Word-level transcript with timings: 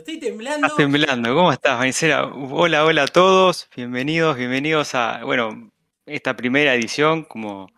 estoy 0.00 0.18
temblando. 0.18 0.66
Estás 0.66 0.76
temblando. 0.76 1.34
¿Cómo 1.34 1.52
estás, 1.52 1.78
Manicera? 1.78 2.26
Hola, 2.26 2.84
hola 2.84 3.04
a 3.04 3.06
todos. 3.06 3.68
Bienvenidos, 3.76 4.36
bienvenidos 4.36 4.94
a, 4.94 5.24
bueno, 5.24 5.70
esta 6.06 6.36
primera 6.36 6.74
edición. 6.74 7.24
Como, 7.24 7.70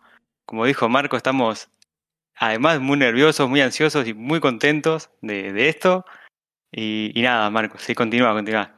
como 0.45 0.65
dijo 0.65 0.87
Marco, 0.89 1.17
estamos 1.17 1.69
además 2.35 2.79
muy 2.79 2.97
nerviosos, 2.97 3.49
muy 3.49 3.61
ansiosos 3.61 4.07
y 4.07 4.13
muy 4.13 4.39
contentos 4.39 5.09
de, 5.21 5.51
de 5.53 5.69
esto. 5.69 6.05
Y, 6.71 7.11
y, 7.13 7.21
nada, 7.21 7.49
Marco, 7.49 7.77
sí, 7.77 7.93
continúa, 7.93 8.33
continúa. 8.33 8.75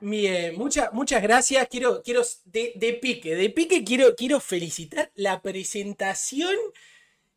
Bien, 0.00 0.54
muchas 0.56 0.92
muchas 0.92 1.22
gracias. 1.22 1.66
Quiero, 1.68 2.02
quiero 2.02 2.22
de, 2.44 2.72
de, 2.76 2.92
pique, 2.94 3.34
de 3.34 3.50
pique 3.50 3.84
quiero, 3.84 4.14
quiero 4.14 4.38
felicitar 4.38 5.10
la 5.14 5.40
presentación 5.40 6.54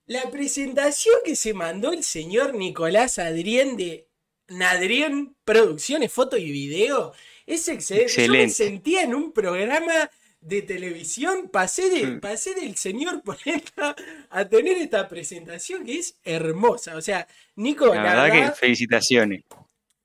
la 0.08 0.30
presentación 0.30 1.16
que 1.26 1.36
se 1.36 1.56
mandó 1.56 1.92
el 1.92 2.04
señor 2.04 2.54
Nicolás 2.54 3.18
Adrián 3.18 3.76
de 3.76 4.08
Nadrián 4.50 5.36
Producciones, 5.44 6.12
Foto 6.12 6.38
y 6.38 6.52
Video 6.52 7.14
es 7.46 7.68
excelente. 7.68 8.26
Yo 8.26 8.32
me 8.32 8.50
sentía 8.50 9.04
en 9.04 9.14
un 9.14 9.32
programa 9.32 10.10
de 10.42 10.62
televisión, 10.62 11.50
pasé, 11.50 11.90
de, 11.90 12.06
mm. 12.06 12.20
pasé 12.20 12.54
del 12.54 12.76
señor 12.76 13.22
Polenta 13.24 13.96
a 14.30 14.46
tener 14.48 14.78
esta 14.78 15.08
presentación 15.08 15.86
que 15.86 16.00
es 16.00 16.18
hermosa. 16.24 16.96
O 16.96 17.02
sea, 17.02 17.28
Nico, 17.56 17.88
la, 17.94 18.02
verdad, 18.02 18.32
que 18.32 18.52
felicitaciones. 18.56 19.44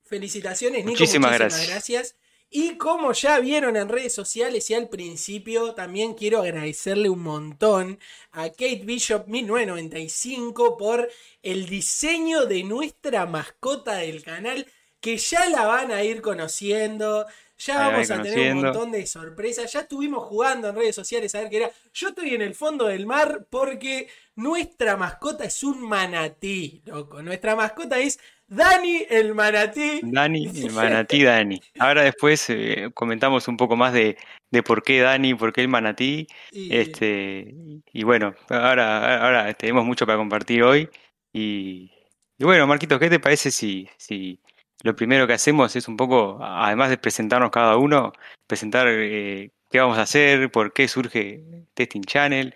Felicitaciones, 0.03 0.79
Nico. 0.79 0.99
Muchísimas, 0.99 1.39
muchísimas 1.39 1.67
gracias. 1.67 2.15
Y 2.53 2.75
como 2.75 3.13
ya 3.13 3.39
vieron 3.39 3.77
en 3.77 3.87
redes 3.87 4.13
sociales 4.13 4.69
y 4.69 4.73
al 4.73 4.89
principio, 4.89 5.73
también 5.73 6.15
quiero 6.15 6.41
agradecerle 6.41 7.07
un 7.07 7.23
montón 7.23 7.97
a 8.33 8.49
Kate 8.49 8.81
Bishop 8.83 9.25
1995 9.27 10.75
por 10.75 11.09
el 11.43 11.67
diseño 11.67 12.45
de 12.47 12.63
nuestra 12.65 13.25
mascota 13.25 13.95
del 13.95 14.21
canal, 14.21 14.67
que 14.99 15.15
ya 15.15 15.47
la 15.47 15.65
van 15.65 15.93
a 15.93 16.03
ir 16.03 16.21
conociendo. 16.21 17.25
Ya 17.57 17.87
vamos 17.87 18.11
a 18.11 18.21
tener 18.21 18.53
un 18.53 18.63
montón 18.63 18.91
de 18.91 19.07
sorpresas. 19.07 19.71
Ya 19.71 19.81
estuvimos 19.81 20.25
jugando 20.25 20.67
en 20.67 20.75
redes 20.75 20.95
sociales 20.95 21.33
a 21.33 21.39
ver 21.39 21.49
qué 21.49 21.57
era. 21.57 21.71
Yo 21.93 22.09
estoy 22.09 22.35
en 22.35 22.41
el 22.41 22.53
fondo 22.53 22.87
del 22.87 23.05
mar 23.05 23.47
porque 23.49 24.09
nuestra 24.35 24.97
mascota 24.97 25.45
es 25.45 25.63
un 25.63 25.79
manatí, 25.87 26.81
loco. 26.83 27.21
Nuestra 27.21 27.55
mascota 27.55 27.97
es 27.97 28.19
Dani 28.51 29.05
el 29.09 29.33
manatí. 29.33 30.01
Dani 30.03 30.45
el 30.65 30.73
manatí, 30.73 31.23
Dani. 31.23 31.61
Ahora 31.79 32.03
después 32.03 32.49
eh, 32.49 32.89
comentamos 32.93 33.47
un 33.47 33.55
poco 33.55 33.77
más 33.77 33.93
de, 33.93 34.17
de, 34.51 34.61
por 34.61 34.83
qué 34.83 34.99
Dani, 34.99 35.33
por 35.35 35.53
qué 35.53 35.61
el 35.61 35.69
manatí. 35.69 36.27
Y... 36.51 36.75
Este, 36.75 37.55
y 37.93 38.03
bueno, 38.03 38.35
ahora, 38.49 39.25
ahora 39.25 39.53
tenemos 39.53 39.85
mucho 39.85 40.05
para 40.05 40.17
compartir 40.17 40.63
hoy. 40.63 40.89
Y, 41.31 41.91
y, 42.37 42.43
bueno, 42.43 42.67
Marquito, 42.67 42.99
¿qué 42.99 43.09
te 43.09 43.21
parece 43.21 43.51
si, 43.51 43.87
si 43.95 44.41
lo 44.83 44.97
primero 44.97 45.27
que 45.27 45.33
hacemos 45.33 45.73
es 45.77 45.87
un 45.87 45.95
poco, 45.95 46.37
además 46.41 46.89
de 46.89 46.97
presentarnos 46.97 47.51
cada 47.51 47.77
uno, 47.77 48.11
presentar 48.47 48.85
eh, 48.89 49.51
qué 49.69 49.79
vamos 49.79 49.97
a 49.97 50.01
hacer, 50.01 50.51
por 50.51 50.73
qué 50.73 50.89
surge 50.89 51.41
Testing 51.73 52.01
Channel? 52.01 52.53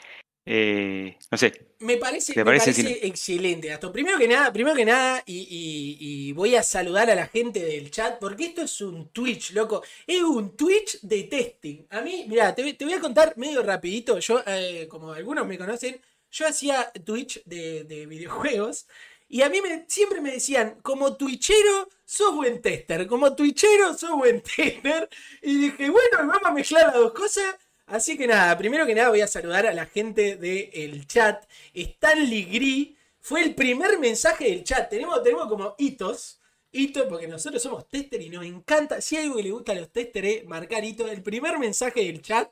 Eh, 0.48 1.18
no 1.32 1.38
sé, 1.40 1.76
me 1.80 1.98
parece, 1.98 2.34
me 2.36 2.46
parece, 2.46 3.06
excelente, 3.08 3.68
Gastón. 3.68 3.92
Primero 3.92 4.20
que 4.20 4.28
nada, 4.28 4.54
primero 4.54 4.76
que 4.76 4.86
nada, 4.86 5.24
y, 5.26 6.32
voy 6.34 6.56
a 6.56 6.62
saludar 6.62 7.10
a 7.10 7.16
la 7.16 7.28
gente 7.28 7.60
del 7.66 7.90
chat, 7.90 8.20
porque 8.20 8.46
esto 8.46 8.62
es 8.62 8.80
un 8.82 9.10
Twitch, 9.10 9.54
loco. 9.54 9.84
Es 10.06 10.22
un 10.22 10.56
Twitch 10.56 11.02
de 11.02 11.24
testing. 11.24 11.88
A 11.90 12.02
mí, 12.02 12.26
mira, 12.28 12.54
te, 12.54 12.76
voy 12.80 12.94
a 12.94 13.00
contar 13.00 13.34
medio 13.38 13.64
rapidito. 13.64 14.20
Yo, 14.20 14.44
eh, 14.46 14.88
como 14.88 15.14
algunos 15.14 15.48
me 15.48 15.58
conocen, 15.58 16.00
yo 16.30 16.48
hacía 16.48 16.92
Twitch 16.92 17.44
de, 17.46 18.06
videojuegos. 18.08 18.88
Y 19.28 19.42
a 19.42 19.50
mí 19.50 19.60
me, 19.62 19.86
siempre 19.88 20.22
me 20.22 20.34
decían, 20.34 20.80
como 20.84 21.18
twitchero, 21.18 21.90
sos 22.06 22.36
buen 22.36 22.62
tester. 22.62 23.08
Como 23.08 23.36
twitchero, 23.36 23.96
sos 23.98 24.12
buen 24.12 24.42
tester. 24.56 25.10
Y 25.42 25.58
dije, 25.58 25.90
bueno, 25.90 26.18
vamos 26.20 26.44
a 26.44 26.52
mezclar 26.52 26.88
las 26.88 26.96
dos 26.96 27.14
cosas. 27.14 27.56
Así 27.88 28.18
que 28.18 28.28
nada, 28.28 28.58
primero 28.58 28.86
que 28.86 28.96
nada 28.96 29.10
voy 29.10 29.22
a 29.22 29.28
saludar 29.28 29.68
a 29.68 29.74
la 29.74 29.86
gente 29.86 30.36
del 30.38 31.06
chat. 31.08 31.46
Stanley 31.74 32.46
Gree 32.46 32.96
fue 33.20 33.44
el 33.44 33.54
primer 33.54 34.00
mensaje 34.00 34.46
del 34.46 34.64
chat. 34.64 34.90
Tenemos, 34.90 35.22
tenemos 35.24 35.48
como 35.48 35.76
hitos. 35.78 36.42
Hito, 36.72 37.08
porque 37.08 37.26
nosotros 37.26 37.64
somos 37.64 37.88
tester 37.88 38.22
y 38.22 38.30
nos 38.30 38.44
encanta. 38.44 39.00
Si 39.00 39.16
hay 39.16 39.24
algo 39.24 39.38
que 39.38 39.44
le 39.44 39.52
gusta 39.52 39.72
a 39.72 39.76
los 39.76 39.90
testers 39.94 40.28
es 40.28 40.46
marcar 40.46 40.84
hito. 40.84 41.08
El 41.08 41.24
primer 41.24 41.58
mensaje 41.58 42.04
del 42.04 42.22
chat 42.22 42.50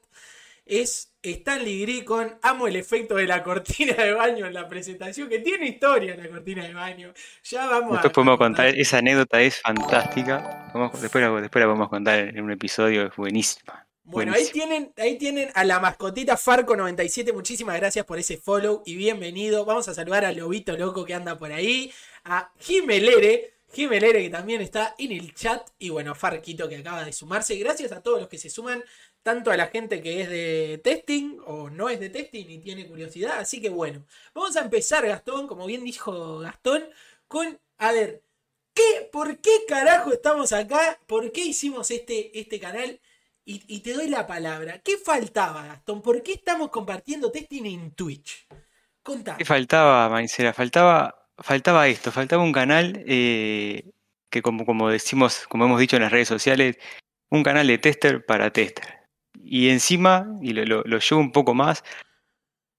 es 0.65 1.13
Stanley 1.21 1.81
Gree 1.81 2.05
con 2.05 2.37
Amo 2.41 2.67
el 2.67 2.77
efecto 2.77 3.15
de 3.15 3.27
la 3.27 3.43
cortina 3.43 3.95
de 3.95 4.13
baño 4.13 4.45
en 4.45 4.53
la 4.53 4.67
presentación, 4.69 5.27
que 5.27 5.39
tiene 5.39 5.67
historia 5.67 6.15
la 6.15 6.29
cortina 6.29 6.65
de 6.65 6.73
baño. 6.73 7.13
Ya 7.43 7.67
vamos 7.67 7.93
Después 7.93 8.13
podemos 8.13 8.37
contar, 8.37 8.67
esa 8.67 8.99
anécdota 8.99 9.41
es 9.41 9.59
fantástica. 9.59 10.71
después, 11.01 11.41
después 11.41 11.61
la 11.61 11.67
podemos 11.67 11.89
contar 11.89 12.19
en 12.19 12.41
un 12.41 12.51
episodio, 12.51 13.07
es 13.07 13.15
buenísima. 13.17 13.85
Bueno, 14.05 14.33
ahí 14.33 14.49
tienen, 14.51 14.93
ahí 14.97 15.17
tienen 15.17 15.49
a 15.55 15.63
la 15.63 15.79
mascotita 15.79 16.37
Farco97. 16.37 17.31
Muchísimas 17.31 17.77
gracias 17.77 18.05
por 18.05 18.19
ese 18.19 18.35
follow 18.35 18.83
y 18.85 18.97
bienvenido. 18.97 19.63
Vamos 19.63 19.87
a 19.87 19.93
saludar 19.93 20.25
al 20.25 20.35
Lobito 20.35 20.75
Loco 20.75 21.05
que 21.05 21.13
anda 21.13 21.39
por 21.39 21.53
ahí. 21.53 21.91
A 22.25 22.51
Jimelere. 22.59 23.53
Jimelere 23.71 24.21
que 24.21 24.29
también 24.29 24.61
está 24.61 24.93
en 24.97 25.13
el 25.13 25.33
chat. 25.33 25.69
Y 25.79 25.89
bueno, 25.89 26.15
Farquito 26.15 26.67
que 26.67 26.75
acaba 26.77 27.05
de 27.05 27.13
sumarse. 27.13 27.55
Gracias 27.55 27.93
a 27.93 28.01
todos 28.01 28.19
los 28.19 28.27
que 28.27 28.37
se 28.37 28.49
suman. 28.49 28.83
Tanto 29.23 29.51
a 29.51 29.57
la 29.57 29.67
gente 29.67 30.01
que 30.01 30.21
es 30.21 30.29
de 30.29 30.81
testing 30.83 31.39
o 31.45 31.69
no 31.69 31.87
es 31.87 32.01
de 32.01 32.09
testing 32.09 32.45
y 32.49 32.59
tiene 32.59 32.85
curiosidad. 32.85 33.39
Así 33.39 33.61
que 33.61 33.69
bueno, 33.69 34.05
vamos 34.33 34.57
a 34.57 34.61
empezar, 34.61 35.07
Gastón, 35.07 35.47
como 35.47 35.65
bien 35.65 35.85
dijo 35.85 36.39
Gastón, 36.39 36.83
con, 37.29 37.57
a 37.77 37.93
ver, 37.93 38.21
¿qué, 38.73 39.09
¿por 39.13 39.39
qué 39.39 39.63
carajo 39.65 40.11
estamos 40.11 40.51
acá? 40.51 40.99
¿Por 41.07 41.31
qué 41.31 41.45
hicimos 41.45 41.89
este, 41.89 42.37
este 42.37 42.59
canal? 42.59 42.99
Y, 43.45 43.79
te 43.81 43.93
doy 43.93 44.07
la 44.07 44.25
palabra. 44.25 44.79
¿Qué 44.79 44.97
faltaba, 44.97 45.65
Gastón? 45.65 46.01
¿Por 46.01 46.23
qué 46.23 46.33
estamos 46.33 46.69
compartiendo 46.69 47.29
testing 47.29 47.65
en 47.65 47.91
Twitch? 47.91 48.47
Contá. 49.01 49.35
¿Qué 49.35 49.43
faltaba, 49.43 50.07
Maicera? 50.07 50.53
Faltaba, 50.53 51.27
faltaba 51.37 51.87
esto, 51.89 52.11
faltaba 52.11 52.41
un 52.41 52.53
canal 52.53 53.03
eh, 53.05 53.91
que 54.29 54.41
como, 54.41 54.65
como 54.65 54.89
decimos, 54.89 55.45
como 55.49 55.65
hemos 55.65 55.79
dicho 55.79 55.97
en 55.97 56.03
las 56.03 56.11
redes 56.13 56.29
sociales, 56.29 56.77
un 57.29 57.43
canal 57.43 57.67
de 57.67 57.77
tester 57.79 58.25
para 58.25 58.53
tester. 58.53 59.01
Y 59.33 59.69
encima, 59.69 60.27
y 60.41 60.53
lo, 60.53 60.83
lo, 60.83 60.99
llevo 60.99 61.19
un 61.19 61.33
poco 61.33 61.53
más, 61.53 61.83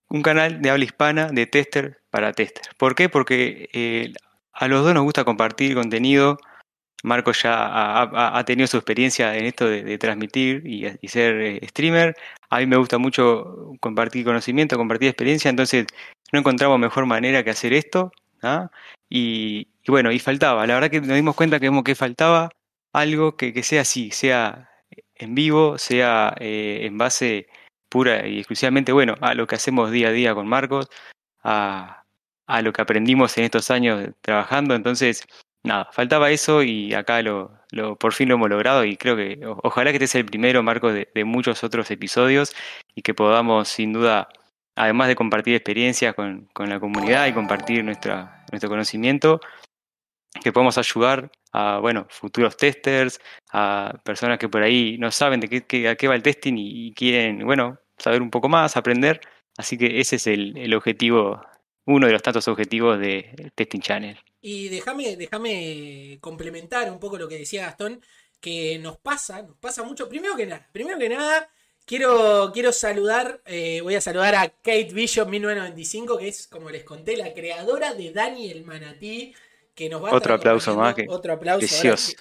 un 0.09 0.23
canal 0.23 0.63
de 0.63 0.71
habla 0.71 0.85
hispana 0.85 1.27
de 1.27 1.47
tester 1.47 2.03
para 2.09 2.33
tester. 2.33 2.75
¿Por 2.79 2.95
qué? 2.95 3.11
Porque 3.11 3.69
eh, 3.75 4.15
a 4.53 4.67
los 4.69 4.83
dos 4.83 4.95
nos 4.95 5.03
gusta 5.03 5.25
compartir 5.25 5.75
contenido 5.75 6.39
Marco 7.05 7.33
ya 7.33 8.03
ha, 8.39 8.45
tenido 8.47 8.67
su 8.67 8.79
experiencia 8.79 9.37
en 9.37 9.45
esto 9.45 9.69
de, 9.69 9.99
transmitir 9.99 10.67
y, 10.67 11.07
ser 11.07 11.35
eh, 11.39 11.61
streamer. 11.69 12.17
A 12.49 12.61
mí 12.61 12.67
me 12.67 12.79
gusta 12.79 12.97
mucho 12.97 13.73
compartir 13.81 14.25
conocimiento, 14.25 14.79
compartir 14.79 15.09
experiencia, 15.11 15.51
entonces 15.51 15.87
no 16.33 16.39
encontramos 16.39 16.79
mejor 16.79 17.05
manera 17.05 17.45
que 17.45 17.51
hacer 17.51 17.75
esto. 17.75 18.11
¿ah? 18.43 18.71
Y, 19.11 19.69
bueno, 19.87 20.13
y 20.13 20.19
faltaba, 20.19 20.67
la 20.67 20.75
verdad 20.75 20.91
que 20.91 21.03
nos 21.03 21.15
dimos 21.15 21.37
cuenta 21.37 21.61
que, 21.61 21.71
que 21.85 21.95
faltaba 21.95 22.49
algo 22.95 23.37
que, 23.37 23.63
sea 23.63 23.83
así, 23.83 24.11
sea 24.11 24.71
en 25.15 25.35
vivo, 25.35 25.77
sea 25.77 26.35
eh, 26.41 26.81
en 26.85 26.97
base 26.97 27.49
pura 27.91 28.27
y 28.27 28.39
exclusivamente, 28.39 28.93
bueno, 28.93 29.15
a 29.21 29.35
lo 29.35 29.47
que 29.47 29.57
hacemos 29.57 29.91
día 29.91 30.09
a 30.09 30.13
día 30.13 30.35
con 30.35 30.49
Marcos, 30.49 30.89
a, 31.43 32.05
a 32.47 32.63
lo 32.63 32.73
que 32.73 32.81
aprendimos 32.81 33.37
en 33.37 33.45
estos 33.45 33.71
años 33.71 34.09
trabajando. 34.23 34.75
Entonces, 34.75 35.27
nada, 35.65 35.89
faltaba 35.93 36.31
eso 36.31 36.63
y 36.63 36.95
acá 36.95 37.23
lo, 37.23 37.59
lo, 37.71 37.97
por 37.97 38.13
fin 38.13 38.29
lo 38.29 38.37
hemos 38.37 38.51
logrado 38.51 38.85
y 38.85 38.97
creo 38.97 39.17
que 39.17 39.41
ojalá 39.63 39.91
que 39.91 39.97
este 39.97 40.07
sea 40.07 40.21
el 40.21 40.27
primero, 40.27 40.63
Marco, 40.63 40.93
de, 40.93 41.09
muchos 41.25 41.65
otros 41.65 41.91
episodios 41.91 42.55
y 42.95 43.03
que 43.03 43.15
podamos 43.15 43.69
sin 43.69 43.93
duda, 43.93 44.29
además 44.77 45.09
de 45.09 45.17
compartir 45.17 45.55
experiencias 45.55 46.15
con, 46.15 46.49
con 46.53 46.69
la 46.69 46.79
comunidad 46.79 47.27
y 47.27 47.33
compartir 47.33 47.85
nuestra, 47.85 48.45
nuestro 48.53 48.71
conocimiento, 48.71 49.41
que 50.43 50.53
podamos 50.53 50.79
ayudar 50.79 51.31
a 51.53 51.79
bueno, 51.79 52.07
futuros 52.11 52.57
testers, 52.57 53.21
a 53.53 54.01
personas 54.05 54.39
que 54.39 54.49
por 54.49 54.63
ahí 54.63 54.99
no 54.99 55.11
saben 55.11 55.41
de 55.41 55.49
qué, 55.49 55.89
a 55.89 55.97
qué 55.97 56.09
va 56.09 56.17
el 56.17 56.23
testing 56.23 56.55
y, 56.57 56.93
quieren 56.95 57.45
bueno, 57.47 57.79
saber 57.97 58.23
un 58.23 58.31
poco 58.31 58.49
más, 58.49 58.77
aprender. 58.77 59.21
Así 59.57 59.79
que 59.79 60.01
ese 60.01 60.17
es 60.17 60.27
el, 60.27 60.57
el 60.59 60.75
objetivo, 60.75 61.41
uno 61.87 62.07
de 62.07 62.13
los 62.13 62.23
tantos 62.23 62.47
objetivos 62.49 62.99
de 62.99 63.53
Testing 63.55 63.81
Channel. 63.81 64.19
Y 64.41 64.69
déjame, 64.69 65.17
déjame 65.17 66.19
complementar 66.21 66.91
un 66.91 66.99
poco 66.99 67.17
lo 67.17 67.29
que 67.29 67.39
decía 67.39 67.67
Gastón, 67.67 68.03
que 68.41 68.79
nos 68.79 68.99
pasa, 68.99 69.43
nos 69.43 69.57
pasa 69.57 69.83
mucho. 69.83 70.09
Primero 70.09 70.37
que 70.37 70.45
nada, 70.45 70.69
primero 70.71 70.99
que 70.99 71.09
nada, 71.09 71.49
quiero, 71.87 72.51
quiero 72.53 72.73
saludar, 72.73 73.41
eh, 73.47 73.81
voy 73.83 73.95
a 73.95 74.03
saludar 74.03 74.35
a 74.35 74.49
Kate 74.49 74.91
Bishop 74.93 75.29
1995, 75.29 76.19
que 76.19 76.29
es, 76.29 76.47
como 76.47 76.69
les 76.69 76.85
conté, 76.85 77.17
la 77.17 77.33
creadora 77.33 77.95
de 77.95 78.13
Dani 78.13 78.51
el 78.51 78.65
Manatí. 78.65 79.35
que 79.75 79.89
nos 79.89 80.05
va 80.05 80.13
Otro 80.13 80.35
aplauso 80.35 80.77
más. 80.77 80.95
Que 80.95 81.07
otro 81.09 81.33
aplauso 81.33 81.67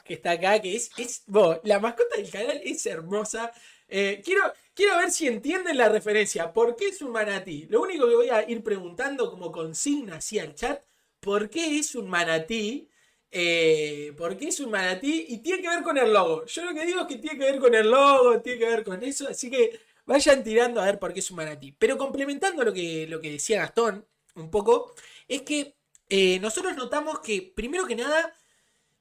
que, 0.05 0.13
está 0.13 0.31
acá, 0.31 0.61
que 0.61 0.75
es, 0.75 0.91
es 0.97 1.23
la 1.63 1.79
mascota 1.79 2.15
del 2.15 2.29
canal 2.29 2.61
es 2.63 2.85
hermosa. 2.85 3.51
Eh, 3.89 4.21
quiero, 4.23 4.41
quiero 4.73 4.97
ver 4.97 5.11
si 5.11 5.27
entienden 5.27 5.77
la 5.77 5.89
referencia. 5.89 6.53
¿Por 6.53 6.75
qué 6.75 6.87
es 6.87 7.01
un 7.01 7.11
manatí? 7.11 7.67
Lo 7.69 7.81
único 7.81 8.07
que 8.07 8.15
voy 8.15 8.29
a 8.29 8.49
ir 8.49 8.63
preguntando 8.63 9.29
como 9.29 9.51
consigna 9.51 10.17
así 10.17 10.39
al 10.39 10.55
chat, 10.55 10.83
¿por 11.19 11.49
qué 11.49 11.79
es 11.79 11.95
un 11.95 12.09
manatí? 12.09 12.89
Eh, 13.31 14.13
¿Por 14.17 14.37
qué 14.37 14.49
es 14.49 14.59
un 14.59 14.71
manatí? 14.71 15.25
Y 15.29 15.39
tiene 15.39 15.61
que 15.61 15.69
ver 15.69 15.83
con 15.83 15.97
el 15.97 16.13
logo. 16.13 16.45
Yo 16.45 16.65
lo 16.65 16.73
que 16.73 16.85
digo 16.85 17.01
es 17.01 17.07
que 17.07 17.17
tiene 17.17 17.39
que 17.39 17.45
ver 17.51 17.59
con 17.59 17.73
el 17.75 17.89
logo, 17.89 18.41
tiene 18.41 18.59
que 18.59 18.65
ver 18.65 18.83
con 18.83 19.03
eso, 19.03 19.27
así 19.27 19.49
que 19.49 19.79
vayan 20.05 20.43
tirando 20.43 20.81
a 20.81 20.85
ver 20.85 20.99
por 20.99 21.13
qué 21.13 21.19
es 21.19 21.31
un 21.31 21.37
manatí. 21.37 21.71
Pero 21.73 21.97
complementando 21.97 22.63
lo 22.63 22.73
que, 22.73 23.07
lo 23.07 23.19
que 23.21 23.31
decía 23.31 23.59
Gastón 23.61 24.05
un 24.35 24.49
poco, 24.51 24.93
es 25.27 25.43
que 25.43 25.75
eh, 26.09 26.39
nosotros 26.39 26.75
notamos 26.75 27.19
que, 27.19 27.41
primero 27.55 27.85
que 27.87 27.95
nada, 27.95 28.35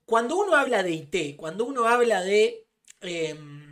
cuando 0.06 0.36
uno 0.36 0.54
habla 0.56 0.82
de 0.82 0.92
IT, 0.92 1.36
cuando 1.36 1.64
uno 1.64 1.86
habla 1.86 2.22
de... 2.22 2.66
Em, 3.00 3.62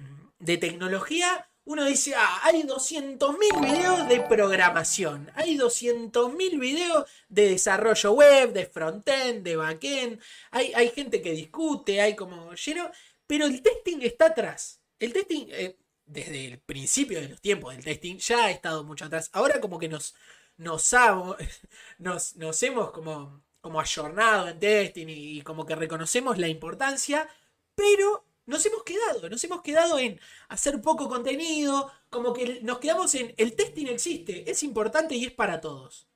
de 0.41 0.56
tecnología, 0.56 1.50
uno 1.70 1.84
dice, 1.84 2.14
ah, 2.17 2.40
hay 2.43 2.64
200.000 2.64 3.61
videos 3.61 4.08
de 4.08 4.20
programación, 4.22 5.31
hay 5.37 5.56
200.000 5.56 6.58
videos 6.58 7.08
de 7.28 7.49
desarrollo 7.49 8.12
web, 8.12 8.52
de 8.52 8.67
frontend, 8.67 9.44
de 9.44 9.55
backend, 9.55 10.20
hay, 10.50 10.72
hay 10.75 10.88
gente 10.90 11.22
que 11.22 11.31
discute, 11.31 12.00
hay 12.00 12.17
como 12.17 12.52
lleno, 12.55 12.90
pero 13.25 13.46
el 13.46 13.62
testing 13.62 14.00
está 14.00 14.26
atrás. 14.26 14.81
El 14.99 15.12
testing, 15.12 15.46
eh, 15.50 15.78
desde 16.06 16.46
el 16.46 16.58
principio 16.58 17.20
de 17.20 17.28
los 17.28 17.40
tiempos 17.40 17.73
del 17.73 17.84
testing, 17.84 18.16
ya 18.16 18.46
ha 18.46 18.50
estado 18.50 18.82
mucho 18.82 19.05
atrás. 19.05 19.31
Ahora 19.32 19.61
como 19.61 19.78
que 19.78 19.88
nos, 19.88 20.16
nos, 20.56 20.93
nos, 21.99 22.34
nos 22.34 22.62
hemos 22.64 22.90
como, 22.90 23.44
como 23.61 23.81
ayornado 23.81 24.49
en 24.49 24.58
testing 24.58 25.06
y 25.08 25.43
como 25.43 25.64
que 25.64 25.76
reconocemos 25.76 26.37
la 26.37 26.49
importancia, 26.49 27.28
pero 27.76 28.25
nos 28.46 28.64
hemos 28.66 28.82
quedado, 28.82 29.28
nos 29.28 29.42
hemos 29.44 29.62
quedado 29.62 29.98
en 29.98 30.20
hacer 30.48 30.81
poco 30.81 31.08
contenido, 31.08 31.90
como 32.08 32.32
que 32.32 32.60
nos 32.62 32.78
quedamos 32.78 33.14
en 33.14 33.32
el 33.37 33.54
testing 33.54 33.87
existe, 33.87 34.50
es 34.50 34.62
importante 34.62 35.14
y 35.14 35.25
es 35.25 35.32
para 35.32 35.60
todos. 35.60 36.08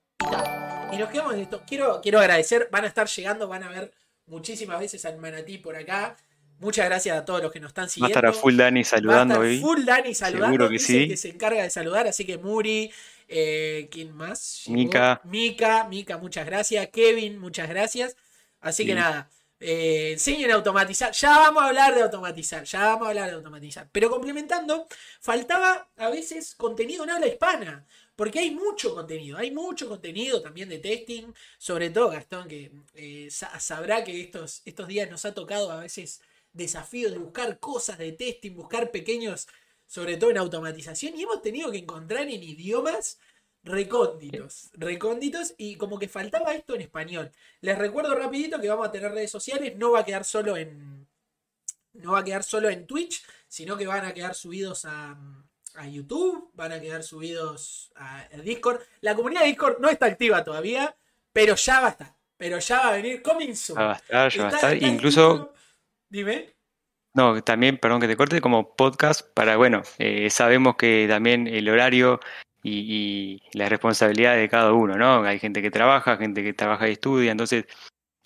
Y, 0.93 0.97
nos 0.97 1.11
quedamos 1.11 1.35
en 1.35 1.41
esto. 1.41 1.63
Quiero, 1.67 2.01
quiero 2.01 2.21
agradecer, 2.21 2.69
van 2.71 2.85
a 2.85 2.89
estar 2.89 3.09
llegando, 3.09 3.49
van 3.49 3.63
a 3.63 3.69
ver 3.69 3.93
muchísimas 4.27 4.79
veces 4.79 5.05
al 5.05 5.19
manatí 5.19 5.59
por 5.59 5.77
acá. 5.77 6.17
Muchas 6.61 6.87
gracias 6.87 7.17
a 7.19 7.25
todos 7.25 7.43
los 7.43 7.53
que 7.53 7.61
nos 7.61 7.71
están 7.71 7.89
siguiendo. 7.91 8.15
Va 8.15 8.21
a 8.21 8.31
estar 8.31 8.39
a 8.39 8.41
full 8.41 8.57
Dani 8.57 8.85
saludando 8.85 9.41
hoy. 9.41 9.61
Full 9.61 9.85
Dani 9.85 10.15
saludando. 10.15 10.47
Seguro 10.47 10.69
que 10.71 10.79
sí. 10.79 11.09
que 11.09 11.17
se 11.17 11.31
encarga 11.31 11.63
de 11.63 11.71
saludar, 11.71 12.07
así 12.07 12.25
que 12.25 12.39
Muri, 12.39 12.91
eh, 13.29 13.89
¿quién 13.91 14.13
más? 14.13 14.65
Mika. 14.69 15.21
Mika, 15.25 15.89
Mika, 15.89 16.17
muchas 16.17 16.47
gracias. 16.47 16.89
Kevin, 16.89 17.39
muchas 17.39 17.69
gracias. 17.69 18.17
Así 18.61 18.87
que 18.87 18.95
nada, 18.95 19.29
eh, 19.61 20.13
enseñen 20.13 20.51
a 20.51 20.55
automatizar. 20.55 21.13
Ya 21.13 21.39
vamos 21.39 21.63
a 21.63 21.69
hablar 21.69 21.95
de 21.95 22.03
automatizar, 22.03 22.65
ya 22.65 22.81
vamos 22.81 23.07
a 23.07 23.11
hablar 23.11 23.31
de 23.31 23.37
automatizar. 23.37 23.89
Pero 23.93 24.11
complementando, 24.11 24.87
faltaba 25.21 25.91
a 25.97 26.11
veces 26.11 26.55
contenido 26.55 27.05
en 27.05 27.11
habla 27.11 27.27
hispana. 27.27 27.87
Porque 28.17 28.39
hay 28.39 28.53
mucho 28.53 28.95
contenido, 28.95 29.39
hay 29.39 29.51
mucho 29.51 29.89
contenido 29.89 30.41
también 30.41 30.69
de 30.69 30.79
testing, 30.79 31.33
sobre 31.59 31.91
todo 31.91 32.11
Gastón, 32.11 32.47
que 32.47 32.71
eh, 32.95 33.29
sabrá 33.31 34.05
que 34.05 34.21
estos, 34.21 34.63
estos 34.65 34.87
días 34.87 35.11
nos 35.11 35.25
ha 35.25 35.35
tocado 35.35 35.73
a 35.73 35.81
veces 35.81 36.21
desafíos 36.53 37.11
de 37.11 37.19
buscar 37.19 37.59
cosas 37.59 37.99
de 37.99 38.13
testing, 38.13 38.55
buscar 38.55 38.93
pequeños, 38.93 39.49
sobre 39.87 40.17
todo 40.17 40.31
en 40.31 40.39
automatización, 40.39 41.17
y 41.17 41.25
hemos 41.25 41.43
tenido 41.43 41.73
que 41.73 41.79
encontrar 41.79 42.23
en 42.29 42.43
idiomas 42.43 43.19
recónditos, 43.65 44.71
recónditos 44.75 45.55
y 45.57 45.77
como 45.77 45.99
que 45.99 46.09
faltaba 46.09 46.55
esto 46.55 46.75
en 46.75 46.83
español. 46.83 47.31
Les 47.61 47.77
recuerdo 47.77 48.15
rapidito 48.15 48.61
que 48.61 48.69
vamos 48.69 48.87
a 48.87 48.93
tener 48.93 49.11
redes 49.13 49.31
sociales, 49.31 49.75
no 49.77 49.93
va 49.93 50.01
a 50.01 50.05
quedar 50.05 50.25
solo 50.25 50.57
en 50.57 51.07
no 51.95 52.13
va 52.13 52.21
a 52.21 52.25
quedar 52.25 52.43
solo 52.43 52.69
en 52.69 52.87
Twitch, 52.87 53.25
sino 53.47 53.77
que 53.77 53.87
van 53.87 54.05
a 54.05 54.13
quedar 54.13 54.35
subidos 54.35 54.85
a, 54.85 55.17
a 55.77 55.87
YouTube, 55.87 56.51
van 56.55 56.73
a 56.73 56.81
quedar 56.81 57.03
subidos 57.03 57.93
a 57.97 58.29
Discord. 58.43 58.81
La 59.01 59.15
comunidad 59.15 59.43
de 59.43 59.49
Discord 59.49 59.79
no 59.81 59.89
está 59.89 60.07
activa 60.07 60.43
todavía, 60.43 60.97
pero 61.33 61.55
ya 61.55 61.81
va 61.81 61.87
a 61.87 61.91
estar. 61.91 62.15
Pero 62.37 62.59
ya 62.59 62.79
va 62.79 62.89
a 62.89 62.93
venir 62.97 63.23
coming 63.23 63.55
soon. 63.55 63.79
va 63.79 63.93
a 63.93 63.97
estar, 63.97 64.33
ya 64.33 64.43
va 64.43 64.49
a 64.49 64.55
estar. 64.55 64.83
Incluso. 64.83 65.55
Dime. 66.09 66.55
No, 67.15 67.43
también, 67.45 67.79
perdón 67.79 68.01
que 68.01 68.09
te 68.09 68.17
corte, 68.17 68.41
como 68.41 68.75
podcast 68.75 69.23
para, 69.35 69.57
bueno, 69.57 69.83
eh, 69.99 70.31
sabemos 70.31 70.75
que 70.75 71.07
también 71.09 71.47
el 71.47 71.69
horario 71.69 72.19
y, 72.65 73.43
la 73.53 73.69
responsabilidad 73.69 74.37
de 74.37 74.49
cada 74.49 74.73
uno, 74.73 74.97
¿no? 74.97 75.23
Hay 75.25 75.39
gente 75.39 75.63
que 75.63 75.71
trabaja, 75.71 76.17
gente 76.17 76.43
que 76.43 76.55
trabaja 76.55 76.89
y 76.89 76.93
estudia, 76.93 77.31
entonces, 77.33 77.67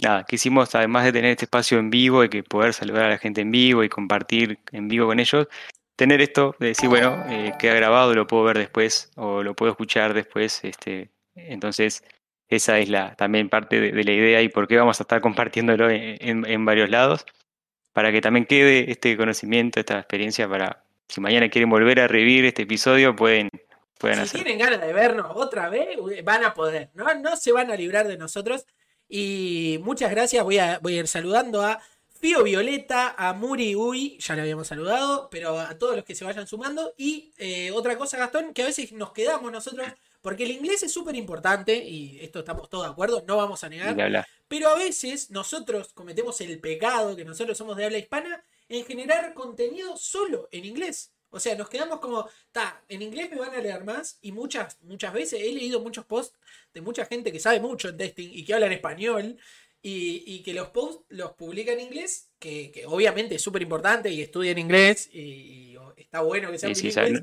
nada, 0.02 0.24
quisimos, 0.24 0.74
además 0.74 1.04
de 1.04 1.12
tener 1.12 1.32
este 1.32 1.46
espacio 1.46 1.78
en 1.78 1.90
vivo 1.90 2.24
y 2.24 2.28
que 2.28 2.42
poder 2.42 2.72
saludar 2.72 3.06
a 3.06 3.10
la 3.10 3.18
gente 3.18 3.40
en 3.42 3.50
vivo 3.50 3.84
y 3.84 3.88
compartir 3.88 4.60
en 4.72 4.88
vivo 4.88 5.06
con 5.08 5.20
ellos, 5.20 5.48
tener 5.96 6.20
esto 6.20 6.54
de 6.60 6.68
decir, 6.68 6.88
bueno, 6.88 7.24
eh, 7.28 7.54
queda 7.58 7.74
grabado, 7.74 8.14
lo 8.14 8.26
puedo 8.26 8.44
ver 8.44 8.58
después 8.58 9.10
o 9.16 9.42
lo 9.42 9.54
puedo 9.54 9.72
escuchar 9.72 10.14
después, 10.14 10.64
este, 10.64 11.10
entonces 11.34 12.04
esa 12.48 12.78
es 12.78 12.88
la 12.88 13.14
también 13.16 13.48
parte 13.48 13.80
de, 13.80 14.04
la 14.04 14.12
idea 14.12 14.42
y 14.42 14.48
por 14.48 14.68
qué 14.68 14.76
vamos 14.76 15.00
a 15.00 15.02
estar 15.04 15.20
compartiéndolo 15.20 15.88
en, 15.90 16.64
varios 16.64 16.88
lados, 16.90 17.26
para 17.92 18.12
que 18.12 18.20
también 18.20 18.46
quede 18.46 18.90
este 18.90 19.16
conocimiento, 19.16 19.80
esta 19.80 19.98
experiencia 19.98 20.48
para, 20.48 20.84
si 21.08 21.20
mañana 21.20 21.48
quieren 21.48 21.70
volver 21.70 22.00
a 22.00 22.08
revivir 22.08 22.44
este 22.46 22.62
episodio, 22.62 23.16
pueden 23.16 23.50
si 24.26 24.36
tienen 24.36 24.58
ganas 24.58 24.80
de 24.80 24.92
vernos 24.92 25.26
otra 25.34 25.68
vez, 25.68 25.98
van 26.24 26.44
a 26.44 26.54
poder, 26.54 26.90
¿no? 26.94 27.12
No 27.14 27.36
se 27.36 27.52
van 27.52 27.70
a 27.70 27.76
librar 27.76 28.06
de 28.06 28.16
nosotros. 28.16 28.66
Y 29.08 29.78
muchas 29.82 30.10
gracias. 30.10 30.44
Voy 30.44 30.58
a, 30.58 30.78
voy 30.80 30.96
a 30.96 31.00
ir 31.00 31.08
saludando 31.08 31.62
a 31.62 31.80
Fío 32.20 32.42
Violeta, 32.42 33.14
a 33.16 33.32
Muri 33.32 33.76
Uy, 33.76 34.18
ya 34.18 34.34
le 34.34 34.42
habíamos 34.42 34.66
saludado, 34.66 35.28
pero 35.30 35.58
a 35.58 35.78
todos 35.78 35.94
los 35.94 36.04
que 36.04 36.16
se 36.16 36.24
vayan 36.24 36.48
sumando. 36.48 36.92
Y 36.96 37.32
eh, 37.38 37.70
otra 37.70 37.96
cosa, 37.96 38.18
Gastón, 38.18 38.52
que 38.52 38.62
a 38.62 38.66
veces 38.66 38.90
nos 38.92 39.12
quedamos 39.12 39.52
nosotros, 39.52 39.86
porque 40.20 40.42
el 40.44 40.50
inglés 40.50 40.82
es 40.82 40.92
súper 40.92 41.14
importante, 41.14 41.76
y 41.76 42.18
esto 42.20 42.40
estamos 42.40 42.68
todos 42.68 42.86
de 42.86 42.90
acuerdo, 42.90 43.24
no 43.26 43.36
vamos 43.36 43.62
a 43.62 43.68
negar. 43.68 44.26
Pero 44.48 44.68
a 44.68 44.74
veces 44.76 45.30
nosotros 45.30 45.92
cometemos 45.92 46.40
el 46.40 46.58
pecado, 46.58 47.14
que 47.14 47.24
nosotros 47.24 47.56
somos 47.56 47.76
de 47.76 47.84
habla 47.84 47.98
hispana, 47.98 48.42
en 48.68 48.84
generar 48.84 49.32
contenido 49.32 49.96
solo 49.96 50.48
en 50.50 50.64
inglés. 50.64 51.12
O 51.30 51.40
sea, 51.40 51.54
nos 51.54 51.68
quedamos 51.68 52.00
como, 52.00 52.28
ta, 52.52 52.82
en 52.88 53.02
inglés 53.02 53.30
me 53.30 53.38
van 53.38 53.54
a 53.54 53.60
leer 53.60 53.84
más 53.84 54.18
y 54.22 54.32
muchas, 54.32 54.80
muchas 54.82 55.12
veces 55.12 55.40
he 55.42 55.52
leído 55.52 55.80
muchos 55.80 56.04
posts 56.06 56.38
de 56.72 56.80
mucha 56.80 57.04
gente 57.04 57.30
que 57.30 57.40
sabe 57.40 57.60
mucho 57.60 57.90
en 57.90 57.96
testing 57.96 58.30
y 58.32 58.44
que 58.44 58.54
habla 58.54 58.66
en 58.66 58.72
español 58.72 59.38
y, 59.82 60.42
que 60.42 60.54
los 60.54 60.68
posts 60.70 61.04
los 61.08 61.32
publica 61.32 61.72
en 61.72 61.80
inglés, 61.80 62.30
que, 62.38 62.84
obviamente 62.86 63.36
es 63.36 63.42
súper 63.42 63.62
importante 63.62 64.10
y 64.10 64.22
estudia 64.22 64.52
en 64.52 64.58
inglés 64.58 65.08
y, 65.12 65.76
está 65.96 66.20
bueno 66.20 66.50
que 66.50 66.58
sea 66.58 66.70
en 66.70 66.76
inglés, 66.76 67.22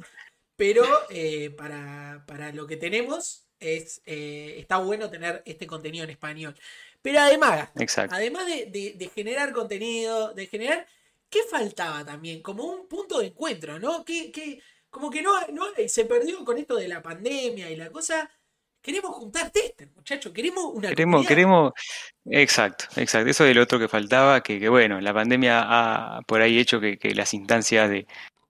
pero 0.56 0.86
eh, 1.10 1.50
para, 1.50 2.52
lo 2.54 2.66
que 2.68 2.78
tenemos 2.78 3.48
es, 3.60 4.02
eh, 4.06 4.56
está 4.60 4.78
bueno 4.78 5.10
tener 5.10 5.42
este 5.46 5.68
contenido 5.68 6.04
en 6.04 6.12
español. 6.12 6.56
Pero 7.02 7.20
además, 7.20 7.70
además 8.10 8.46
de 8.48 9.12
generar 9.14 9.52
contenido, 9.52 10.34
de 10.34 10.48
generar 10.48 10.88
¿Qué 11.36 11.44
faltaba 11.50 12.06
también? 12.06 12.42
Como 12.42 12.64
un 12.64 12.88
punto 12.88 13.20
de 13.20 13.26
encuentro, 13.28 13.78
¿no? 13.78 14.06
Que, 14.06 14.32
como 14.90 15.10
que 15.10 15.22
no, 15.22 15.34
no 15.52 15.66
se 15.86 16.06
perdió 16.06 16.46
con 16.46 16.58
esto 16.58 16.78
de 16.78 16.88
la 16.88 17.02
pandemia 17.02 17.70
y 17.70 17.76
la 17.76 17.92
cosa. 17.92 18.32
Queremos 18.82 19.12
juntar 19.18 19.52
tester, 19.52 19.90
muchachos. 19.94 20.32
Queremos 20.32 20.64
una. 20.74 20.88
Queremos, 20.88 21.28
queremos. 21.28 21.74
Exacto, 22.24 22.86
exacto. 22.96 23.30
Eso 23.30 23.46
es 23.46 23.54
lo 23.54 23.64
otro 23.64 23.78
que 23.78 23.90
faltaba, 23.90 24.42
que, 24.42 24.70
bueno, 24.70 25.02
la 25.02 25.14
pandemia 25.14 25.62
ha 25.66 26.22
por 26.22 26.42
ahí 26.42 26.58
hecho 26.58 26.80
que, 26.80 26.98
las 27.14 27.34
instancias 27.34 27.90
de, 27.90 28.08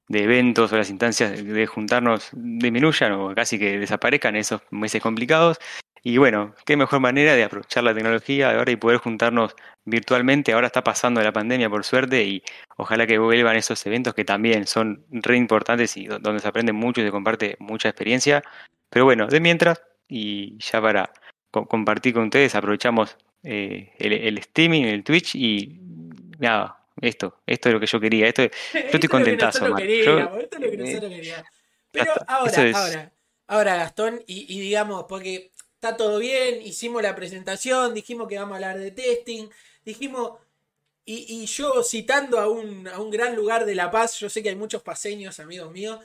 de 0.08 0.24
eventos 0.24 0.72
o 0.72 0.78
las 0.78 0.92
instancias 0.92 1.44
de 1.44 1.66
juntarnos 1.66 2.30
disminuyan 2.34 3.14
o 3.14 3.34
casi 3.34 3.58
que 3.58 3.80
desaparezcan 3.80 4.36
esos 4.36 4.62
meses 4.70 5.02
complicados. 5.02 5.58
Y 6.08 6.20
bueno, 6.20 6.54
qué 6.68 6.78
mejor 6.78 7.00
manera 7.00 7.34
de 7.34 7.44
aprovechar 7.44 7.84
la 7.84 7.92
tecnología 7.92 8.52
ahora 8.52 8.72
y 8.72 8.76
poder 8.76 9.00
juntarnos 9.00 9.56
virtualmente. 9.86 10.54
Ahora 10.54 10.68
está 10.68 10.84
pasando 10.84 11.20
la 11.20 11.34
pandemia, 11.34 11.68
por 11.68 11.84
suerte, 11.84 12.24
y 12.24 12.44
ojalá 12.78 13.08
que 13.08 13.18
vuelvan 13.18 13.56
esos 13.56 13.84
eventos 13.88 14.14
que 14.14 14.24
también 14.24 14.68
son 14.68 15.04
re 15.10 15.36
importantes 15.36 15.98
y 15.98 16.06
donde 16.06 16.42
se 16.42 16.48
aprende 16.48 16.74
mucho 16.74 17.02
y 17.02 17.06
se 17.06 17.10
comparte 17.10 17.56
mucha 17.58 17.90
experiencia. 17.90 18.44
Pero 18.88 19.06
bueno, 19.06 19.26
de 19.26 19.40
mientras, 19.40 19.82
y 20.08 20.60
ya 20.60 20.80
para 20.80 21.12
compartir 21.50 22.14
con 22.14 22.26
ustedes, 22.26 22.54
aprovechamos 22.54 23.18
eh, 23.42 23.92
el, 23.98 24.38
streaming, 24.38 24.84
el 24.84 25.04
Twitch 25.04 25.34
y 25.34 25.80
nada, 26.38 26.86
esto, 27.02 27.42
esto 27.48 27.70
es 27.70 27.74
lo 27.74 27.80
que 27.80 27.88
yo 27.88 28.00
quería. 28.00 28.28
Esto, 28.28 28.44
yo 28.74 28.80
estoy 28.94 29.10
contentazo. 29.10 29.76
esto 29.76 29.80
es 29.80 30.60
lo 30.60 30.70
que 30.70 30.78
nosotros 30.78 31.12
queríamos. 31.12 31.48
Pero 31.90 32.14
ahora, 32.28 32.72
ahora, 32.76 33.12
ahora, 33.48 33.76
Gastón, 33.78 34.22
y 34.28 34.60
digamos, 34.60 35.06
porque 35.10 35.50
está 35.86 35.98
todo 35.98 36.18
bien, 36.18 36.64
hicimos 36.64 37.04
la 37.04 37.16
presentación, 37.16 37.94
dijimos 37.94 38.28
que 38.28 38.40
vamos 38.40 38.54
a 38.54 38.56
hablar 38.56 38.80
de 38.80 38.90
testing, 38.90 39.50
dijimos, 39.84 40.40
y, 41.06 41.46
yo 41.46 41.84
citando 41.84 42.40
a 42.40 42.50
un, 42.50 42.88
a 42.88 43.00
un, 43.00 43.12
gran 43.12 43.36
lugar 43.36 43.66
de 43.66 43.76
La 43.76 43.92
Paz, 43.92 44.20
yo 44.20 44.28
sé 44.28 44.42
que 44.42 44.50
hay 44.50 44.56
muchos 44.56 44.82
paseños, 44.82 45.40
amigos 45.40 45.72
míos, 45.72 46.00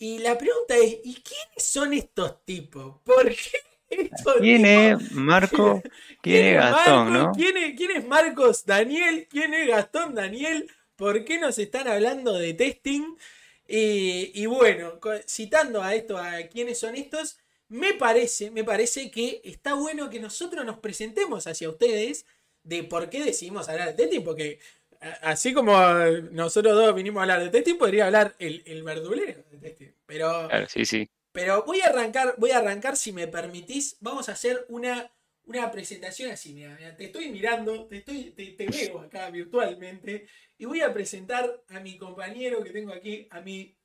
y 0.00 0.18
la 0.18 0.36
pregunta 0.36 0.76
es, 0.76 0.98
¿y 1.04 1.14
quiénes 1.22 1.64
son 1.64 1.92
estos 1.92 2.44
tipos? 2.44 2.96
¿Por 3.04 3.28
qué? 3.28 4.08
¿Quién 4.40 4.66
es 4.66 5.12
Marco? 5.12 5.80
¿Quién, 6.20 6.46
es 6.46 6.54
Gastón, 6.56 7.12
no? 7.12 7.32
¿quién 7.32 7.56
es, 7.56 8.04
Marcos 8.08 8.66
Daniel? 8.66 9.28
¿Quién 9.30 9.54
es 9.54 9.68
Gastón 9.68 10.16
Daniel? 10.16 10.68
¿Por 10.96 11.24
qué 11.24 11.38
nos 11.38 11.56
están 11.58 11.86
hablando 11.86 12.32
de 12.32 12.54
testing? 12.54 13.16
y 13.66 14.44
bueno, 14.46 15.00
citando 15.26 15.82
a 15.82 15.94
esto, 15.94 16.18
a 16.18 16.42
quiénes 16.48 16.78
son 16.78 16.96
estos, 16.96 17.38
me 17.74 17.92
parece, 17.94 18.52
me 18.52 18.62
parece 18.62 19.10
que 19.10 19.40
está 19.42 19.74
bueno 19.74 20.08
que 20.08 20.20
nosotros 20.20 20.64
nos 20.64 20.78
presentemos 20.78 21.48
hacia 21.48 21.68
ustedes 21.68 22.24
de 22.62 22.84
por 22.84 23.10
qué 23.10 23.24
decidimos 23.24 23.68
hablar 23.68 23.88
de 23.88 23.94
testing, 23.94 24.22
porque 24.22 24.60
así 25.22 25.52
como 25.52 25.76
nosotros 26.30 26.72
dos 26.74 26.94
vinimos 26.94 27.18
a 27.18 27.22
hablar 27.22 27.42
de 27.42 27.50
testing, 27.50 27.76
podría 27.76 28.06
hablar 28.06 28.36
el, 28.38 28.62
el 28.66 28.84
verdulero 28.84 29.44
de 29.50 29.58
testing. 29.58 29.92
Pero, 30.06 30.48
sí, 30.68 30.84
sí. 30.84 31.10
Pero 31.32 31.64
voy 31.64 31.80
a 31.80 31.86
arrancar, 31.86 32.36
voy 32.38 32.52
a 32.52 32.58
arrancar, 32.58 32.96
si 32.96 33.10
me 33.10 33.26
permitís, 33.26 33.96
vamos 33.98 34.28
a 34.28 34.32
hacer 34.32 34.64
una, 34.68 35.10
una 35.46 35.68
presentación 35.72 36.30
así, 36.30 36.54
mira, 36.54 36.78
te 36.96 37.06
estoy 37.06 37.28
mirando, 37.30 37.86
te, 37.86 37.96
estoy, 37.96 38.30
te, 38.30 38.66
veo 38.66 39.00
acá 39.00 39.30
virtualmente, 39.30 40.28
y 40.56 40.64
voy 40.64 40.80
a 40.80 40.94
presentar 40.94 41.60
a 41.70 41.80
mi 41.80 41.98
compañero 41.98 42.62
que 42.62 42.70
tengo 42.70 42.92
aquí, 42.92 43.26
a 43.30 43.40
mi 43.40 43.76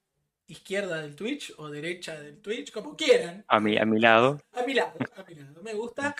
izquierda 0.49 1.01
del 1.01 1.15
Twitch 1.15 1.53
o 1.57 1.69
derecha 1.69 2.19
del 2.19 2.41
Twitch, 2.41 2.71
como 2.71 2.95
quieran. 2.97 3.45
A 3.47 3.59
mi, 3.59 3.77
a 3.77 3.85
mi 3.85 3.99
lado. 3.99 4.41
A 4.53 4.63
mi 4.63 4.73
lado, 4.73 4.93
a 5.15 5.23
mi 5.23 5.35
lado, 5.35 5.61
me 5.61 5.73
gusta. 5.73 6.15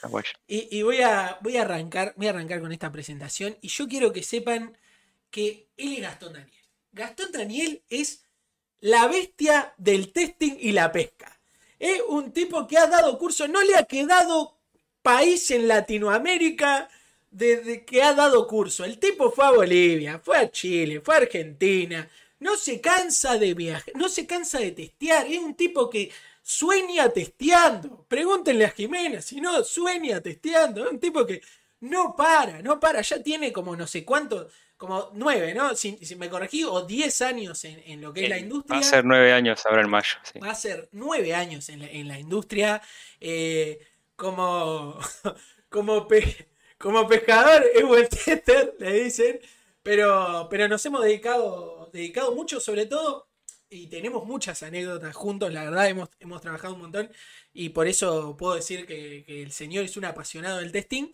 Y, 0.48 0.78
y, 0.78 0.84
voy, 0.84 1.02
a, 1.02 1.38
voy, 1.42 1.58
a 1.58 1.64
arrancar, 1.64 2.14
voy 2.16 2.28
a 2.28 2.30
arrancar 2.30 2.62
con 2.62 2.72
esta 2.72 2.92
presentación, 2.92 3.58
y 3.62 3.68
yo 3.68 3.88
quiero 3.88 4.14
que 4.14 4.24
sepan 4.24 4.78
que 5.30 5.68
él 5.78 5.94
es 5.94 6.02
Gastón 6.02 6.34
Daniel. 6.34 6.64
Gastón 6.92 7.32
Daniel 7.32 7.82
es 7.90 8.24
la 8.80 9.08
bestia 9.08 9.74
del 9.78 10.12
testing 10.12 10.58
y 10.60 10.72
la 10.72 10.92
pesca. 10.92 11.40
Es 11.78 12.02
un 12.08 12.32
tipo 12.32 12.68
que 12.68 12.78
ha 12.78 12.88
dado 12.88 13.18
curso, 13.18 13.48
no 13.48 13.62
le 13.62 13.76
ha 13.76 13.84
quedado 13.84 14.58
país 15.02 15.50
en 15.52 15.68
Latinoamérica 15.68 16.90
desde 17.32 17.86
que 17.86 18.02
ha 18.02 18.14
dado 18.14 18.48
curso. 18.48 18.84
El 18.86 19.00
tipo 19.00 19.32
fue 19.32 19.46
a 19.46 19.52
Bolivia, 19.52 20.20
fue 20.20 20.38
a 20.38 20.52
Chile, 20.52 21.02
fue 21.02 21.16
a 21.16 21.20
Argentina. 21.20 22.10
No 22.40 22.56
se 22.56 22.80
cansa 22.80 23.38
de 23.38 23.54
viajar, 23.54 23.94
no 23.96 24.10
se 24.10 24.26
cansa 24.26 24.60
de 24.60 24.72
testear. 24.72 25.28
Es 25.28 25.40
un 25.40 25.56
tipo 25.56 25.90
que 25.90 26.12
sueña 26.42 27.10
testeando. 27.10 28.06
Pregúntenle 28.08 28.66
a 28.66 28.72
Jimena, 28.72 29.22
si 29.22 29.42
no, 29.42 29.64
sueña 29.64 30.22
testeando. 30.22 30.86
Es 30.86 30.92
un 30.92 31.00
tipo 31.00 31.26
que 31.26 31.42
no 31.82 32.16
para, 32.16 32.62
no 32.62 32.80
para. 32.80 33.02
Ya 33.02 33.22
tiene 33.22 33.52
como 33.52 33.76
no 33.76 33.86
sé 33.86 34.06
cuánto 34.06 34.50
como 34.80 35.12
nueve, 35.14 35.54
¿no? 35.54 35.76
Si, 35.76 36.00
me 36.16 36.30
corregí, 36.30 36.64
o 36.64 36.84
diez 36.84 37.22
años 37.22 37.66
en, 37.66 38.00
lo 38.00 38.14
que 38.14 38.24
es 38.24 38.30
la 38.30 38.38
industria. 38.38 38.80
Va 38.80 38.80
a 38.80 38.90
ser 38.90 39.04
nueve 39.04 39.34
años 39.34 39.66
ahora 39.66 39.82
en 39.82 39.90
mayo. 39.90 40.16
Va 40.42 40.52
a 40.52 40.56
ser 40.56 40.88
nueve 40.94 41.36
años 41.36 41.68
en 41.68 42.08
la, 42.08 42.18
industria. 42.18 42.82
Eh, 43.20 43.86
como, 44.16 44.98
como, 45.70 46.08
como 46.78 47.08
pescador 47.10 47.66
es 47.76 47.86
buen 47.86 48.08
tester, 48.08 48.74
le 48.80 49.04
dicen. 49.04 49.42
Pero, 49.84 50.48
pero 50.50 50.68
nos 50.68 50.86
hemos 50.86 51.04
dedicado, 51.04 51.90
dedicado 51.94 52.36
mucho, 52.36 52.60
sobre 52.60 52.86
todo, 52.86 53.30
y 53.70 53.88
tenemos 53.88 54.26
muchas 54.26 54.64
anécdotas 54.64 55.16
juntos, 55.16 55.54
la 55.54 55.64
verdad, 55.64 55.88
hemos, 55.88 56.10
hemos 56.20 56.42
trabajado 56.42 56.74
un 56.74 56.82
montón. 56.82 57.12
Y 57.54 57.70
por 57.70 57.88
eso 57.88 58.36
puedo 58.38 58.56
decir 58.56 58.86
que, 58.86 59.24
que 59.26 59.42
el 59.44 59.52
señor 59.52 59.86
es 59.86 59.98
un 59.98 60.06
apasionado 60.06 60.58
del 60.58 60.72
testing 60.72 61.12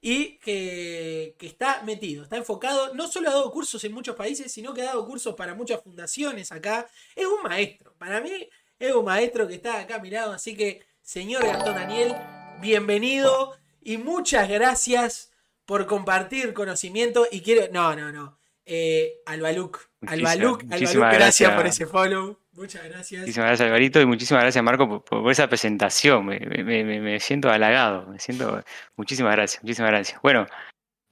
y 0.00 0.38
que, 0.38 1.36
está 1.40 1.82
metido, 1.82 2.22
está 2.22 2.36
enfocado, 2.36 2.94
no 2.94 3.08
solo 3.08 3.28
ha 3.28 3.32
dado 3.32 3.50
cursos 3.50 3.82
en 3.84 3.92
muchos 3.92 4.14
países, 4.16 4.52
sino 4.52 4.72
que 4.72 4.82
ha 4.82 4.86
dado 4.86 5.06
cursos 5.06 5.34
para 5.34 5.54
muchas 5.54 5.82
fundaciones 5.82 6.52
acá. 6.52 6.88
Es 7.16 7.26
un 7.26 7.42
maestro, 7.42 7.94
para 7.98 8.20
mí 8.20 8.48
es 8.78 8.92
un 8.94 9.04
maestro 9.04 9.48
que 9.48 9.54
está 9.54 9.80
acá 9.80 9.98
mirado, 9.98 10.32
así 10.32 10.56
que 10.56 10.84
señor 11.02 11.44
Gastón 11.44 11.74
Daniel, 11.74 12.14
bienvenido 12.60 13.56
y 13.82 13.96
muchas 13.96 14.48
gracias 14.48 15.27
por 15.68 15.84
compartir 15.84 16.54
conocimiento 16.54 17.28
y 17.30 17.42
quiero, 17.42 17.70
no, 17.70 17.94
no, 17.94 18.10
no, 18.10 18.38
eh, 18.64 19.20
Albaluc, 19.26 19.78
Albaluc, 20.06 20.64
gracias 20.64 21.52
por 21.52 21.66
ese 21.66 21.86
follow. 21.86 22.38
Muchas 22.52 22.84
gracias. 22.84 23.20
Muchísimas 23.20 23.48
gracias, 23.48 23.66
Alvarito, 23.66 24.00
y 24.00 24.06
muchísimas 24.06 24.44
gracias, 24.44 24.64
Marco, 24.64 25.04
por, 25.04 25.30
esa 25.30 25.46
presentación. 25.46 26.24
Me, 26.24 27.20
siento 27.20 27.50
halagado, 27.50 28.06
me 28.06 28.18
siento. 28.18 28.64
Muchísimas 28.96 29.36
gracias, 29.36 29.62
muchísimas 29.62 29.90
gracias. 29.90 30.22
Bueno, 30.22 30.46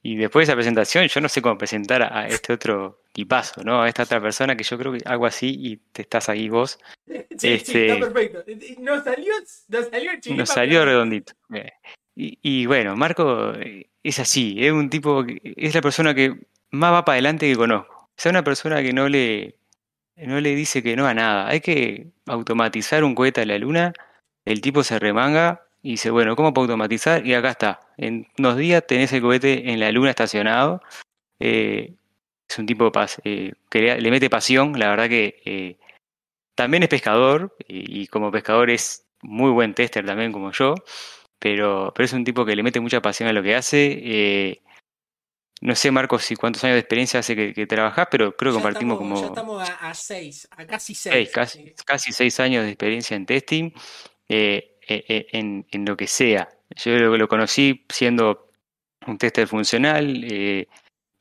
y 0.01 0.15
después 0.15 0.47
de 0.47 0.51
esa 0.51 0.55
presentación, 0.55 1.07
yo 1.07 1.21
no 1.21 1.29
sé 1.29 1.39
cómo 1.43 1.55
presentar 1.55 2.01
a 2.01 2.27
este 2.27 2.53
otro 2.53 3.03
tipazo, 3.11 3.63
¿no? 3.63 3.83
A 3.83 3.87
esta 3.87 4.03
otra 4.03 4.19
persona 4.19 4.57
que 4.57 4.63
yo 4.63 4.75
creo 4.79 4.93
que 4.93 5.01
algo 5.05 5.27
así 5.27 5.55
y 5.55 5.77
te 5.77 6.01
estás 6.01 6.29
ahí 6.29 6.49
vos. 6.49 6.79
Sí, 7.37 7.49
este, 7.49 7.91
está 7.91 8.11
perfecto. 8.11 8.43
Nos 8.79 9.03
salió, 9.03 9.31
nos 9.67 9.89
salió 9.89 10.11
Nos 10.35 10.49
salió 10.49 10.83
redondito. 10.85 11.33
Y, 12.15 12.39
y, 12.41 12.65
bueno, 12.65 12.95
Marco 12.95 13.53
eh, 13.53 13.91
es 14.09 14.19
así, 14.19 14.55
es 14.65 14.71
un 14.71 14.89
tipo, 14.89 15.25
es 15.27 15.75
la 15.75 15.81
persona 15.81 16.13
que 16.13 16.35
más 16.71 16.93
va 16.93 17.05
para 17.05 17.15
adelante 17.15 17.49
que 17.49 17.55
conozco. 17.55 17.93
O 17.93 18.13
sea, 18.15 18.31
una 18.31 18.43
persona 18.43 18.81
que 18.81 18.93
no 18.93 19.09
le, 19.09 19.55
no 20.15 20.39
le 20.41 20.55
dice 20.55 20.81
que 20.83 20.95
no 20.95 21.07
a 21.07 21.13
nada. 21.13 21.47
Hay 21.47 21.61
que 21.61 22.07
automatizar 22.25 23.03
un 23.03 23.15
cohete 23.15 23.41
a 23.41 23.45
la 23.45 23.57
luna. 23.57 23.93
El 24.45 24.61
tipo 24.61 24.83
se 24.83 24.99
remanga 24.99 25.67
y 25.83 25.91
dice, 25.91 26.09
bueno, 26.09 26.35
¿cómo 26.35 26.53
puedo 26.53 26.65
automatizar? 26.65 27.25
Y 27.25 27.33
acá 27.33 27.51
está. 27.51 27.79
En 27.97 28.27
unos 28.39 28.57
días 28.57 28.85
tenés 28.87 29.13
el 29.13 29.21
cohete 29.21 29.71
en 29.71 29.79
la 29.79 29.91
luna 29.91 30.09
estacionado. 30.09 30.81
Eh, 31.39 31.93
es 32.49 32.59
un 32.59 32.65
tipo 32.65 32.91
eh, 33.23 33.53
que 33.69 34.01
le 34.01 34.11
mete 34.11 34.29
pasión. 34.29 34.79
La 34.79 34.89
verdad 34.89 35.09
que 35.09 35.41
eh, 35.45 35.77
también 36.55 36.83
es 36.83 36.89
pescador 36.89 37.55
y, 37.67 38.07
como 38.07 38.31
pescador 38.31 38.69
es 38.69 39.05
muy 39.21 39.51
buen 39.51 39.73
tester 39.73 40.05
también 40.05 40.31
como 40.31 40.51
yo. 40.51 40.75
Pero, 41.39 41.91
pero 41.95 42.05
es 42.05 42.13
un 42.13 42.23
tipo 42.23 42.45
que 42.45 42.55
le 42.55 42.63
mete 42.63 42.79
mucha 42.79 43.01
pasión 43.01 43.29
a 43.29 43.33
lo 43.33 43.43
que 43.43 43.55
hace. 43.55 44.61
No 45.59 45.73
sé, 45.73 45.89
Marcos, 45.89 46.23
si 46.23 46.35
cuántos 46.35 46.63
años 46.63 46.75
de 46.75 46.81
experiencia 46.81 47.19
hace 47.19 47.35
que, 47.35 47.53
que 47.53 47.65
trabajás, 47.65 48.07
pero 48.11 48.35
creo 48.35 48.51
que 48.51 48.55
compartimos 48.61 48.97
como. 48.97 49.19
Ya 49.19 49.27
estamos 49.27 49.67
a, 49.67 49.93
seis, 49.95 50.47
a 50.51 50.65
casi 50.67 50.93
seis. 50.93 51.31
casi, 51.31 52.11
seis 52.11 52.39
años 52.39 52.63
de 52.63 52.69
experiencia 52.69 53.17
en 53.17 53.25
testing, 53.25 53.71
eh, 54.29 54.77
eh, 54.87 55.03
eh, 55.07 55.27
en, 55.31 55.65
en, 55.71 55.85
lo 55.85 55.97
que 55.97 56.05
sea. 56.05 56.47
Yo 56.75 56.95
lo, 56.97 57.17
lo 57.17 57.27
conocí 57.27 57.85
siendo 57.89 58.51
un 59.07 59.17
tester 59.17 59.47
funcional, 59.47 60.67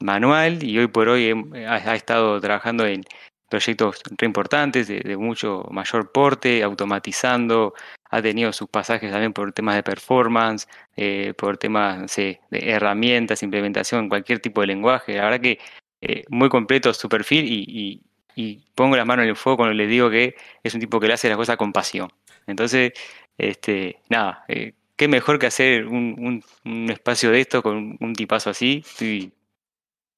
manual, 0.00 0.62
y 0.62 0.78
hoy 0.78 0.88
por 0.88 1.08
hoy 1.08 1.32
ha, 1.66 1.94
estado 1.94 2.38
trabajando 2.38 2.84
en 2.84 3.04
proyectos 3.48 4.00
re 4.16 4.26
importantes, 4.26 4.88
de, 4.88 5.00
de 5.00 5.16
mucho 5.16 5.66
mayor 5.70 6.12
porte, 6.12 6.62
automatizando, 6.62 7.74
ha 8.10 8.22
tenido 8.22 8.52
sus 8.52 8.68
pasajes 8.68 9.10
también 9.10 9.32
por 9.32 9.52
temas 9.52 9.76
de 9.76 9.82
performance, 9.82 10.68
eh, 10.96 11.34
por 11.36 11.58
temas 11.58 12.14
de 12.16 12.38
herramientas, 12.50 13.42
implementación, 13.42 14.08
cualquier 14.08 14.40
tipo 14.40 14.60
de 14.60 14.68
lenguaje. 14.68 15.16
La 15.16 15.24
verdad 15.24 15.40
que 15.40 15.58
eh, 16.00 16.24
muy 16.28 16.48
completo 16.48 16.92
su 16.94 17.08
perfil 17.08 17.46
y, 17.48 18.02
pongo 18.74 18.96
las 18.96 19.06
manos 19.06 19.24
en 19.24 19.30
el 19.30 19.36
fuego 19.36 19.58
cuando 19.58 19.74
le 19.74 19.86
digo 19.86 20.10
que 20.10 20.34
es 20.62 20.74
un 20.74 20.80
tipo 20.80 21.00
que 21.00 21.06
le 21.08 21.14
hace 21.14 21.28
las 21.28 21.38
cosas 21.38 21.56
con 21.56 21.72
pasión. 21.72 22.10
Entonces, 22.46 22.92
este, 23.38 24.00
nada, 24.10 24.44
eh, 24.48 24.74
qué 24.96 25.08
mejor 25.08 25.38
que 25.38 25.46
hacer 25.46 25.86
un, 25.86 26.42
espacio 26.90 27.30
de 27.30 27.40
esto 27.40 27.62
con 27.62 27.96
un 27.98 28.14
tipazo 28.14 28.50
así. 28.50 28.82
Estoy 28.86 29.32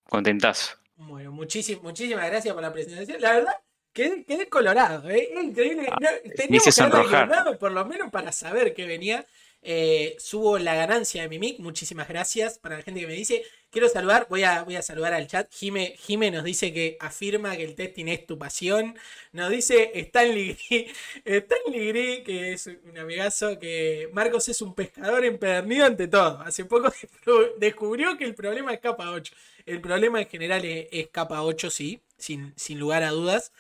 contentazo. 0.09 0.78
Bueno, 0.99 1.33
muchísimas, 1.33 1.83
muchísimas 1.83 2.27
gracias 2.27 2.53
por 2.53 2.63
la 2.63 2.73
presentación. 2.73 3.21
La 3.21 3.33
verdad, 3.33 3.55
Quedé, 3.93 4.49
colorado, 4.49 5.11
¿eh? 5.11 5.29
increíble. 5.43 5.89
Ah, 5.91 6.11
teníamos 6.37 6.73
que 6.73 7.17
haberlo 7.17 7.59
por 7.59 7.73
lo 7.73 7.85
menos 7.85 8.11
para 8.13 8.31
saber 8.31 8.73
que 8.73 8.87
venía. 8.87 9.27
Eh, 9.61 10.15
subo 10.19 10.59
la 10.59 10.75
ganancia 10.75 11.23
de 11.23 11.29
mi 11.29 11.39
mic, 11.39 11.59
muchísimas 11.59 12.09
gracias 12.09 12.59
para 12.59 12.77
la 12.77 12.83
gente 12.83 13.01
que 13.01 13.07
me 13.07 13.15
dice. 13.15 13.43
Quiero 13.71 13.89
saludar, 13.89 14.27
voy 14.31 14.45
a, 14.45 14.63
voy 14.63 14.77
a 14.77 14.83
saludar 14.83 15.13
al 15.13 15.27
chat. 15.27 15.53
Jime, 15.53 15.95
Jime 15.99 16.31
nos 16.31 16.45
dice 16.45 16.73
que 16.73 16.97
afirma 17.01 17.57
que 17.57 17.65
el 17.65 17.75
testing 17.75 18.07
es 18.07 18.27
tu 18.27 18.39
pasión. 18.39 18.97
Nos 19.33 19.51
dice 19.51 19.91
Stanley 19.95 20.57
Stanley 21.25 21.89
Gris, 21.89 22.21
que 22.25 22.53
es 22.53 22.67
un 22.67 22.97
amigazo, 22.97 23.59
que 23.59 24.09
Marcos 24.13 24.49
es 24.49 24.63
un 24.63 24.75
pescador 24.75 25.25
empedernido 25.25 25.85
ante 25.87 26.09
todo. 26.09 26.41
Hace 26.41 26.65
poco 26.65 26.91
descubrió 27.59 28.17
que 28.17 28.25
el 28.25 28.35
problema 28.35 28.73
es 28.73 28.81
capa 28.81 29.11
8. 29.11 29.35
El 29.67 29.81
problema 29.83 30.21
en 30.21 30.29
general 30.29 30.65
es, 30.65 30.87
es 30.91 31.09
capa 31.09 31.43
8, 31.43 31.69
sí, 31.69 32.01
sin, 32.17 32.55
sin 32.57 32.79
lugar 32.79 33.03
a 33.03 33.11
dudas. 33.11 33.53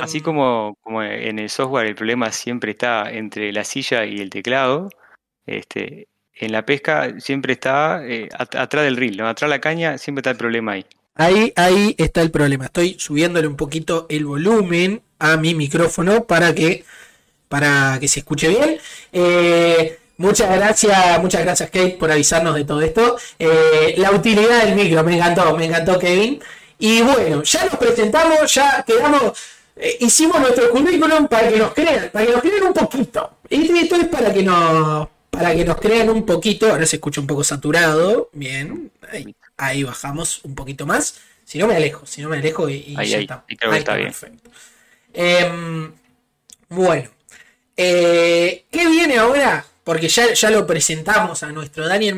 Así 0.00 0.18
em, 0.18 0.24
como, 0.24 0.76
como 0.82 1.02
en 1.02 1.38
el 1.38 1.48
software 1.48 1.86
el 1.86 1.94
problema 1.94 2.30
siempre 2.32 2.72
está 2.72 3.10
entre 3.10 3.52
la 3.52 3.64
silla 3.64 4.04
y 4.04 4.18
el 4.18 4.28
teclado, 4.30 4.90
este, 5.58 6.08
en 6.34 6.52
la 6.52 6.64
pesca 6.64 7.14
siempre 7.18 7.52
está 7.52 8.02
eh, 8.06 8.28
atrás 8.32 8.84
del 8.84 8.96
reel, 8.96 9.20
atrás 9.20 9.48
de 9.50 9.56
la 9.56 9.60
caña 9.60 9.98
siempre 9.98 10.20
está 10.20 10.30
el 10.30 10.36
problema 10.36 10.72
ahí. 10.72 10.86
Ahí, 11.14 11.52
ahí 11.56 11.94
está 11.98 12.22
el 12.22 12.30
problema. 12.30 12.66
Estoy 12.66 12.96
subiéndole 12.98 13.46
un 13.46 13.56
poquito 13.56 14.06
el 14.08 14.24
volumen 14.24 15.02
a 15.18 15.36
mi 15.36 15.54
micrófono 15.54 16.24
para 16.24 16.54
que, 16.54 16.84
para 17.48 17.98
que 18.00 18.08
se 18.08 18.20
escuche 18.20 18.48
bien. 18.48 18.78
Eh, 19.12 19.98
muchas 20.16 20.56
gracias, 20.56 21.20
muchas 21.20 21.42
gracias 21.42 21.68
Kate 21.68 21.96
por 21.98 22.10
avisarnos 22.10 22.54
de 22.54 22.64
todo 22.64 22.80
esto. 22.80 23.16
Eh, 23.38 23.94
la 23.98 24.12
utilidad 24.12 24.64
del 24.64 24.74
micro, 24.74 25.04
me 25.04 25.16
encantó, 25.16 25.54
me 25.56 25.66
encantó 25.66 25.98
Kevin. 25.98 26.40
Y 26.78 27.02
bueno, 27.02 27.42
ya 27.42 27.66
nos 27.66 27.76
presentamos, 27.76 28.54
ya 28.54 28.82
quedamos 28.86 29.38
hicimos 29.98 30.40
nuestro 30.40 30.70
currículum 30.70 31.26
para 31.26 31.48
que 31.48 31.56
nos 31.56 31.72
crean, 31.72 32.10
para 32.12 32.26
que 32.26 32.32
nos 32.32 32.40
crean 32.40 32.62
un 32.64 32.72
poquito. 32.72 33.38
Y 33.48 33.78
esto 33.78 33.96
es 33.96 34.08
para 34.08 34.32
que 34.32 34.42
nos, 34.42 35.08
para 35.30 35.54
que 35.54 35.64
nos 35.64 35.76
crean 35.78 36.10
un 36.10 36.26
poquito, 36.26 36.70
ahora 36.70 36.86
se 36.86 36.96
escucha 36.96 37.20
un 37.20 37.26
poco 37.26 37.44
saturado, 37.44 38.30
bien, 38.32 38.90
ahí, 39.56 39.82
bajamos 39.82 40.40
un 40.44 40.54
poquito 40.54 40.86
más, 40.86 41.20
si 41.44 41.58
no 41.58 41.66
me 41.66 41.76
alejo, 41.76 42.04
si 42.06 42.22
no 42.22 42.28
me 42.28 42.38
alejo 42.38 42.68
y, 42.68 42.94
ya 42.94 43.18
está. 43.18 43.44
Ahí 43.48 43.78
está, 43.78 43.96
bien. 43.96 44.08
Perfecto. 44.08 44.50
Em, 45.12 45.92
bueno, 46.68 47.08
eh, 47.76 48.64
¿qué 48.70 48.88
viene 48.88 49.18
ahora? 49.18 49.64
Porque 49.84 50.08
ya, 50.08 50.32
ya 50.34 50.50
lo 50.50 50.66
presentamos 50.66 51.42
a 51.42 51.50
nuestro 51.50 51.88
Daniel. 51.88 52.14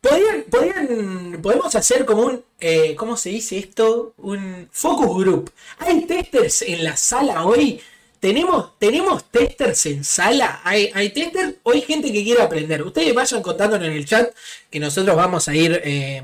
Podrían, 0.00 0.42
podrían, 0.50 1.38
podemos 1.40 1.74
hacer 1.76 2.04
como 2.04 2.22
un, 2.22 2.44
eh, 2.58 2.96
¿cómo 2.96 3.16
se 3.16 3.28
dice 3.28 3.58
esto? 3.58 4.14
Un 4.16 4.68
focus 4.72 5.16
group. 5.16 5.52
¿Hay 5.78 6.06
testers 6.06 6.62
en 6.62 6.82
la 6.82 6.96
sala 6.96 7.44
hoy? 7.44 7.80
¿Tenemos, 8.22 8.78
tenemos 8.78 9.24
testers 9.32 9.84
en 9.86 10.04
sala? 10.04 10.60
¿Hay, 10.62 10.92
hay 10.94 11.10
testers? 11.10 11.54
¿O 11.64 11.72
hay 11.72 11.82
gente 11.82 12.12
que 12.12 12.22
quiere 12.22 12.40
aprender? 12.40 12.80
Ustedes 12.84 13.12
vayan 13.12 13.42
contándonos 13.42 13.88
en 13.88 13.94
el 13.94 14.06
chat 14.06 14.32
que 14.70 14.78
nosotros 14.78 15.16
vamos 15.16 15.48
a 15.48 15.56
ir 15.56 15.80
eh, 15.82 16.22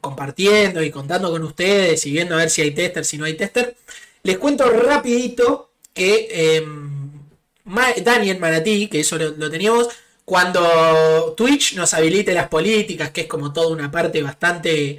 compartiendo 0.00 0.82
y 0.82 0.90
contando 0.90 1.30
con 1.30 1.42
ustedes 1.42 2.06
y 2.06 2.12
viendo 2.12 2.36
a 2.36 2.38
ver 2.38 2.48
si 2.48 2.62
hay 2.62 2.70
testers, 2.70 3.06
si 3.06 3.18
no 3.18 3.26
hay 3.26 3.34
testers. 3.34 3.74
Les 4.22 4.38
cuento 4.38 4.64
rapidito 4.70 5.68
que 5.92 6.26
eh, 6.30 6.66
Daniel 8.02 8.38
Manatí, 8.38 8.88
que 8.88 9.00
eso 9.00 9.18
lo 9.18 9.50
teníamos, 9.50 9.88
cuando 10.24 11.34
Twitch 11.36 11.74
nos 11.74 11.92
habilite 11.92 12.32
las 12.32 12.48
políticas, 12.48 13.10
que 13.10 13.20
es 13.20 13.26
como 13.26 13.52
toda 13.52 13.68
una 13.68 13.90
parte 13.90 14.22
bastante, 14.22 14.96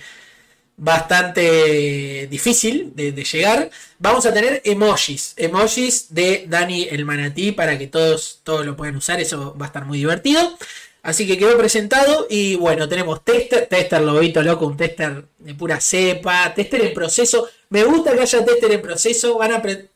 bastante 0.77 2.27
difícil 2.27 2.93
de, 2.95 3.11
llegar, 3.11 3.71
vamos 3.97 4.25
a 4.27 4.33
tener 4.33 4.61
emojis, 4.63 5.33
emojis 5.35 6.13
de 6.13 6.45
Dani 6.47 6.87
el 6.91 7.03
manatí 7.03 7.51
para 7.51 7.77
que 7.79 7.87
todos, 7.87 8.41
todos 8.43 8.65
lo 8.65 8.77
puedan 8.77 8.95
usar, 8.95 9.19
eso 9.19 9.55
va 9.59 9.65
a 9.65 9.67
estar 9.67 9.85
muy 9.85 9.97
divertido. 9.97 10.57
Así 11.01 11.25
que 11.25 11.37
quedó 11.37 11.57
presentado 11.57 12.27
y 12.29 12.55
bueno, 12.55 12.87
tenemos 12.89 13.23
tester, 13.23 13.67
tester 13.67 14.01
lobito 14.01 14.43
loco, 14.43 14.67
un 14.67 14.75
tester 14.75 15.25
de 15.39 15.55
pura 15.55 15.79
cepa, 15.79 16.53
tester 16.53 16.83
en 16.83 16.93
proceso. 16.93 17.47
Me 17.69 17.83
gusta 17.83 18.13
que 18.13 18.21
haya 18.21 18.45
tester 18.45 18.71
en 18.71 18.81
proceso, 18.81 19.37
van 19.37 19.53
a 19.53 19.57
aprender, 19.57 19.89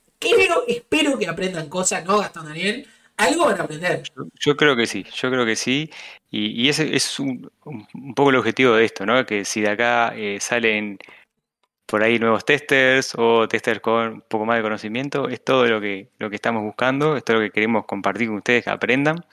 espero 0.67 1.19
que 1.19 1.27
aprendan 1.27 1.67
cosas, 1.69 2.05
¿no, 2.05 2.19
Gastón 2.19 2.45
Daniel? 2.45 2.87
Algo 3.17 3.45
van 3.45 3.59
a 3.59 3.63
aprender. 3.63 4.03
Yo, 4.39 4.55
creo 4.57 4.75
que 4.75 4.87
sí, 4.87 5.05
yo 5.13 5.29
creo 5.29 5.45
que 5.45 5.55
sí. 5.55 5.89
Y, 6.29 6.69
ese 6.69 6.95
es 6.95 7.19
un, 7.19 7.51
poco 8.15 8.29
el 8.29 8.37
objetivo 8.37 8.73
de 8.75 8.85
esto, 8.85 9.05
¿no? 9.05 9.25
Que 9.25 9.45
si 9.45 9.61
de 9.61 9.69
acá 9.69 10.13
eh, 10.15 10.39
salen 10.39 10.97
por 11.85 12.03
ahí 12.03 12.19
nuevos 12.19 12.45
testers 12.45 13.13
o 13.17 13.47
testers 13.47 13.81
con 13.81 14.13
un 14.13 14.21
poco 14.21 14.45
más 14.45 14.57
de 14.57 14.63
conocimiento, 14.63 15.27
es 15.27 15.43
todo 15.43 15.65
lo 15.65 15.81
que, 15.81 16.09
lo 16.19 16.29
que 16.29 16.37
estamos 16.37 16.63
buscando, 16.63 17.17
es 17.17 17.25
todo 17.25 17.37
lo 17.37 17.43
que 17.43 17.51
queremos 17.51 17.85
compartir 17.85 18.27
con 18.27 18.37
ustedes, 18.37 18.63
que 18.63 18.69
aprendan. 18.69 19.25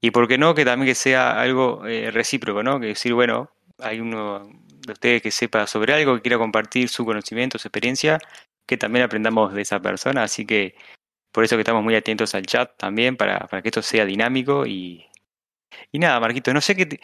Y 0.00 0.10
por 0.10 0.28
qué 0.28 0.38
no, 0.38 0.54
que 0.54 0.64
también 0.64 0.88
que 0.88 0.94
sea 0.94 1.40
algo 1.40 1.86
eh, 1.86 2.10
recíproco, 2.10 2.62
¿no? 2.62 2.80
Que 2.80 2.86
decir, 2.88 3.14
bueno, 3.14 3.50
hay 3.78 4.00
uno 4.00 4.48
de 4.86 4.92
ustedes 4.92 5.22
que 5.22 5.30
sepa 5.30 5.66
sobre 5.66 5.92
algo, 5.92 6.14
que 6.16 6.22
quiera 6.22 6.38
compartir 6.38 6.88
su 6.88 7.04
conocimiento, 7.04 7.58
su 7.58 7.68
experiencia, 7.68 8.18
que 8.66 8.76
también 8.76 9.04
aprendamos 9.04 9.52
de 9.54 9.62
esa 9.62 9.80
persona. 9.80 10.22
Así 10.22 10.46
que 10.46 10.74
por 11.32 11.44
eso 11.44 11.56
que 11.56 11.62
estamos 11.62 11.82
muy 11.82 11.94
atentos 11.94 12.34
al 12.34 12.46
chat 12.46 12.70
también, 12.76 13.16
para, 13.16 13.46
que 13.62 13.68
esto 13.68 13.82
sea 13.82 14.04
dinámico 14.04 14.66
y, 14.66 15.06
y 15.92 15.98
nada, 15.98 16.20
Marquito, 16.20 16.52
no 16.52 16.60
sé 16.60 16.74
qué. 16.74 17.00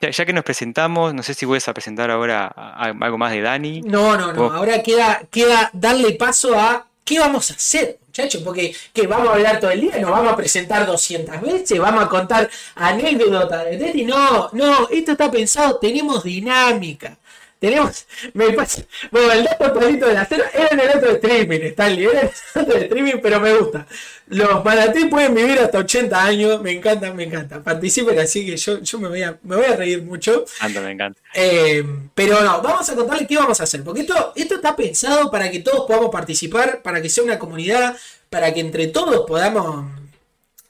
Ya, 0.00 0.24
que 0.26 0.32
nos 0.32 0.44
presentamos, 0.44 1.14
no 1.14 1.22
sé 1.22 1.34
si 1.34 1.46
puedes 1.46 1.66
a 1.68 1.74
presentar 1.74 2.10
ahora 2.10 2.46
algo 2.46 3.18
más 3.18 3.32
de 3.32 3.40
Dani. 3.40 3.80
No, 3.82 4.16
no, 4.16 4.32
no. 4.32 4.52
Ahora 4.52 4.82
queda, 4.82 5.22
queda 5.30 5.70
darle 5.72 6.12
paso 6.12 6.58
a 6.58 6.86
qué 7.04 7.18
vamos 7.18 7.50
a 7.50 7.54
hacer, 7.54 7.98
muchachos. 8.06 8.42
Porque 8.42 8.74
¿qué, 8.92 9.06
vamos 9.06 9.28
a 9.28 9.32
hablar 9.32 9.60
todo 9.60 9.70
el 9.70 9.82
día, 9.82 9.98
nos 9.98 10.10
vamos 10.10 10.32
a 10.32 10.36
presentar 10.36 10.86
200 10.86 11.40
veces, 11.40 11.78
vamos 11.78 12.04
a 12.04 12.08
contar 12.08 12.50
anécdotas. 12.74 13.66
No, 14.04 14.50
no, 14.52 14.88
esto 14.90 15.12
está 15.12 15.30
pensado, 15.30 15.78
tenemos 15.78 16.24
dinámica. 16.24 17.18
Tenemos, 17.64 18.04
me 18.34 18.52
pasa, 18.52 18.82
bueno, 19.10 19.32
el 19.32 19.44
dato 19.44 19.72
palito 19.72 20.06
de 20.06 20.12
la 20.12 20.26
cena 20.26 20.44
era 20.52 20.68
en 20.70 20.80
el 20.80 20.98
otro 20.98 21.12
streaming, 21.12 21.60
Stanley, 21.60 22.04
era 22.04 22.20
en 22.20 22.30
el 22.56 22.60
otro 22.60 22.76
streaming, 22.76 23.14
pero 23.22 23.40
me 23.40 23.54
gusta. 23.56 23.86
Los 24.26 24.62
manatí 24.62 25.06
pueden 25.06 25.34
vivir 25.34 25.58
hasta 25.60 25.78
80 25.78 26.24
años, 26.24 26.60
me 26.60 26.72
encanta, 26.72 27.10
me 27.14 27.22
encanta. 27.22 27.62
Participen 27.62 28.18
así 28.18 28.44
que 28.44 28.58
yo, 28.58 28.82
yo 28.82 28.98
me, 28.98 29.08
voy 29.08 29.22
a, 29.22 29.38
me 29.44 29.56
voy 29.56 29.64
a 29.64 29.76
reír 29.76 30.02
mucho. 30.02 30.44
me 30.60 30.90
encanta. 30.90 31.18
Eh, 31.32 31.82
pero 32.14 32.42
no, 32.42 32.60
vamos 32.60 32.86
a 32.90 32.94
contarles 32.94 33.26
qué 33.26 33.38
vamos 33.38 33.58
a 33.58 33.64
hacer, 33.64 33.82
porque 33.82 34.02
esto, 34.02 34.34
esto 34.36 34.56
está 34.56 34.76
pensado 34.76 35.30
para 35.30 35.50
que 35.50 35.60
todos 35.60 35.86
podamos 35.86 36.10
participar, 36.10 36.82
para 36.82 37.00
que 37.00 37.08
sea 37.08 37.24
una 37.24 37.38
comunidad, 37.38 37.96
para 38.28 38.52
que 38.52 38.60
entre 38.60 38.88
todos 38.88 39.24
podamos 39.26 39.86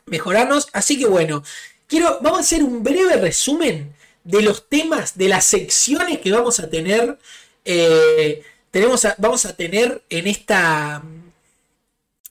mejorarnos. 0.07 0.69
Así 0.73 0.97
que 0.97 1.07
bueno, 1.07 1.43
quiero, 1.89 2.21
vamos 2.23 2.39
a 2.39 2.43
hacer 2.43 2.63
un 2.63 2.85
breve 2.85 3.17
resumen 3.17 3.93
de 4.25 4.43
los 4.43 4.69
temas, 4.69 5.17
de 5.17 5.29
las 5.29 5.45
secciones 5.45 6.19
que 6.19 6.33
vamos 6.33 6.59
a 6.59 6.69
tener, 6.69 7.19
eh, 7.65 8.43
tenemos 8.71 9.07
vamos 9.19 9.47
a 9.47 9.55
tener 9.55 10.03
en 10.09 10.27
esta 10.27 11.03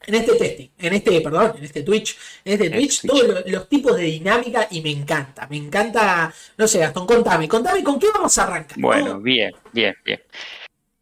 en 0.05 0.15
este 0.15 0.35
testing, 0.35 0.67
en 0.77 0.93
este, 0.93 1.21
perdón, 1.21 1.53
en 1.57 1.63
este 1.63 1.83
Twitch, 1.83 2.17
en 2.43 2.53
este 2.53 2.69
Twitch, 2.69 3.01
todos 3.07 3.43
los, 3.45 3.69
tipos 3.69 3.95
de 3.95 4.03
dinámica 4.03 4.67
y 4.69 4.81
me 4.81 4.91
encanta, 4.91 5.47
me 5.47 5.57
encanta, 5.57 6.33
no 6.57 6.67
sé, 6.67 6.79
Gastón, 6.79 7.07
contame, 7.07 7.47
contame 7.47 7.83
con 7.83 7.99
qué 7.99 8.07
vamos 8.13 8.37
a 8.37 8.43
arrancar. 8.43 8.77
Bueno, 8.79 9.19
bien, 9.21 9.51
bien, 9.71 9.95
bien. 10.03 10.21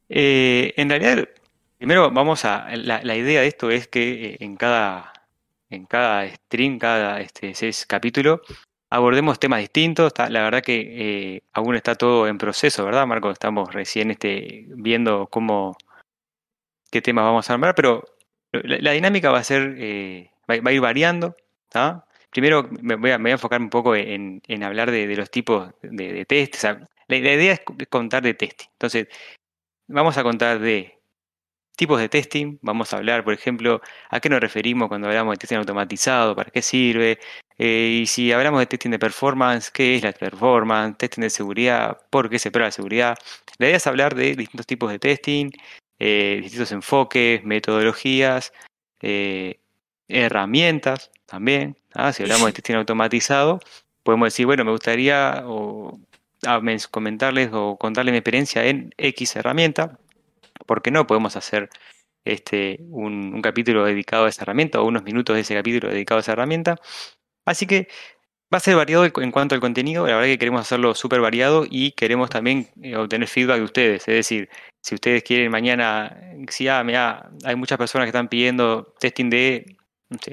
Eh, 0.07 0.73
en 0.77 0.89
realidad, 0.89 1.27
primero 1.77 2.11
vamos 2.11 2.45
a, 2.45 2.69
la, 2.75 3.15
idea 3.15 3.41
de 3.41 3.47
esto 3.47 3.71
es 3.71 3.87
que 3.87 4.25
eh, 4.25 4.37
en 4.39 4.55
cada, 4.55 5.13
en 5.69 5.85
cada 5.85 6.29
stream, 6.29 6.77
cada 6.77 7.21
este, 7.21 7.53
capítulo, 7.87 8.41
abordemos 8.91 9.39
temas 9.39 9.61
distintos. 9.61 10.13
la 10.17 10.43
verdad 10.43 10.61
que 10.61 11.35
eh, 11.35 11.43
aún 11.53 11.75
está 11.75 11.95
todo 11.95 12.27
en 12.27 12.37
proceso, 12.37 12.85
¿verdad, 12.85 13.07
Marco? 13.07 13.31
Estamos 13.31 13.73
recién 13.73 14.11
este, 14.11 14.65
viendo 14.67 15.27
cómo 15.27 15.75
qué 16.91 17.01
temas 17.01 17.23
vamos 17.23 17.49
a 17.49 17.53
armar, 17.53 17.73
pero 17.73 18.03
la, 18.51 18.91
dinámica 18.91 19.31
va 19.31 19.39
a 19.39 19.43
ser, 19.43 19.75
eh, 19.77 20.29
va, 20.49 20.55
a 20.69 20.73
ir 20.73 20.81
variando. 20.81 21.35
Primero 22.31 22.69
me 22.81 22.95
voy, 22.95 23.11
a, 23.11 23.15
enfocar 23.15 23.61
un 23.61 23.69
poco 23.69 23.95
en, 23.95 24.41
hablar 24.61 24.91
de, 24.91 25.15
los 25.15 25.31
tipos 25.31 25.71
de, 25.81 26.25
test. 26.25 26.61
la, 27.07 27.17
idea 27.17 27.53
es 27.53 27.61
contar 27.89 28.23
de 28.23 28.33
testing. 28.33 28.67
Entonces, 28.73 29.07
vamos 29.87 30.17
a 30.17 30.23
contar 30.23 30.59
de 30.59 30.99
tipos 31.77 31.99
de 31.99 32.09
testing. 32.09 32.57
Vamos 32.61 32.93
a 32.93 32.97
hablar, 32.97 33.23
por 33.23 33.33
ejemplo, 33.33 33.81
a 34.09 34.19
qué 34.19 34.27
nos 34.27 34.41
referimos 34.41 34.89
cuando 34.89 35.07
hablamos 35.07 35.33
de 35.33 35.37
testing 35.37 35.57
automatizado, 35.57 36.35
para 36.35 36.51
qué 36.51 36.61
sirve. 36.61 37.19
Eh, 37.63 37.99
y 38.01 38.07
si 38.07 38.31
hablamos 38.31 38.59
de 38.59 38.65
testing 38.65 38.89
de 38.89 38.97
performance, 38.97 39.69
¿qué 39.69 39.95
es 39.95 40.03
la 40.03 40.13
performance? 40.13 40.97
Testing 40.97 41.21
de 41.21 41.29
seguridad, 41.29 41.99
¿por 42.09 42.27
qué 42.27 42.39
se 42.39 42.49
prueba 42.49 42.69
la 42.69 42.71
seguridad? 42.71 43.17
La 43.59 43.67
idea 43.67 43.77
es 43.77 43.85
hablar 43.85 44.15
de 44.15 44.35
distintos 44.35 44.65
tipos 44.65 44.91
de 44.91 44.97
testing, 44.97 45.51
eh, 45.99 46.39
distintos 46.41 46.71
enfoques, 46.71 47.43
metodologías, 47.43 48.51
eh, 49.01 49.59
herramientas 50.07 51.11
también. 51.27 51.77
¿ah? 51.93 52.11
Si 52.11 52.23
hablamos 52.23 52.47
de 52.47 52.53
testing 52.53 52.75
automatizado, 52.75 53.59
podemos 54.03 54.27
decir, 54.27 54.47
bueno, 54.47 54.65
me 54.65 54.71
gustaría 54.71 55.43
ah, 56.47 56.61
comentarles 56.89 57.51
o 57.53 57.77
contarles 57.77 58.13
mi 58.13 58.17
experiencia 58.17 58.65
en 58.65 58.91
X 58.97 59.35
herramienta 59.35 59.99
¿por 60.65 60.81
qué 60.81 60.91
no 60.91 61.07
podemos 61.07 61.35
hacer 61.35 61.69
este, 62.25 62.79
un, 62.89 63.41
capítulo 63.41 63.85
dedicado 63.85 64.25
a 64.25 64.29
esa 64.29 64.43
herramienta 64.43 64.81
o 64.81 64.85
unos 64.85 65.03
minutos 65.03 65.35
de 65.35 65.41
ese 65.41 65.55
capítulo 65.55 65.89
dedicado 65.91 66.19
a 66.19 66.21
esa 66.21 66.33
herramienta? 66.33 66.77
Así 67.45 67.65
que 67.65 67.87
va 68.53 68.57
a 68.57 68.61
ser 68.61 68.75
variado 68.75 69.05
en 69.05 69.31
cuanto 69.31 69.55
al 69.55 69.61
contenido, 69.61 70.05
la 70.05 70.15
verdad 70.15 70.27
que 70.27 70.37
queremos 70.37 70.61
hacerlo 70.61 70.93
súper 70.95 71.21
variado 71.21 71.65
y 71.69 71.91
queremos 71.91 72.29
también 72.29 72.67
eh, 72.81 72.95
obtener 72.95 73.27
feedback 73.27 73.57
de 73.57 73.63
ustedes, 73.63 74.07
es 74.07 74.15
decir, 74.15 74.49
si 74.81 74.95
ustedes 74.95 75.23
quieren 75.23 75.51
mañana, 75.51 76.17
si 76.49 76.67
ah, 76.67 76.83
hay 77.45 77.55
muchas 77.55 77.77
personas 77.77 78.05
que 78.05 78.09
están 78.09 78.27
pidiendo 78.27 78.93
testing 78.99 79.29
de 79.29 79.77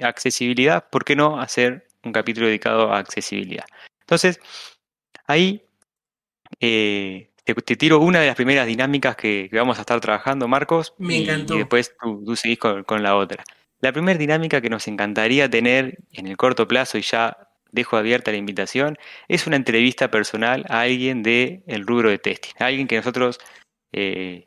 accesibilidad, 0.03 0.89
¿por 0.91 1.05
qué 1.05 1.15
no 1.15 1.41
hacer 1.41 1.87
un 2.03 2.13
capítulo 2.13 2.47
dedicado 2.47 2.93
a 2.93 2.99
accesibilidad? 2.99 3.65
Entonces, 4.01 4.41
ahí 5.27 5.63
eh, 6.61 7.31
te, 7.45 7.77
tiro 7.77 8.01
una 8.01 8.21
de 8.21 8.27
las 8.27 8.37
primeras 8.37 8.67
dinámicas 8.67 9.17
que, 9.17 9.49
vamos 9.53 9.79
a 9.79 9.83
estar 9.83 10.01
trabajando, 10.01 10.49
Marcos. 10.49 10.95
Me 10.99 11.19
encantó. 11.19 11.55
Y 11.55 11.59
después 11.59 11.95
tú, 12.01 12.37
seguís 12.37 12.59
con, 12.59 13.03
la 13.03 13.17
otra. 13.17 13.45
La 13.81 13.93
primera 13.93 14.19
dinámica 14.19 14.61
que 14.61 14.71
nos 14.71 14.89
encantaría 14.89 15.49
tener 15.49 15.99
en 16.13 16.27
el 16.27 16.37
corto 16.37 16.67
plazo, 16.67 16.99
y 16.99 17.03
ya 17.03 17.49
dejo 17.71 17.97
abierta 17.97 18.31
la 18.31 18.39
invitación, 18.39 18.99
es 19.29 19.47
una 19.47 19.57
entrevista 19.57 20.11
personal 20.11 20.65
a 20.69 20.81
alguien 20.83 21.23
del 21.23 21.63
el 21.67 21.87
rubro 21.87 22.11
de 22.11 22.19
testing. 22.19 22.55
A 22.59 22.67
alguien 22.67 22.89
que 22.89 22.97
nosotros 22.97 23.39
eh, 23.93 24.47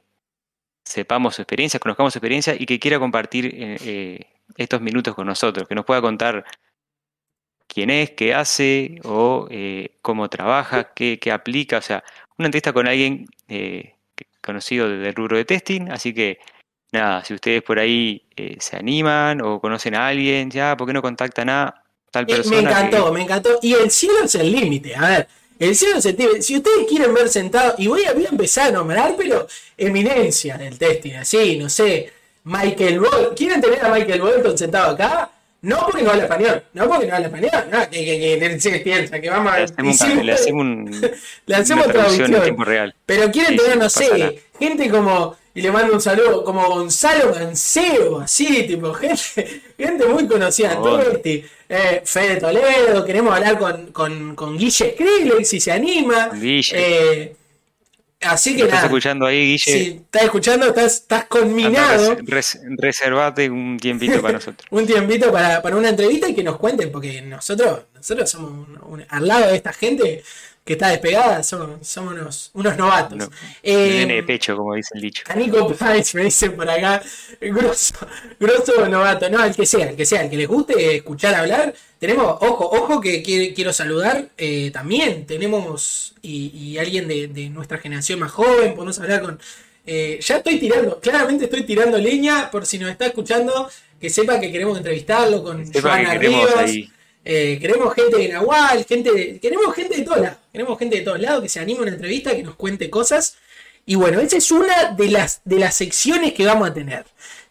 sepamos 0.83 1.35
su 1.35 1.41
experiencia, 1.41 1.79
conozcamos 1.79 2.13
su 2.13 2.19
experiencia 2.19 2.55
y 2.57 2.65
que 2.65 2.79
quiera 2.79 2.99
compartir 2.99 3.45
eh, 3.45 3.77
eh, 3.85 4.25
estos 4.57 4.81
minutos 4.81 5.15
con 5.15 5.27
nosotros, 5.27 5.67
que 5.67 5.75
nos 5.75 5.85
pueda 5.85 6.01
contar 6.01 6.45
quién 7.67 7.89
es, 7.89 8.11
qué 8.11 8.33
hace 8.33 8.99
o 9.03 9.47
cómo 10.01 10.29
trabaja, 10.29 10.93
qué, 10.93 11.19
qué, 11.19 11.31
aplica, 11.31 11.77
o 11.77 11.81
sea, 11.81 12.03
una 12.37 12.47
entrevista 12.47 12.73
con 12.73 12.87
alguien 12.87 13.27
eh, 13.47 13.95
conocido 14.41 14.89
del 14.89 15.15
rubro 15.15 15.37
de 15.37 15.45
testing, 15.45 15.89
así 15.89 16.13
que 16.13 16.39
nada, 16.91 17.23
si 17.23 17.33
ustedes 17.33 17.61
por 17.63 17.79
ahí 17.79 18.23
eh, 18.35 18.57
se 18.59 18.75
animan 18.75 19.41
o 19.41 19.59
conocen 19.59 19.95
a 19.95 20.07
alguien, 20.07 20.49
ya, 20.51 20.75
¿por 20.77 20.87
qué 20.87 20.93
no 20.93 21.01
contactan 21.01 21.49
a 21.49 21.83
tal 22.11 22.25
persona. 22.27 22.61
me 22.61 22.69
encantó, 22.69 23.13
me 23.13 23.21
encantó. 23.21 23.59
Y 23.61 23.73
el 23.73 23.89
cielo 23.89 24.25
es 24.25 24.35
el 24.35 24.51
límite. 24.51 24.95
A 24.95 25.09
ver, 25.09 25.27
el 25.57 25.75
cielo 25.75 25.97
es 25.97 26.05
el 26.05 26.17
límite. 26.17 26.41
Si 26.41 26.57
ustedes 26.57 26.87
quieren 26.87 27.13
ver 27.13 27.29
sentado, 27.29 27.75
y 27.77 27.87
voy 27.87 28.03
a, 28.05 28.13
voy 28.13 28.25
a 28.25 28.29
empezar 28.29 28.69
a 28.69 28.71
nombrar, 28.71 29.15
pero 29.17 29.47
eminencia 29.77 30.57
del 30.57 30.77
testing, 30.77 31.13
así, 31.13 31.57
no 31.57 31.69
sé. 31.69 32.11
Michael 32.43 32.99
Bolton. 32.99 33.35
¿Quieren 33.35 33.61
tener 33.61 33.85
a 33.85 33.89
Michael 33.89 34.21
Bolton 34.21 34.57
sentado 34.57 34.91
acá? 34.91 35.29
No 35.61 35.77
porque 35.85 36.01
no 36.01 36.09
habla 36.09 36.23
español, 36.23 36.63
no 36.73 36.89
porque 36.89 37.05
no 37.05 37.15
habla 37.15 37.27
español, 37.27 37.51
no, 37.71 37.87
que, 37.87 38.03
que, 38.03 38.59
que, 38.59 38.79
piensa 38.79 39.21
que 39.21 39.29
vamos 39.29 39.53
a... 39.53 39.59
Le 39.59 39.63
hacemos, 39.63 40.25
le 40.25 40.31
hacemos, 40.33 40.61
un, 40.61 41.11
le 41.45 41.55
hacemos 41.55 41.87
traducción, 41.87 42.33
en 42.33 42.41
tiempo 42.41 42.63
real. 42.63 42.95
Pero 43.05 43.31
quieren 43.31 43.55
tener, 43.55 43.77
no 43.77 43.87
sé, 43.87 44.41
gente 44.57 44.89
como, 44.89 45.37
y 45.53 45.61
le 45.61 45.71
mando 45.71 45.93
un 45.93 46.01
saludo, 46.01 46.43
como 46.43 46.67
Gonzalo 46.67 47.33
Manceo, 47.33 48.19
así, 48.21 48.63
tipo, 48.63 48.93
gente, 48.95 49.61
gente 49.77 50.05
muy 50.05 50.27
conocida, 50.27 50.75
todo 50.75 51.01
este, 51.01 51.45
eh, 51.67 52.01
Fede 52.05 52.37
Toledo, 52.37 53.03
queremos 53.05 53.35
hablar 53.35 53.57
con, 53.57 53.87
con, 53.87 54.35
con 54.35 54.57
Guille 54.57 54.93
Skrillex, 54.93 55.47
si 55.47 55.59
se 55.59 55.71
anima. 55.71 56.29
Guille. 56.29 56.71
Eh, 56.73 57.35
Así 58.21 58.55
que 58.55 58.63
estás 58.63 58.83
escuchando 58.83 59.25
ahí, 59.25 59.39
Guille. 59.39 59.57
Sí, 59.57 60.01
estás 60.05 60.23
escuchando, 60.23 60.67
estás, 60.67 60.93
estás 60.93 61.25
conminado. 61.25 62.17
reservate 62.77 63.49
un 63.49 63.77
tiempito 63.79 64.21
para 64.21 64.33
nosotros. 64.35 64.67
un 64.69 64.85
tiempito 64.85 65.31
para, 65.31 65.61
para, 65.61 65.75
una 65.75 65.89
entrevista 65.89 66.29
y 66.29 66.35
que 66.35 66.43
nos 66.43 66.57
cuenten, 66.57 66.91
porque 66.91 67.21
nosotros, 67.21 67.81
nosotros 68.01 68.31
somos 68.31 68.67
al 69.09 69.27
lado 69.27 69.47
de 69.47 69.55
esta 69.55 69.73
gente 69.73 70.23
que 70.63 70.73
está 70.73 70.89
despegada, 70.89 71.43
somos, 71.43 71.87
somos 71.87 72.13
unos, 72.13 72.51
unos 72.53 72.77
novatos. 72.77 73.17
No, 73.17 73.29
eh, 73.61 74.05
de 74.07 74.23
pecho, 74.23 74.55
como 74.55 74.73
dice 74.75 74.89
el 74.95 75.01
dicho. 75.01 75.23
A 75.27 75.35
Nico 75.35 75.75
me 76.13 76.23
dicen 76.23 76.55
por 76.55 76.69
acá, 76.69 77.01
grosso, 77.39 77.95
grosso 78.39 78.87
novato. 78.87 79.29
No, 79.29 79.43
el 79.43 79.55
que 79.55 79.65
sea, 79.65 79.89
el 79.89 79.95
que 79.95 80.05
sea, 80.05 80.23
el 80.23 80.29
que 80.29 80.37
les 80.37 80.47
guste 80.47 80.95
escuchar 80.95 81.35
hablar. 81.35 81.73
Tenemos, 81.99 82.37
ojo, 82.41 82.69
ojo 82.71 83.01
que 83.01 83.21
quiero, 83.21 83.73
saludar 83.73 84.29
eh, 84.37 84.71
también. 84.71 85.25
Tenemos 85.27 86.15
y, 86.23 86.77
alguien 86.79 87.07
de, 87.07 87.49
nuestra 87.49 87.77
generación 87.77 88.19
más 88.19 88.31
joven, 88.31 88.73
podemos 88.73 88.99
hablar 88.99 89.21
con. 89.21 89.39
Eh, 89.85 90.19
ya 90.21 90.37
estoy 90.37 90.59
tirando, 90.59 90.99
claramente 90.99 91.45
estoy 91.45 91.63
tirando 91.63 91.97
leña, 91.97 92.51
por 92.51 92.67
si 92.67 92.77
nos 92.77 92.91
está 92.91 93.07
escuchando, 93.07 93.67
que 93.99 94.11
sepa 94.11 94.39
que 94.39 94.51
queremos 94.51 94.77
entrevistarlo 94.77 95.43
con 95.43 95.71
Joana 95.71 96.15
Rivas. 96.15 96.71
Eh, 97.23 97.59
queremos 97.61 97.93
gente 97.93 98.17
de 98.17 98.29
Nahual, 98.29 98.83
gente 98.85 99.39
queremos 99.39 99.75
gente 99.75 99.97
de 99.97 100.03
todos 100.03 100.21
lados. 100.21 100.37
Queremos 100.51 100.79
gente 100.79 100.97
de 100.97 101.01
todos 101.03 101.19
lados 101.19 101.43
que 101.43 101.49
se 101.49 101.59
anime 101.59 101.79
a 101.79 101.83
una 101.83 101.91
entrevista, 101.91 102.35
que 102.35 102.43
nos 102.43 102.55
cuente 102.55 102.89
cosas. 102.89 103.37
Y 103.85 103.95
bueno, 103.95 104.19
esa 104.19 104.37
es 104.37 104.51
una 104.51 104.93
de 104.93 105.09
las, 105.09 105.41
de 105.43 105.59
las 105.59 105.75
secciones 105.75 106.33
que 106.33 106.45
vamos 106.45 106.69
a 106.69 106.73
tener. 106.73 107.05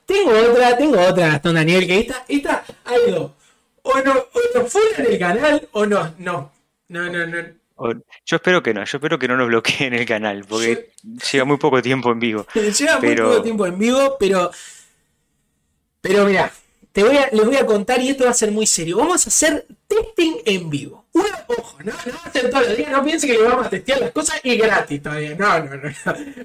Tengo 0.06 0.30
otra, 0.30 0.76
tengo 0.76 1.00
otra, 1.00 1.28
Gastón 1.28 1.54
Daniel, 1.54 1.86
que 1.86 2.00
esta, 2.00 2.24
esta, 2.28 2.64
algo. 2.84 3.34
O 3.82 4.00
no, 4.00 4.12
o 4.12 4.58
nos 4.58 4.74
el 4.98 5.18
canal, 5.18 5.68
o 5.72 5.86
no, 5.86 6.14
no. 6.18 6.52
No, 6.88 7.08
no, 7.08 7.26
no. 7.26 7.60
Yo 8.26 8.36
espero 8.36 8.62
que 8.62 8.74
no, 8.74 8.84
yo 8.84 8.98
espero 8.98 9.18
que 9.18 9.28
no 9.28 9.36
nos 9.36 9.46
bloqueen 9.46 9.94
el 9.94 10.04
canal, 10.04 10.44
porque 10.46 10.90
lleva 11.30 11.44
muy 11.46 11.56
poco 11.56 11.80
tiempo 11.80 12.12
en 12.12 12.20
vivo. 12.20 12.46
lleva 12.54 13.00
muy 13.00 13.16
poco 13.16 13.42
tiempo 13.42 13.66
en 13.66 13.78
vivo, 13.78 14.16
pero. 14.18 14.50
Pero 16.02 16.24
mira, 16.26 16.52
te 16.92 17.04
voy 17.04 17.16
a, 17.16 17.28
les 17.30 17.44
voy 17.44 17.56
a 17.56 17.66
contar 17.66 18.00
y 18.00 18.08
esto 18.08 18.24
va 18.24 18.30
a 18.30 18.34
ser 18.34 18.50
muy 18.50 18.66
serio. 18.66 18.96
Vamos 18.98 19.24
a 19.26 19.28
hacer 19.28 19.66
testing 19.86 20.38
en 20.44 20.70
vivo. 20.70 21.06
Una, 21.12 21.44
ojo, 21.48 21.78
no, 21.84 21.92
no 21.92 22.12
va 22.12 22.22
a 22.24 22.32
ser 22.32 22.50
todos 22.50 22.68
los 22.68 22.76
días, 22.76 22.90
no 22.90 23.04
piensen 23.04 23.30
que 23.30 23.38
le 23.38 23.44
vamos 23.44 23.66
a 23.66 23.70
testear 23.70 24.00
las 24.00 24.10
cosas 24.10 24.40
y 24.42 24.56
gratis 24.56 25.02
todavía. 25.02 25.34
No, 25.34 25.64
no, 25.64 25.76
no, 25.76 25.92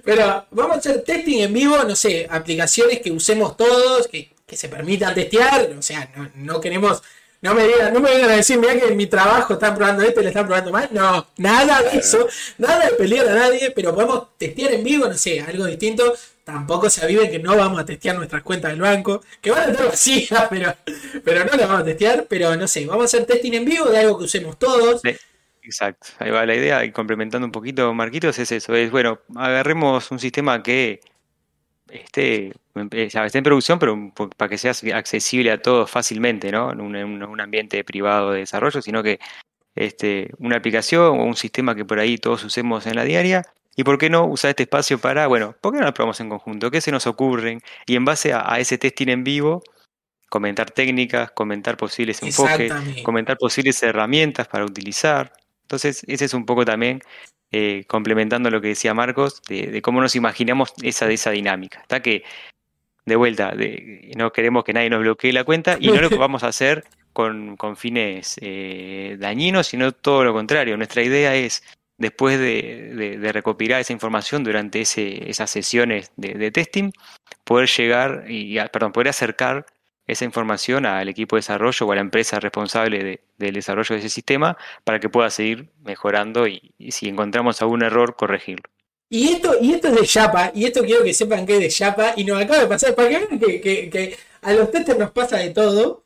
Pero 0.03 0.45
vamos 0.51 0.75
a 0.75 0.79
hacer 0.79 1.03
testing 1.03 1.41
en 1.41 1.53
vivo, 1.53 1.77
no 1.83 1.95
sé, 1.95 2.27
aplicaciones 2.29 2.99
que 3.01 3.11
usemos 3.11 3.57
todos, 3.57 4.07
que, 4.07 4.33
que 4.45 4.55
se 4.55 4.69
permitan 4.69 5.15
testear. 5.15 5.71
O 5.77 5.81
sea, 5.81 6.11
no, 6.15 6.29
no 6.35 6.61
queremos. 6.61 7.01
No 7.45 7.53
me, 7.53 7.67
digan, 7.67 7.93
no 7.93 7.99
me 7.99 8.09
vengan 8.09 8.31
a 8.31 8.37
decir, 8.37 8.57
mira 8.57 8.75
que 8.75 8.89
mi 8.95 9.05
trabajo 9.05 9.53
están 9.53 9.75
probando 9.75 10.01
esto 10.01 10.19
y 10.19 10.23
le 10.23 10.29
están 10.29 10.47
probando 10.47 10.71
mal. 10.71 10.89
No, 10.91 11.27
nada 11.37 11.83
de 11.83 11.99
eso. 11.99 12.27
Nada 12.57 12.87
de 12.87 12.95
pelear 12.95 13.27
a 13.27 13.35
nadie, 13.35 13.69
pero 13.69 13.93
podemos 13.93 14.29
testear 14.35 14.73
en 14.73 14.83
vivo, 14.83 15.07
no 15.07 15.13
sé, 15.13 15.41
algo 15.41 15.65
distinto 15.65 16.15
tampoco 16.43 16.89
se 16.89 17.03
aviven 17.03 17.29
que 17.29 17.37
no 17.37 17.55
vamos 17.55 17.79
a 17.79 17.85
testear 17.85 18.15
nuestras 18.15 18.41
cuentas 18.41 18.71
del 18.71 18.81
banco, 18.81 19.23
que 19.41 19.51
van 19.51 19.69
a 19.69 19.71
estar 19.71 19.87
vacías, 19.87 20.47
pero, 20.49 20.73
pero 21.23 21.45
no 21.45 21.51
las 21.51 21.67
vamos 21.67 21.81
a 21.81 21.85
testear, 21.85 22.25
pero 22.27 22.55
no 22.55 22.67
sé, 22.67 22.85
vamos 22.87 23.03
a 23.03 23.05
hacer 23.05 23.25
testing 23.27 23.53
en 23.53 23.65
vivo 23.65 23.85
de 23.85 23.99
algo 23.99 24.17
que 24.17 24.25
usemos 24.25 24.57
todos. 24.57 25.01
exacto, 25.61 26.07
ahí 26.17 26.31
va 26.31 26.45
la 26.47 26.55
idea, 26.55 26.83
y 26.83 26.91
complementando 26.91 27.45
un 27.45 27.51
poquito, 27.51 27.93
Marquitos, 27.93 28.39
es 28.39 28.51
eso, 28.51 28.73
es 28.73 28.89
bueno, 28.89 29.19
agarremos 29.35 30.09
un 30.09 30.19
sistema 30.19 30.63
que 30.63 31.01
esté, 31.89 32.53
esté 32.91 33.37
en 33.37 33.43
producción, 33.43 33.79
pero 33.79 34.11
para 34.37 34.49
que 34.49 34.57
sea 34.57 34.73
accesible 34.93 35.51
a 35.51 35.61
todos 35.61 35.89
fácilmente, 35.89 36.51
¿no? 36.51 36.71
En 36.71 36.81
un, 36.81 36.95
en 36.95 37.23
un 37.23 37.41
ambiente 37.41 37.83
privado 37.83 38.31
de 38.31 38.39
desarrollo, 38.39 38.81
sino 38.81 39.03
que 39.03 39.19
este, 39.75 40.31
una 40.39 40.57
aplicación 40.57 41.19
o 41.19 41.23
un 41.23 41.35
sistema 41.35 41.75
que 41.75 41.85
por 41.85 41.99
ahí 41.99 42.17
todos 42.17 42.43
usemos 42.43 42.85
en 42.87 42.95
la 42.95 43.03
diaria 43.03 43.43
¿Y 43.75 43.83
por 43.83 43.97
qué 43.97 44.09
no 44.09 44.25
usar 44.25 44.49
este 44.49 44.63
espacio 44.63 44.99
para, 44.99 45.27
bueno, 45.27 45.55
¿por 45.59 45.73
qué 45.73 45.79
no 45.79 45.85
lo 45.85 45.93
probamos 45.93 46.19
en 46.21 46.29
conjunto? 46.29 46.71
¿Qué 46.71 46.79
se 46.79 46.91
nos 46.91 47.07
ocurren? 47.07 47.61
Y 47.85 47.95
en 47.95 48.05
base 48.05 48.33
a, 48.33 48.57
ese 48.57 48.77
testing 48.77 49.09
en 49.09 49.23
vivo, 49.25 49.63
comentar 50.29 50.71
técnicas, 50.71 51.31
comentar 51.31 51.75
posibles 51.75 52.23
enfoques, 52.23 52.71
comentar 53.03 53.37
posibles 53.37 53.83
herramientas 53.83 54.47
para 54.47 54.63
utilizar. 54.63 55.33
Entonces, 55.65 56.03
ese 56.07 56.25
es 56.25 56.33
un 56.33 56.45
poco 56.45 56.63
también 56.63 57.01
eh, 57.51 57.85
complementando 57.87 58.49
lo 58.49 58.61
que 58.61 58.69
decía 58.69 58.93
Marcos, 58.93 59.41
de, 59.49 59.81
cómo 59.81 59.99
nos 59.99 60.15
imaginamos 60.15 60.73
esa, 60.81 61.09
esa 61.09 61.31
dinámica. 61.31 61.81
Está 61.81 62.01
que, 62.01 62.23
de 63.05 63.15
vuelta, 63.15 63.51
de, 63.55 64.11
no 64.15 64.31
queremos 64.31 64.63
que 64.63 64.73
nadie 64.73 64.89
nos 64.89 65.01
bloquee 65.01 65.33
la 65.33 65.43
cuenta 65.43 65.77
y 65.79 65.87
no 65.87 66.01
lo 66.01 66.09
que 66.09 66.15
vamos 66.17 66.43
a 66.43 66.47
hacer 66.47 66.83
con, 67.13 67.57
fines 67.77 68.37
eh, 68.41 69.15
dañinos, 69.19 69.67
sino 69.67 69.91
todo 69.91 70.23
lo 70.23 70.33
contrario. 70.33 70.77
Nuestra 70.77 71.01
idea 71.01 71.35
es 71.35 71.63
después 71.97 72.39
de, 72.39 73.17
recopilar 73.31 73.81
esa 73.81 73.93
información 73.93 74.43
durante 74.43 74.81
esas 74.81 75.49
sesiones 75.49 76.11
de, 76.17 76.51
testing, 76.51 76.91
poder 77.43 77.69
llegar 77.69 78.25
y, 78.27 78.59
perdón, 78.71 78.91
poder 78.91 79.07
acercar 79.07 79.65
esa 80.07 80.25
información 80.25 80.85
al 80.85 81.09
equipo 81.09 81.35
de 81.35 81.39
desarrollo 81.39 81.85
o 81.85 81.91
a 81.91 81.95
la 81.95 82.01
empresa 82.01 82.39
responsable 82.39 83.21
del 83.37 83.53
desarrollo 83.53 83.95
de 83.95 83.99
ese 83.99 84.09
sistema 84.09 84.57
para 84.83 84.99
que 84.99 85.09
pueda 85.09 85.29
seguir 85.29 85.69
mejorando 85.83 86.47
y, 86.47 86.73
si 86.89 87.07
encontramos 87.07 87.61
algún 87.61 87.83
error, 87.83 88.15
corregirlo. 88.15 88.69
Y 89.09 89.29
esto, 89.29 89.55
y 89.61 89.73
esto 89.73 89.89
es 89.89 89.95
de 89.95 90.07
Chapa, 90.07 90.51
y 90.53 90.65
esto 90.65 90.83
quiero 90.83 91.03
que 91.03 91.13
sepan 91.13 91.45
que 91.45 91.53
es 91.53 91.59
de 91.59 91.69
Chapa, 91.69 92.13
y 92.17 92.23
nos 92.23 92.41
acaba 92.41 92.59
de 92.59 92.67
pasar, 92.67 92.95
para 92.95 93.09
que 93.09 93.17
vean 93.17 93.39
que, 93.39 94.17
a 94.41 94.53
los 94.53 94.71
testers 94.71 94.97
nos 94.97 95.11
pasa 95.11 95.37
de 95.37 95.51
todo. 95.51 96.03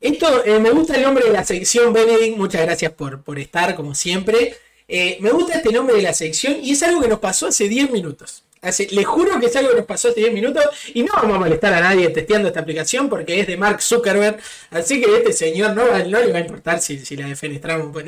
Esto, 0.00 0.44
eh, 0.44 0.60
me 0.60 0.70
gusta 0.70 0.96
el 0.96 1.02
nombre 1.02 1.24
de 1.24 1.32
la 1.32 1.44
sección, 1.44 1.92
Benedict, 1.92 2.36
muchas 2.36 2.62
gracias 2.62 2.92
por, 2.92 3.22
por 3.22 3.38
estar, 3.38 3.74
como 3.74 3.94
siempre. 3.94 4.56
Eh, 4.86 5.18
me 5.20 5.30
gusta 5.30 5.56
este 5.56 5.70
nombre 5.70 5.96
de 5.96 6.02
la 6.02 6.14
sección 6.14 6.56
y 6.62 6.72
es 6.72 6.82
algo 6.82 7.02
que 7.02 7.08
nos 7.08 7.18
pasó 7.18 7.48
hace 7.48 7.68
10 7.68 7.90
minutos. 7.90 8.44
Hace, 8.60 8.88
le 8.90 9.04
juro 9.04 9.38
que 9.38 9.46
es 9.46 9.56
algo 9.56 9.70
que 9.70 9.76
nos 9.76 9.86
pasó 9.86 10.08
hace 10.08 10.20
10 10.20 10.32
minutos 10.32 10.64
y 10.94 11.02
no 11.02 11.12
vamos 11.14 11.36
a 11.36 11.38
molestar 11.38 11.72
a 11.74 11.80
nadie 11.80 12.08
testeando 12.10 12.48
esta 12.48 12.60
aplicación 12.60 13.08
porque 13.08 13.40
es 13.40 13.46
de 13.46 13.56
Mark 13.56 13.80
Zuckerberg. 13.82 14.38
Así 14.70 15.00
que 15.00 15.16
este 15.16 15.32
señor 15.32 15.74
no, 15.74 15.84
le 15.86 16.32
va 16.32 16.38
a 16.38 16.40
importar 16.40 16.80
si, 16.80 16.98
la 17.16 17.28
defenestramos. 17.28 17.92
Pues. 17.92 18.06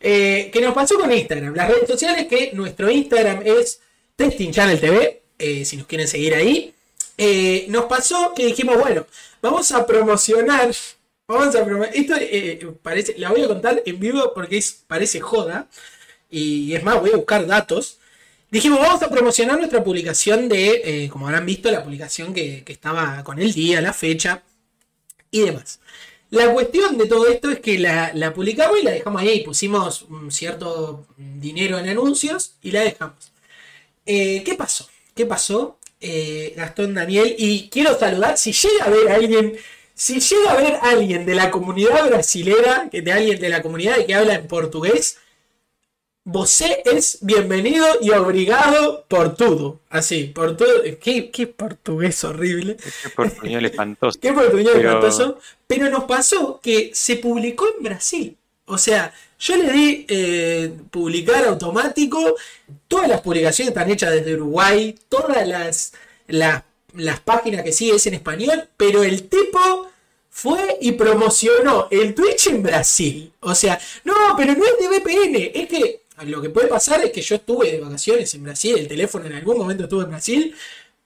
Eh, 0.00 0.50
que 0.52 0.60
nos 0.60 0.74
pasó 0.74 0.98
con 0.98 1.12
Instagram. 1.12 1.54
Las 1.54 1.68
redes 1.68 1.88
sociales 1.88 2.26
que 2.26 2.52
nuestro 2.54 2.90
Instagram 2.90 3.42
es 3.44 3.80
Testing 4.16 4.52
Channel 4.52 4.80
TV. 4.80 5.22
Eh, 5.38 5.64
si 5.64 5.76
nos 5.76 5.86
quieren 5.86 6.08
seguir 6.08 6.34
ahí. 6.34 6.74
nos 7.68 7.84
pasó 7.86 8.32
que 8.34 8.46
dijimos, 8.46 8.78
bueno, 8.78 9.06
vamos 9.40 9.70
a 9.72 9.86
promocionar 9.86 10.70
Vamos 11.30 11.54
a 11.54 11.60
Esto 11.92 12.14
eh, 12.18 12.74
parece, 12.82 13.14
la 13.18 13.28
voy 13.28 13.42
a 13.42 13.48
contar 13.48 13.82
en 13.84 14.00
vivo 14.00 14.32
porque 14.34 14.64
parece 14.86 15.20
joda. 15.20 15.68
Y 16.30 16.74
es 16.74 16.82
más, 16.82 16.98
voy 17.00 17.10
a 17.12 17.16
buscar 17.16 17.46
datos. 17.46 17.98
Dijimos, 18.50 18.80
vamos 18.80 19.02
a 19.02 19.10
promocionar 19.10 19.58
nuestra 19.58 19.84
publicación 19.84 20.48
de, 20.48 20.82
eh, 20.84 21.08
como 21.10 21.26
habrán 21.26 21.44
visto, 21.44 21.70
la 21.70 21.84
publicación 21.84 22.32
que, 22.32 22.64
estaba 22.66 23.22
con 23.22 23.38
el 23.38 23.52
día, 23.52 23.80
la 23.80 23.92
fecha 23.92 24.42
y 25.30 25.42
demás. 25.42 25.80
La 26.30 26.50
cuestión 26.52 26.96
de 26.96 27.06
todo 27.06 27.26
esto 27.28 27.50
es 27.50 27.60
que 27.60 27.78
la, 27.78 28.32
publicamos 28.34 28.78
y 28.80 28.84
la 28.84 28.92
dejamos 28.92 29.22
ahí. 29.22 29.44
Pusimos 29.44 30.02
un 30.02 30.30
cierto 30.30 31.06
dinero 31.16 31.78
en 31.78 31.88
anuncios 31.88 32.54
y 32.62 32.70
la 32.70 32.82
dejamos. 32.82 33.32
Eh, 34.06 34.42
¿Qué 34.44 34.54
pasó? 34.54 34.88
¿Qué 35.14 35.26
pasó? 35.26 35.78
Gastón 36.56 36.94
Daniel. 36.94 37.34
Y 37.38 37.68
quiero 37.68 37.98
saludar, 37.98 38.38
si 38.38 38.52
llega 38.52 38.84
a 38.84 38.90
ver 38.90 39.08
alguien 39.10 39.58
si 39.98 40.20
llega 40.20 40.52
a 40.52 40.56
ver 40.56 40.78
alguien 40.80 41.26
de 41.26 41.34
la 41.34 41.50
comunidad 41.50 42.08
brasilera, 42.08 42.88
de 42.92 43.12
alguien 43.12 43.40
de 43.40 43.48
la 43.48 43.62
comunidad 43.62 44.06
que 44.06 44.14
habla 44.14 44.34
en 44.34 44.46
portugués, 44.46 45.18
você 46.28 46.82
es 46.84 47.18
bienvenido 47.22 47.86
y 48.02 48.10
obrigado 48.10 49.06
por 49.08 49.34
todo. 49.34 49.80
Así, 49.88 50.24
por 50.24 50.58
todo. 50.58 50.82
Qué, 51.00 51.46
portugués 51.46 52.22
horrible. 52.22 52.76
Qué 52.76 53.08
portugués 53.08 53.64
espantoso. 53.64 54.20
qué 54.20 54.32
portugués 54.34 54.68
pero... 54.74 54.88
espantoso. 54.88 55.38
Pero 55.66 55.88
nos 55.88 56.04
pasó 56.04 56.60
que 56.62 56.90
se 56.92 57.16
publicó 57.16 57.66
en 57.76 57.82
Brasil. 57.82 58.36
O 58.66 58.76
sea, 58.76 59.14
yo 59.38 59.56
le 59.56 59.72
di 59.72 60.06
eh, 60.08 60.74
publicar 60.90 61.46
automático. 61.46 62.36
Todas 62.86 63.08
las 63.08 63.22
publicaciones 63.22 63.70
están 63.70 63.90
hechas 63.90 64.12
desde 64.12 64.34
Uruguay. 64.34 64.94
Todas 65.08 65.48
las, 65.48 65.94
las 66.26 66.62
las 66.94 67.20
páginas 67.20 67.62
que 67.62 67.72
sí 67.72 67.90
es 67.90 68.06
en 68.06 68.14
español, 68.14 68.68
pero 68.76 69.02
el 69.02 69.28
tipo 69.28 69.90
fue 70.30 70.78
y 70.80 70.92
promocionó 70.92 71.88
el 71.90 72.14
Twitch 72.14 72.48
en 72.48 72.62
Brasil. 72.62 73.32
O 73.40 73.54
sea, 73.54 73.78
no, 74.04 74.14
pero 74.36 74.54
no 74.54 74.64
es 74.64 74.78
de 74.78 74.88
VPN, 74.88 75.50
es 75.54 75.68
que 75.68 76.07
lo 76.24 76.42
que 76.42 76.50
puede 76.50 76.68
pasar 76.68 77.04
es 77.04 77.10
que 77.12 77.22
yo 77.22 77.36
estuve 77.36 77.72
de 77.72 77.80
vacaciones 77.80 78.32
en 78.34 78.42
Brasil, 78.42 78.76
el 78.78 78.88
teléfono 78.88 79.26
en 79.26 79.34
algún 79.34 79.58
momento 79.58 79.84
estuvo 79.84 80.02
en 80.02 80.10
Brasil, 80.10 80.54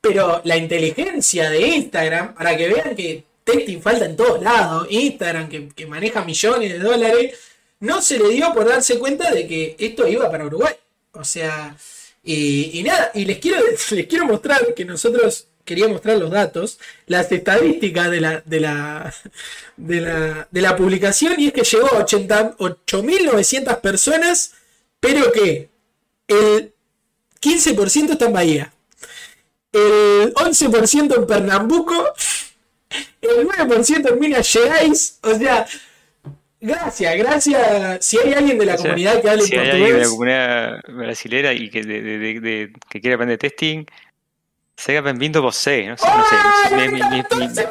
pero 0.01 0.41
la 0.45 0.57
inteligencia 0.57 1.49
de 1.49 1.61
Instagram, 1.61 2.35
para 2.35 2.57
que 2.57 2.69
vean 2.69 2.97
que 2.97 3.25
testing 3.45 3.81
falta 3.81 4.05
en 4.05 4.17
todos 4.17 4.43
lados, 4.43 4.87
Instagram 4.91 5.49
que, 5.49 5.87
maneja 5.87 6.25
millones 6.25 6.73
de 6.73 6.79
dólares, 6.79 7.39
no 7.81 8.03
se 8.03 8.19
le 8.19 8.29
dio 8.31 8.53
por 8.53 8.69
darse 8.69 8.99
cuenta 8.99 9.31
de 9.31 9.47
que 9.47 9.77
esto 9.79 10.07
iba 10.07 10.31
para 10.31 10.47
Uruguay. 10.47 10.75
O 11.13 11.25
sea, 11.25 11.77
y, 12.25 12.83
nada, 12.85 13.11
y 13.15 13.25
les 13.25 13.39
quiero, 13.39 13.59
les 13.91 14.07
quiero 14.07 14.27
mostrar 14.27 14.75
que 14.75 14.85
nosotros 14.85 15.47
quería 15.65 15.89
mostrar 15.89 16.19
los 16.19 16.31
datos, 16.31 16.79
las 17.07 17.31
estadísticas 17.31 18.11
de 18.11 18.21
la, 18.21 18.43
de 18.45 18.61
la, 18.61 19.15
de 19.77 20.01
la, 20.01 20.49
de 20.51 20.61
la 20.61 20.77
publicación, 20.77 21.35
y 21.39 21.49
es 21.49 21.53
que 21.53 21.63
llegó 21.63 21.87
a 21.87 22.05
8.900 22.05 23.81
personas 23.81 24.53
pero 25.03 25.33
que 25.33 25.69
el 26.29 26.73
15% 27.41 28.13
está 28.13 28.27
en 28.27 28.33
Bahía, 28.33 28.73
el 29.73 30.33
11% 30.33 31.17
en 31.17 31.27
Pernambuco, 31.27 32.15
el 33.21 33.49
9% 33.49 34.13
en 34.13 34.21
Minas 34.21 34.49
Gerais, 34.49 35.19
o 35.23 35.35
sea, 35.35 35.67
gracias, 36.61 37.17
gracias. 37.17 38.07
Si 38.07 38.17
hay 38.17 38.35
alguien 38.35 38.59
de 38.59 38.65
la 38.65 38.77
comunidad 38.77 39.21
que 39.21 39.29
hable 39.29 39.43
si 39.43 39.57
hay 39.57 39.71
alguien 39.71 39.93
de 39.97 40.03
la 40.05 40.09
comunidad 40.09 40.81
brasilera 40.87 41.53
y 41.53 41.69
que, 41.69 41.83
de, 41.83 42.73
que 42.89 43.01
quiere 43.01 43.15
aprender 43.17 43.39
testing, 43.39 43.85
siga 44.77 45.01
aprendiendo 45.01 45.43
você, 45.43 45.89
no 45.89 45.97
sé, 45.97 46.07
no 46.07 46.25
sé. 46.25 47.67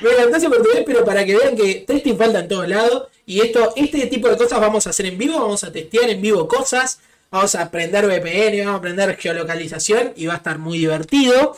Me 0.00 0.48
portugués, 0.48 0.82
pero 0.86 1.04
para 1.04 1.24
que 1.24 1.36
vean 1.36 1.56
que 1.56 1.84
testing 1.86 2.16
falta 2.16 2.40
en 2.40 2.48
todos 2.48 2.68
lados. 2.68 3.08
Y 3.26 3.40
esto, 3.40 3.72
este 3.76 4.06
tipo 4.06 4.28
de 4.28 4.36
cosas 4.36 4.60
vamos 4.60 4.86
a 4.86 4.90
hacer 4.90 5.06
en 5.06 5.16
vivo, 5.16 5.40
vamos 5.40 5.64
a 5.64 5.72
testear 5.72 6.10
en 6.10 6.20
vivo 6.20 6.46
cosas, 6.46 7.00
vamos 7.30 7.54
a 7.54 7.62
aprender 7.62 8.06
VPN, 8.06 8.58
vamos 8.58 8.74
a 8.74 8.78
aprender 8.78 9.16
geolocalización 9.16 10.12
y 10.16 10.26
va 10.26 10.34
a 10.34 10.36
estar 10.36 10.58
muy 10.58 10.78
divertido. 10.78 11.56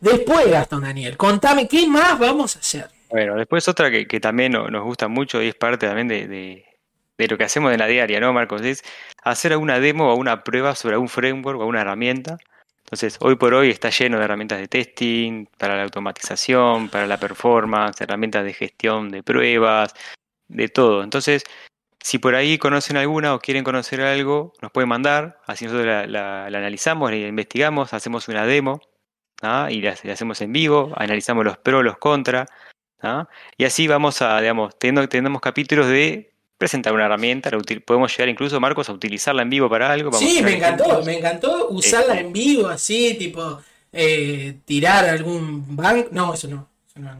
Después, 0.00 0.50
Gastón 0.50 0.82
Daniel, 0.82 1.16
contame 1.16 1.68
qué 1.68 1.86
más 1.86 2.18
vamos 2.18 2.56
a 2.56 2.58
hacer. 2.60 2.88
Bueno, 3.10 3.36
después 3.36 3.68
otra 3.68 3.90
que, 3.90 4.20
también 4.20 4.52
nos 4.52 4.82
gusta 4.82 5.08
mucho 5.08 5.42
y 5.42 5.48
es 5.48 5.54
parte 5.54 5.86
también 5.86 6.08
de, 6.08 6.26
de, 6.26 7.28
lo 7.28 7.38
que 7.38 7.44
hacemos 7.44 7.72
en 7.72 7.78
la 7.78 7.86
diaria, 7.86 8.18
¿no, 8.18 8.32
Marcos? 8.32 8.62
Es 8.62 8.82
hacer 9.22 9.52
alguna 9.52 9.78
demo 9.78 10.12
o 10.12 10.16
una 10.16 10.42
prueba 10.42 10.74
sobre 10.74 10.94
algún 10.94 11.08
framework 11.08 11.60
o 11.60 11.66
una 11.66 11.82
herramienta. 11.82 12.38
Entonces, 12.84 13.16
hoy 13.20 13.36
por 13.36 13.54
hoy 13.54 13.70
está 13.70 13.90
lleno 13.90 14.18
de 14.18 14.24
herramientas 14.24 14.58
de 14.58 14.68
testing, 14.68 15.46
para 15.58 15.76
la 15.76 15.84
automatización, 15.84 16.88
para 16.90 17.06
la 17.06 17.18
performance, 17.18 18.00
herramientas 18.00 18.44
de 18.44 18.52
gestión 18.52 19.10
de 19.10 19.22
pruebas, 19.22 19.94
de 20.48 20.68
todo. 20.68 21.02
Entonces, 21.02 21.44
si 22.00 22.18
por 22.18 22.34
ahí 22.34 22.58
conocen 22.58 22.98
alguna 22.98 23.34
o 23.34 23.38
quieren 23.40 23.64
conocer 23.64 24.02
algo, 24.02 24.52
nos 24.60 24.70
pueden 24.70 24.90
mandar, 24.90 25.40
así 25.46 25.64
nosotros 25.64 25.86
la, 26.10 26.44
analizamos, 26.44 27.10
la 27.10 27.16
investigamos, 27.16 27.94
hacemos 27.94 28.28
una 28.28 28.44
demo 28.44 28.82
¿ah? 29.40 29.68
y 29.70 29.80
la, 29.80 29.92
hacemos 29.92 30.42
en 30.42 30.52
vivo, 30.52 30.92
analizamos 30.96 31.44
los 31.46 31.56
pros, 31.56 31.82
los 31.82 31.96
contras, 31.96 32.48
¿ah? 33.02 33.26
y 33.56 33.64
así 33.64 33.88
vamos 33.88 34.20
a, 34.20 34.38
digamos, 34.40 34.78
tenemos 34.78 35.40
capítulos 35.40 35.88
de 35.88 36.33
presentar 36.64 36.94
una 36.94 37.04
herramienta, 37.04 37.50
podemos 37.84 38.10
llegar 38.10 38.30
incluso, 38.30 38.58
Marcos, 38.58 38.88
a 38.88 38.92
utilizarla 38.92 39.42
en 39.42 39.50
vivo 39.50 39.68
para 39.68 39.92
algo. 39.92 40.10
sí, 40.14 40.40
me 40.42 40.56
encantó, 40.56 41.02
me 41.04 41.18
encantó 41.18 41.68
usarla 41.68 42.14
este 42.14 42.26
en 42.26 42.32
vivo, 42.32 42.68
así, 42.68 43.12
tipo, 43.18 43.60
eh, 43.92 44.54
tirar 44.64 45.04
algún 45.04 45.76
banco, 45.76 46.08
no, 46.10 46.32
eso 46.32 46.48
no. 46.48 46.66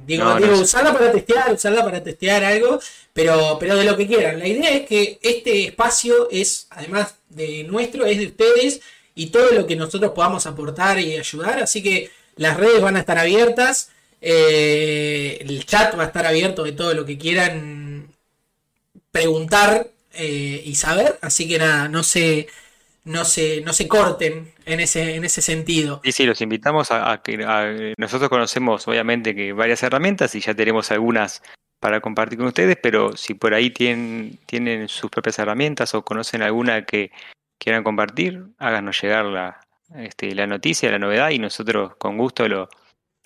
Digo, 0.07 0.25
usarla 0.59 0.95
para 0.95 1.13
testear, 1.13 1.53
usarla 1.53 1.85
para 1.85 2.03
testear 2.03 2.43
algo, 2.43 2.81
pero, 3.13 3.59
pero 3.61 3.77
de 3.77 3.85
lo 3.85 3.99
que 3.99 4.07
quieran. 4.07 4.39
La 4.39 4.49
idea 4.49 4.71
es 4.71 4.87
que 4.87 5.19
este 5.21 5.67
espacio 5.67 6.31
es, 6.31 6.67
además 6.71 7.17
de 7.29 7.65
nuestro, 7.65 8.07
es 8.07 8.17
de 8.17 8.27
ustedes 8.29 8.81
y 9.15 9.27
todo 9.27 9.53
lo 9.53 9.67
que 9.67 9.77
nosotros 9.77 10.13
podamos 10.13 10.47
aportar 10.47 10.99
y 11.01 11.19
ayudar. 11.19 11.59
Así 11.59 11.83
que 11.83 12.11
las 12.37 12.57
redes 12.57 12.81
van 12.81 12.97
a 12.97 13.01
estar 13.01 13.19
abiertas, 13.19 13.91
eh, 14.23 15.37
el 15.47 15.67
chat 15.67 15.99
va 15.99 16.05
a 16.05 16.07
estar 16.07 16.25
abierto 16.25 16.63
de 16.63 16.73
todo 16.73 16.95
lo 16.95 17.05
que 17.05 17.19
quieran 17.19 17.84
preguntar 19.15 19.87
eh, 20.13 20.61
y 20.65 20.75
saber. 20.75 21.21
Así 21.23 21.49
que 21.49 21.59
nada, 21.59 21.89
no 21.89 22.03
se, 22.03 22.49
no 23.05 23.25
se, 23.25 23.61
no 23.61 23.73
se 23.73 23.87
corten 23.87 24.53
en 24.67 24.81
ese, 24.81 25.15
en 25.15 25.25
ese 25.25 25.41
sentido. 25.41 26.01
Sí, 26.03 26.11
sí, 26.11 26.27
los 26.27 26.41
invitamos 26.41 26.91
a, 26.91 27.23
que 27.23 27.95
nosotros 27.97 28.29
conocemos 28.29 28.89
obviamente 28.89 29.33
que 29.37 29.53
varias 29.53 29.85
herramientas 29.85 30.35
y 30.35 30.41
ya 30.41 30.53
tenemos 30.53 30.91
algunas 30.91 31.43
para 31.79 32.01
compartir 32.01 32.39
con 32.39 32.49
ustedes, 32.49 32.77
pero 32.83 33.17
si 33.17 33.35
por 33.35 33.55
ahí 33.55 33.71
tienen, 33.71 34.41
tienen 34.47 34.89
sus 34.89 35.11
propias 35.11 35.39
herramientas 35.39 35.95
o 35.95 36.05
conocen 36.05 36.43
alguna 36.43 36.85
que 36.85 37.13
quieran 37.59 37.85
compartir, 37.85 38.47
háganos 38.59 39.01
llegar 39.01 39.27
la, 39.27 39.61
este, 39.95 40.35
la 40.35 40.49
noticia, 40.49 40.91
la 40.91 40.99
novedad 40.99 41.31
y 41.31 41.39
nosotros 41.39 41.95
con 41.99 42.19
gusto 42.19 42.49
lo, 42.49 42.69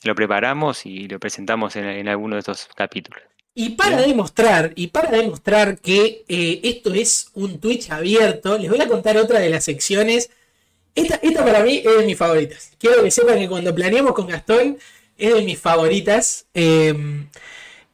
lo 0.02 0.14
preparamos 0.14 0.84
y 0.84 1.08
lo 1.08 1.18
presentamos 1.18 1.76
en, 1.76 1.86
en 1.86 2.08
alguno 2.08 2.34
de 2.36 2.40
estos 2.40 2.68
capítulos. 2.76 3.22
Y 3.60 3.70
para 3.70 4.00
demostrar, 4.02 4.72
y 4.76 4.86
para 4.86 5.10
demostrar 5.10 5.78
que 5.78 6.24
eh, 6.28 6.60
esto 6.62 6.94
es 6.94 7.30
un 7.34 7.58
Twitch 7.58 7.90
abierto, 7.90 8.56
les 8.56 8.70
voy 8.70 8.80
a 8.80 8.86
contar 8.86 9.16
otra 9.16 9.40
de 9.40 9.50
las 9.50 9.64
secciones. 9.64 10.30
Esta, 10.94 11.18
para 11.44 11.64
mí 11.64 11.82
es 11.84 11.98
de 11.98 12.06
mis 12.06 12.16
favoritas. 12.16 12.70
Quiero 12.78 13.02
que 13.02 13.10
sepan 13.10 13.36
que 13.36 13.48
cuando 13.48 13.74
planeamos 13.74 14.12
con 14.12 14.28
Gastón 14.28 14.78
es 15.18 15.34
de 15.34 15.42
mis 15.42 15.58
favoritas. 15.58 16.46
Em, 16.54 17.26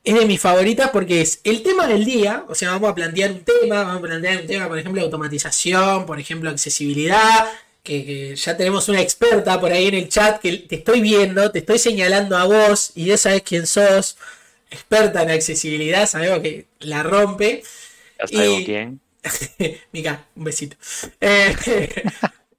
es 0.05 0.14
de 0.14 0.27
mis 0.27 0.38
favoritas 0.38 0.90
porque 0.90 1.22
es 1.22 1.40
el 1.44 1.62
tema 1.62 1.87
del 1.87 2.05
día. 2.05 2.44
O 2.48 2.55
sea, 2.55 2.72
vamos 2.72 2.90
a 2.90 2.94
plantear 2.94 3.33
un 3.33 3.42
tema, 3.42 3.85
vamos 3.85 3.96
a 3.96 4.03
plantear 4.03 4.42
un 4.42 4.46
tema, 4.46 4.68
por 4.68 4.79
ejemplo, 4.79 5.00
automatización, 5.00 6.05
por 6.05 6.20
ejemplo, 6.20 6.50
accesibilidad. 6.50 7.46
Que, 7.83 8.05
que, 8.05 8.37
ya 8.37 8.55
tenemos 8.55 8.90
una 8.90 9.00
experta 9.00 9.59
por 9.59 9.72
ahí 9.72 9.87
en 9.87 9.94
el 9.94 10.11
chat 10.11 10.42
que 10.42 10.59
te 10.59 10.74
estoy 10.74 11.00
viendo, 11.00 11.50
te 11.50 11.61
estoy 11.61 11.79
señalando 11.79 12.37
a 12.37 12.44
vos 12.44 12.92
y 12.94 13.07
ya 13.07 13.16
sabes 13.16 13.40
quién 13.42 13.66
sos 13.66 14.18
experta 14.74 15.22
en 15.22 15.30
accesibilidad, 15.30 16.06
sabemos 16.06 16.40
que 16.40 16.66
la 16.80 17.02
rompe. 17.02 17.62
Ya 18.18 18.26
sabemos 18.26 18.60
y... 18.60 18.64
quién. 18.64 19.00
Mica, 19.92 20.26
un 20.37 20.44
besito. 20.44 20.76
Eh, 21.20 22.02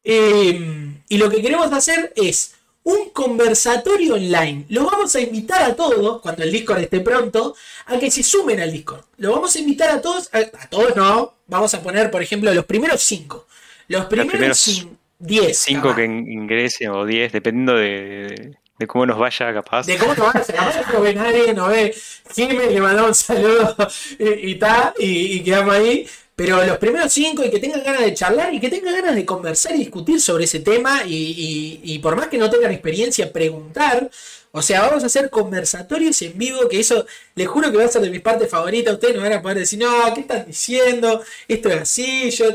y, 1.09 1.17
lo 1.17 1.29
que 1.29 1.41
queremos 1.41 1.71
hacer 1.71 2.13
es 2.15 2.55
un 2.83 3.09
conversatorio 3.09 4.15
online. 4.15 4.65
Los 4.69 4.85
vamos 4.85 5.15
a 5.15 5.21
invitar 5.21 5.63
a 5.63 5.75
todos, 5.75 6.21
cuando 6.21 6.43
el 6.43 6.51
Discord 6.51 6.81
esté 6.81 6.99
pronto, 6.99 7.55
a 7.87 7.97
que 7.97 8.11
se 8.11 8.23
sumen 8.23 8.59
al 8.59 8.71
Discord. 8.71 9.03
Lo 9.17 9.31
vamos 9.31 9.55
a 9.55 9.59
invitar 9.59 9.89
a 9.89 10.01
todos, 10.01 10.29
a, 10.33 10.67
todos 10.67 10.95
no, 10.95 11.33
vamos 11.47 11.73
a 11.73 11.81
poner, 11.81 12.11
por 12.11 12.21
ejemplo, 12.21 12.53
los 12.53 12.65
primeros 12.65 13.01
cinco. 13.01 13.47
Los 13.87 14.05
primeros, 14.05 14.87
diez. 15.19 15.59
Cinco 15.59 15.95
que 15.95 16.05
ingresen 16.05 16.89
o 16.89 17.05
diez, 17.05 17.31
dependiendo 17.31 17.75
de, 17.75 18.57
de 18.77 18.87
cómo 18.87 19.05
nos 19.05 19.17
vaya 19.17 19.53
capaz. 19.53 19.85
De 19.85 19.97
cómo 19.97 20.13
nos 20.13 20.33
vaya, 20.33 20.43
capaz 20.43 20.93
no 20.93 21.13
nadie, 21.13 21.53
no 21.53 21.67
ve 21.67 21.95
Jiménez, 22.33 22.71
le 22.71 22.81
mandamos 22.81 23.09
un 23.09 23.15
saludo 23.15 23.75
y, 24.19 24.55
tal, 24.55 24.93
y, 24.97 25.43
quedamos 25.43 25.75
ahí. 25.75 26.07
Pero 26.35 26.65
los 26.65 26.77
primeros 26.77 27.13
cinco 27.13 27.45
y 27.45 27.49
que 27.49 27.59
tengan 27.59 27.81
ganas 27.81 28.01
de 28.01 28.13
charlar 28.13 28.53
y 28.53 28.59
que 28.59 28.69
tengan 28.69 28.93
ganas 28.93 29.15
de 29.15 29.25
conversar 29.25 29.73
y 29.75 29.79
discutir 29.79 30.19
sobre 30.19 30.43
ese 30.43 30.59
tema 30.59 31.03
y, 31.05 31.79
y 31.81 31.99
por 31.99 32.17
más 32.17 32.27
que 32.27 32.37
no 32.37 32.49
tengan 32.49 32.71
experiencia, 32.71 33.31
preguntar. 33.31 34.09
O 34.51 34.61
sea, 34.61 34.81
vamos 34.81 35.03
a 35.03 35.07
hacer 35.07 35.29
conversatorios 35.29 36.21
en 36.21 36.37
vivo, 36.37 36.69
que 36.69 36.79
eso 36.79 37.05
les 37.35 37.45
juro 37.45 37.71
que 37.71 37.77
va 37.77 37.83
a 37.83 37.87
ser 37.89 38.01
de 38.01 38.09
mis 38.09 38.21
partes 38.21 38.49
favoritas. 38.49 38.93
Ustedes 38.93 39.15
no 39.15 39.21
van 39.21 39.33
a 39.33 39.41
poder 39.41 39.59
decir, 39.59 39.77
no, 39.79 40.13
¿qué 40.13 40.21
están 40.21 40.45
diciendo? 40.45 41.21
Esto 41.47 41.69
es 41.69 41.81
así. 41.81 42.31
Yo, 42.31 42.45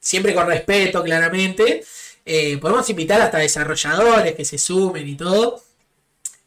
siempre 0.00 0.34
con 0.34 0.46
respeto, 0.46 1.02
claramente. 1.04 1.84
Eh, 2.24 2.56
podemos 2.58 2.88
invitar 2.88 3.20
hasta 3.20 3.38
desarrolladores 3.38 4.34
que 4.34 4.44
se 4.46 4.56
sumen 4.56 5.06
y 5.06 5.16
todo. 5.16 5.62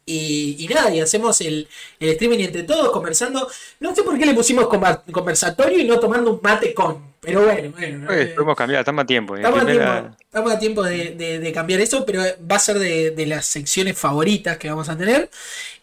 Y, 0.06 0.68
nada, 0.72 0.94
y 0.94 1.00
hacemos 1.00 1.40
el, 1.40 1.66
streaming 1.98 2.40
entre 2.40 2.62
todos 2.64 2.90
conversando. 2.90 3.48
No 3.80 3.94
sé 3.94 4.02
por 4.02 4.18
qué 4.18 4.26
le 4.26 4.34
pusimos 4.34 4.68
conversatorio 4.68 5.78
y 5.78 5.84
no 5.84 5.98
tomando 5.98 6.32
un 6.32 6.40
mate 6.42 6.74
con. 6.74 7.14
Pero 7.20 7.44
bueno, 7.44 7.72
bueno. 7.72 8.12
Eh, 8.12 8.26
podemos 8.34 8.54
cambiar, 8.54 8.80
estamos 8.80 9.04
a 9.04 9.06
tiempo. 9.06 9.34
¿eh? 9.34 9.40
Estamos, 9.40 10.52
a 10.52 10.58
tiempo 10.58 10.82
de, 10.82 11.52
cambiar 11.54 11.80
eso, 11.80 12.04
pero 12.04 12.22
va 12.50 12.56
a 12.56 12.58
ser 12.58 12.78
de, 12.78 13.26
las 13.26 13.46
secciones 13.46 13.98
favoritas 13.98 14.58
que 14.58 14.68
vamos 14.68 14.90
a 14.90 14.98
tener. 14.98 15.30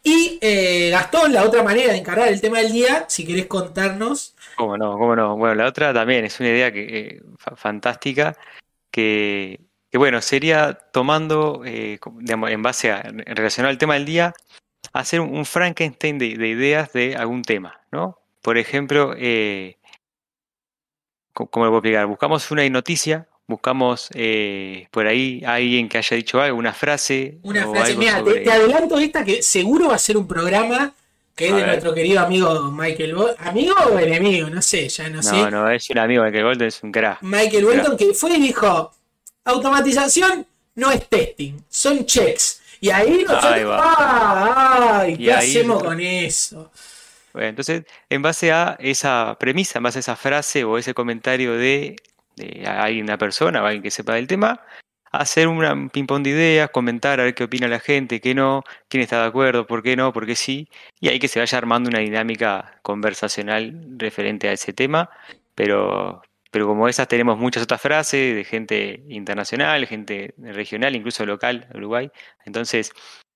Y 0.03 0.37
eh, 0.41 0.89
Gastón, 0.91 1.33
la 1.33 1.43
otra 1.43 1.63
manera 1.63 1.93
de 1.93 1.99
encargar 1.99 2.27
el 2.27 2.41
tema 2.41 2.59
del 2.59 2.71
día, 2.71 3.05
si 3.07 3.25
querés 3.25 3.47
contarnos. 3.47 4.35
Cómo 4.55 4.77
no, 4.77 4.97
cómo 4.97 5.15
no. 5.15 5.35
Bueno, 5.35 5.55
la 5.55 5.67
otra 5.67 5.93
también 5.93 6.25
es 6.25 6.39
una 6.39 6.49
idea 6.49 6.71
que 6.71 7.23
fantástica 7.55 8.37
que 8.91 9.61
que 9.91 9.97
bueno, 9.97 10.21
sería 10.21 10.73
tomando, 10.91 11.63
eh, 11.65 11.99
en 12.27 12.63
base 12.63 12.91
a, 12.91 13.01
en 13.01 13.35
relación 13.35 13.65
al 13.65 13.77
tema 13.77 13.95
del 13.95 14.05
día, 14.05 14.33
hacer 14.93 15.19
un 15.21 15.45
Frankenstein 15.45 16.17
de, 16.17 16.27
ideas 16.27 16.93
de 16.93 17.15
algún 17.15 17.43
tema, 17.43 17.81
¿no? 17.91 18.17
Por 18.41 18.57
ejemplo, 18.57 19.13
eh, 19.17 19.77
¿cómo 21.33 21.65
lo 21.65 21.71
puedo 21.71 21.77
explicar? 21.77 22.07
Buscamos 22.07 22.49
una 22.51 22.67
noticia 22.69 23.27
buscamos 23.51 24.09
eh, 24.13 24.87
por 24.91 25.05
ahí 25.05 25.43
alguien 25.45 25.89
que 25.89 25.97
haya 25.97 26.15
dicho 26.15 26.41
algo, 26.41 26.57
una 26.57 26.73
frase. 26.73 27.37
Una 27.43 27.67
frase, 27.67 27.95
mira, 27.97 28.23
te, 28.23 28.49
adelanto 28.49 28.97
esta 28.97 29.23
que 29.23 29.43
seguro 29.43 29.89
va 29.89 29.95
a 29.95 29.99
ser 29.99 30.17
un 30.17 30.27
programa 30.27 30.93
que 31.35 31.47
es 31.47 31.55
de 31.55 31.65
nuestro 31.65 31.93
querido 31.93 32.21
amigo 32.21 32.71
Michael 32.71 33.13
Bolton. 33.13 33.47
¿Amigo 33.47 33.75
o 33.91 33.99
enemigo? 33.99 34.49
No 34.49 34.61
sé, 34.61 34.89
ya 34.89 35.09
no, 35.09 35.21
sé. 35.21 35.35
No, 35.35 35.51
no, 35.51 35.69
es 35.69 35.89
un 35.89 35.97
amigo, 35.99 36.23
Michael 36.23 36.43
Bolton 36.45 36.67
es 36.67 36.81
un 36.81 36.91
crack. 36.91 37.21
Michael 37.21 37.65
Bolton 37.65 37.97
que 37.97 38.13
fue 38.13 38.31
y 38.37 38.41
dijo, 38.41 38.91
automatización 39.45 40.45
no 40.75 40.91
es 40.91 41.07
testing, 41.07 41.63
son 41.69 42.05
checks. 42.05 42.61
Y 42.79 42.89
ahí 42.89 43.23
nosotros, 43.27 43.79
¡ay! 43.79 45.17
¿Qué 45.17 45.33
hacemos 45.33 45.83
con 45.83 45.99
eso? 45.99 46.71
Bueno, 47.33 47.49
entonces, 47.49 47.83
en 48.09 48.21
base 48.21 48.51
a 48.51 48.75
esa 48.79 49.37
premisa, 49.39 49.79
en 49.79 49.83
base 49.83 49.99
a 49.99 50.01
esa 50.01 50.15
frase 50.15 50.63
o 50.63 50.77
ese 50.77 50.93
comentario 50.93 51.53
de, 51.53 51.95
de 52.35 52.65
alguien, 52.67 53.05
una 53.05 53.17
persona 53.17 53.61
o 53.61 53.65
alguien 53.65 53.83
que 53.83 53.91
sepa 53.91 54.15
del 54.15 54.27
tema, 54.27 54.61
hacer 55.11 55.47
un 55.47 55.89
ping-pong 55.89 56.23
de 56.23 56.29
ideas, 56.31 56.69
comentar 56.71 57.19
a 57.19 57.23
ver 57.23 57.35
qué 57.35 57.43
opina 57.43 57.67
la 57.67 57.79
gente, 57.79 58.21
qué 58.21 58.33
no, 58.33 58.63
quién 58.87 59.03
está 59.03 59.21
de 59.21 59.27
acuerdo, 59.27 59.67
por 59.67 59.83
qué 59.83 59.95
no, 59.95 60.13
por 60.13 60.25
qué 60.25 60.35
sí, 60.35 60.69
y 60.99 61.09
ahí 61.09 61.19
que 61.19 61.27
se 61.27 61.39
vaya 61.39 61.57
armando 61.57 61.89
una 61.89 61.99
dinámica 61.99 62.79
conversacional 62.81 63.75
referente 63.97 64.47
a 64.47 64.53
ese 64.53 64.73
tema, 64.73 65.09
pero, 65.55 66.23
pero 66.51 66.67
como 66.67 66.87
esas 66.87 67.07
tenemos 67.07 67.37
muchas 67.37 67.63
otras 67.63 67.81
frases 67.81 68.35
de 68.35 68.43
gente 68.43 69.03
internacional, 69.07 69.87
gente 69.87 70.35
regional, 70.37 70.95
incluso 70.95 71.25
local, 71.25 71.67
Uruguay, 71.73 72.11
entonces, 72.45 72.91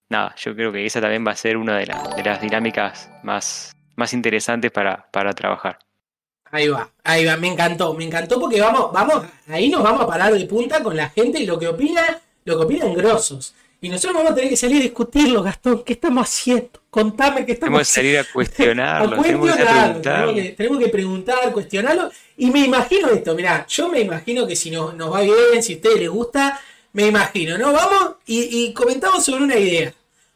nada, 0.09 0.35
yo 0.37 0.53
creo 0.53 0.71
que 0.71 0.85
esa 0.85 0.99
también 0.99 1.25
va 1.25 1.31
a 1.31 1.35
ser 1.35 1.55
una 1.55 1.77
de, 1.77 1.87
las 1.87 2.41
dinámicas 2.41 3.09
más, 3.23 3.73
más 3.95 4.13
interesantes 4.13 4.69
para, 4.71 5.09
para 5.11 5.33
trabajar. 5.33 5.79
Ahí 6.51 6.67
va, 6.67 6.89
ahí 7.03 7.25
va, 7.25 7.37
me 7.37 7.47
encantó, 7.47 7.93
me 7.93 8.05
encantó 8.05 8.39
porque 8.39 8.61
vamos, 8.61 8.91
vamos, 8.91 9.25
ahí 9.47 9.69
nos 9.69 9.81
vamos 9.81 10.01
a 10.01 10.07
parar 10.07 10.33
de 10.33 10.45
punta 10.45 10.83
con 10.83 10.95
la 10.95 11.09
gente 11.09 11.39
y 11.39 11.45
lo 11.45 11.57
que 11.57 11.67
opina, 11.67 12.21
lo 12.43 12.57
que 12.57 12.65
opinan 12.65 12.93
grosos. 12.93 13.55
Y 13.81 13.89
nosotros 13.89 14.15
vamos 14.15 14.31
a 14.31 14.35
tener 14.35 14.49
que 14.49 14.57
salir 14.57 14.77
a 14.77 14.83
discutirlo, 14.83 15.41
Gastón, 15.41 15.83
¿qué 15.83 15.93
estamos 15.93 16.27
haciendo? 16.27 16.81
Contame 16.95 17.45
qué 17.45 17.51
estamos. 17.51 17.71
Tenemos 17.71 17.87
que 17.89 17.93
salir 17.93 18.17
a 18.19 18.23
cuestionarlo, 18.33 19.21
tenemos, 19.21 20.79
que 20.79 20.87
preguntar, 20.87 21.51
cuestionarlo. 21.51 22.09
Y 22.37 22.49
me 22.51 22.61
imagino 22.61 23.09
esto, 23.09 23.35
mirá, 23.35 23.65
yo 23.67 23.89
me 23.89 23.99
imagino 23.99 24.47
que 24.47 24.55
si 24.55 24.71
nos, 24.71 24.95
nos 24.95 25.13
va 25.13 25.19
bien, 25.19 25.61
si 25.61 25.73
a 25.73 25.75
ustedes 25.75 25.99
les 25.99 26.09
gusta, 26.09 26.57
me 26.93 27.07
imagino, 27.07 27.57
¿no? 27.57 27.73
Vamos 27.73 28.15
y, 28.25 28.71
comentamos 28.71 29.25
sobre 29.25 29.43
una 29.43 29.57
idea. 29.57 29.93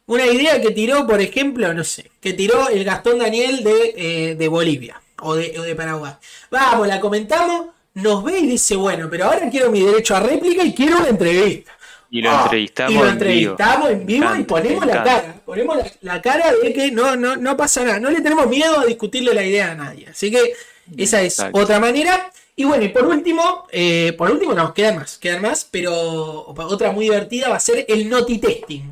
Una 0.07 0.27
idea 0.27 0.59
que 0.59 0.71
tiró, 0.71 1.07
por 1.07 1.21
ejemplo, 1.21 1.73
no 1.73 1.85
sé, 1.85 2.11
que 2.19 2.33
tiró 2.33 2.67
el 2.67 2.83
Gastón 2.83 3.19
Daniel 3.19 3.63
de, 3.63 3.93
eh, 3.95 4.35
de 4.35 4.47
Bolivia 4.49 5.01
o 5.21 5.35
de, 5.35 5.75
Paraguay. 5.77 6.11
Vamos, 6.51 6.89
la 6.89 6.99
comentamos, 6.99 7.67
nos 7.93 8.21
ve 8.21 8.37
y 8.37 8.47
dice, 8.47 8.75
bueno, 8.75 9.07
pero 9.09 9.27
ahora 9.27 9.49
quiero 9.49 9.71
mi 9.71 9.79
derecho 9.79 10.13
a 10.13 10.19
réplica 10.19 10.65
y 10.65 10.73
quiero 10.73 10.97
una 10.97 11.07
entrevista. 11.07 11.71
Y 12.11 12.21
lo 12.21 12.43
entrevistamos, 12.43 12.91
y 12.91 12.97
lo 12.97 13.07
entrevistamos 13.07 13.89
en 13.91 14.05
vivo, 14.05 14.35
y 14.35 14.43
ponemos 14.43 14.85
la 14.85 15.03
cara. 15.03 15.35
Ponemos 15.45 15.77
la, 16.01 16.21
cara 16.21 16.51
de 16.61 16.73
que 16.73 16.91
no, 16.91 17.15
no, 17.15 17.35
no 17.35 17.55
pasa 17.55 17.83
nada. 17.83 17.99
No 17.99 18.09
le 18.09 18.21
tenemos 18.21 18.47
miedo 18.47 18.79
a 18.79 18.85
discutirle 18.85 19.33
la 19.33 19.43
idea 19.43 19.71
a 19.71 19.75
nadie. 19.75 20.07
Así 20.07 20.31
que 20.31 20.53
esa 20.97 21.21
es 21.21 21.39
otra 21.51 21.79
manera. 21.79 22.31
Y 22.55 22.65
bueno, 22.65 22.83
y 22.83 22.89
por 22.89 23.05
último, 23.05 23.67
eh, 23.71 24.13
por 24.17 24.31
último 24.31 24.53
nos 24.53 24.73
quedan 24.73 24.97
más, 24.97 25.17
quedan 25.17 25.41
más, 25.41 25.65
pero 25.69 26.47
otra 26.47 26.91
muy 26.91 27.05
divertida 27.05 27.47
va 27.47 27.55
a 27.55 27.59
ser 27.59 27.85
el 27.87 28.09
noti 28.09 28.39
testing. 28.39 28.91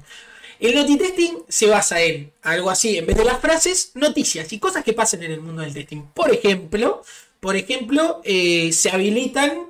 El 0.60 0.76
noti-testing 0.76 1.44
se 1.48 1.68
basa 1.68 2.02
en 2.02 2.32
algo 2.42 2.70
así, 2.70 2.98
en 2.98 3.06
vez 3.06 3.16
de 3.16 3.24
las 3.24 3.40
frases, 3.40 3.92
noticias 3.94 4.52
y 4.54 4.60
cosas 4.60 4.84
que 4.84 4.94
pasen 4.94 5.22
en 5.24 5.32
el 5.32 5.40
mundo 5.40 5.62
del 5.62 5.74
testing. 5.74 6.04
Por 6.14 6.32
ejemplo, 6.34 7.04
por 7.40 7.56
ejemplo, 7.56 8.22
eh, 8.24 8.72
se 8.74 8.90
habilitan. 8.90 9.67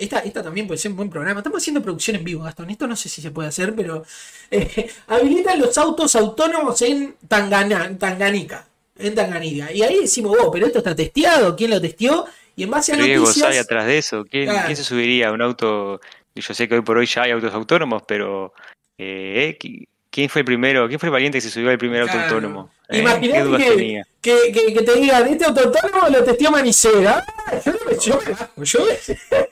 Esta, 0.00 0.20
esta 0.20 0.42
también 0.42 0.66
puede 0.66 0.78
ser 0.78 0.90
un 0.92 0.96
buen 0.96 1.10
programa. 1.10 1.40
Estamos 1.40 1.62
haciendo 1.62 1.82
producción 1.82 2.16
en 2.16 2.24
vivo, 2.24 2.44
Gastón. 2.44 2.70
Esto 2.70 2.86
no 2.86 2.96
sé 2.96 3.08
si 3.08 3.20
se 3.20 3.30
puede 3.30 3.48
hacer, 3.48 3.74
pero 3.74 4.04
eh, 4.50 4.90
habilitan 5.06 5.60
los 5.60 5.76
autos 5.76 6.16
autónomos 6.16 6.80
en 6.82 7.16
Tangana, 7.28 7.96
Tanganica. 7.98 8.66
En 8.98 9.14
Tanganica. 9.14 9.70
Y 9.72 9.82
ahí 9.82 10.00
decimos, 10.00 10.36
oh, 10.40 10.50
pero 10.50 10.66
esto 10.66 10.78
está 10.78 10.94
testeado. 10.94 11.54
¿Quién 11.54 11.70
lo 11.70 11.80
testeó? 11.80 12.26
Y 12.56 12.62
en 12.62 12.70
base 12.70 12.92
a 12.92 12.96
noticias... 12.96 13.42
hay 13.42 13.58
atrás 13.58 13.86
de 13.86 13.98
eso? 13.98 14.24
¿Quién, 14.24 14.50
se 14.74 14.84
subiría 14.84 15.28
a 15.28 15.32
un 15.32 15.42
auto? 15.42 16.00
Yo 16.34 16.54
sé 16.54 16.66
que 16.66 16.76
hoy 16.76 16.82
por 16.82 16.96
hoy 16.96 17.06
ya 17.06 17.22
hay 17.22 17.32
autos 17.32 17.52
autónomos, 17.52 18.02
pero 18.06 18.54
eh, 18.96 19.58
¿Quién 20.10 20.28
fue 20.28 20.40
el 20.40 20.44
primero? 20.44 20.88
¿Quién 20.88 20.98
fue 20.98 21.06
el 21.06 21.12
valiente 21.12 21.38
que 21.38 21.42
se 21.42 21.50
subió 21.50 21.70
al 21.70 21.78
primer 21.78 22.02
auto 22.02 22.18
autónomo? 22.18 22.70
¿Eh? 22.88 22.98
Imagínate 22.98 24.02
que, 24.20 24.52
que, 24.52 24.82
te 24.82 24.94
digan, 24.96 25.28
este 25.28 25.44
auto 25.44 25.60
autónomo 25.60 26.08
lo 26.08 26.24
testió 26.24 26.50
Manicera. 26.50 27.24
Yo, 27.64 27.72
yo 28.00 28.20
me 28.56 28.66
yo 28.66 28.80
me, 28.84 29.48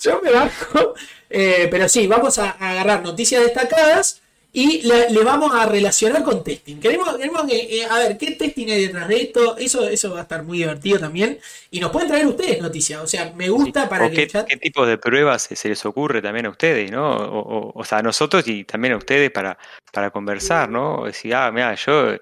yo 0.00 0.20
me 0.22 0.30
bajo. 0.30 0.94
Eh, 1.28 1.68
pero 1.70 1.88
sí, 1.88 2.06
vamos 2.08 2.38
a 2.38 2.50
agarrar 2.50 3.02
noticias 3.02 3.42
destacadas 3.44 4.20
y 4.52 4.82
le, 4.82 5.22
vamos 5.22 5.54
a 5.54 5.64
relacionar 5.66 6.24
con 6.24 6.42
testing. 6.42 6.80
Queremos, 6.80 7.16
queremos 7.16 7.44
que, 7.48 7.56
eh, 7.56 7.86
a 7.88 7.98
ver, 7.98 8.18
¿qué 8.18 8.32
testing 8.32 8.68
hay 8.68 8.86
detrás 8.86 9.06
de 9.06 9.22
esto? 9.22 9.56
Eso, 9.56 9.88
eso 9.88 10.10
va 10.12 10.20
a 10.20 10.22
estar 10.22 10.42
muy 10.42 10.58
divertido 10.58 10.98
también. 10.98 11.38
Y 11.70 11.78
nos 11.78 11.92
pueden 11.92 12.08
traer 12.08 12.26
ustedes 12.26 12.60
noticias. 12.60 13.00
O 13.00 13.06
sea, 13.06 13.32
me 13.36 13.48
gusta 13.48 13.88
para 13.88 14.10
que. 14.10 14.26
Qué, 14.26 14.44
¿Qué 14.48 14.56
tipo 14.56 14.84
de 14.84 14.98
pruebas 14.98 15.48
se 15.52 15.68
les 15.68 15.86
ocurre 15.86 16.20
también 16.20 16.46
a 16.46 16.50
ustedes, 16.50 16.90
no? 16.90 17.72
O, 17.74 17.84
sea, 17.84 17.98
a 17.98 18.02
nosotros 18.02 18.46
y 18.48 18.64
también 18.64 18.94
a 18.94 18.96
ustedes 18.96 19.30
para, 19.30 19.56
para 19.92 20.10
conversar, 20.10 20.68
¿no? 20.68 21.04
Decir, 21.04 21.32
ah, 21.34 21.52
mira, 21.52 21.76
yo. 21.76 22.16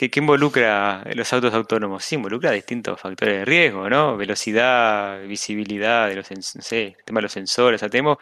¿Qué, 0.00 0.10
¿Qué 0.10 0.20
involucra 0.20 1.04
los 1.14 1.30
autos 1.30 1.52
autónomos? 1.52 2.02
Sí, 2.02 2.14
involucra 2.14 2.52
distintos 2.52 2.98
factores 2.98 3.40
de 3.40 3.44
riesgo, 3.44 3.90
¿no? 3.90 4.16
Velocidad, 4.16 5.20
visibilidad, 5.26 6.08
de 6.08 6.14
los, 6.14 6.30
no 6.30 6.62
sé, 6.62 6.96
el 6.98 7.04
tema 7.04 7.18
de 7.18 7.24
los 7.24 7.32
sensores. 7.32 7.76
O 7.76 7.80
sea, 7.80 7.90
tenemos 7.90 8.16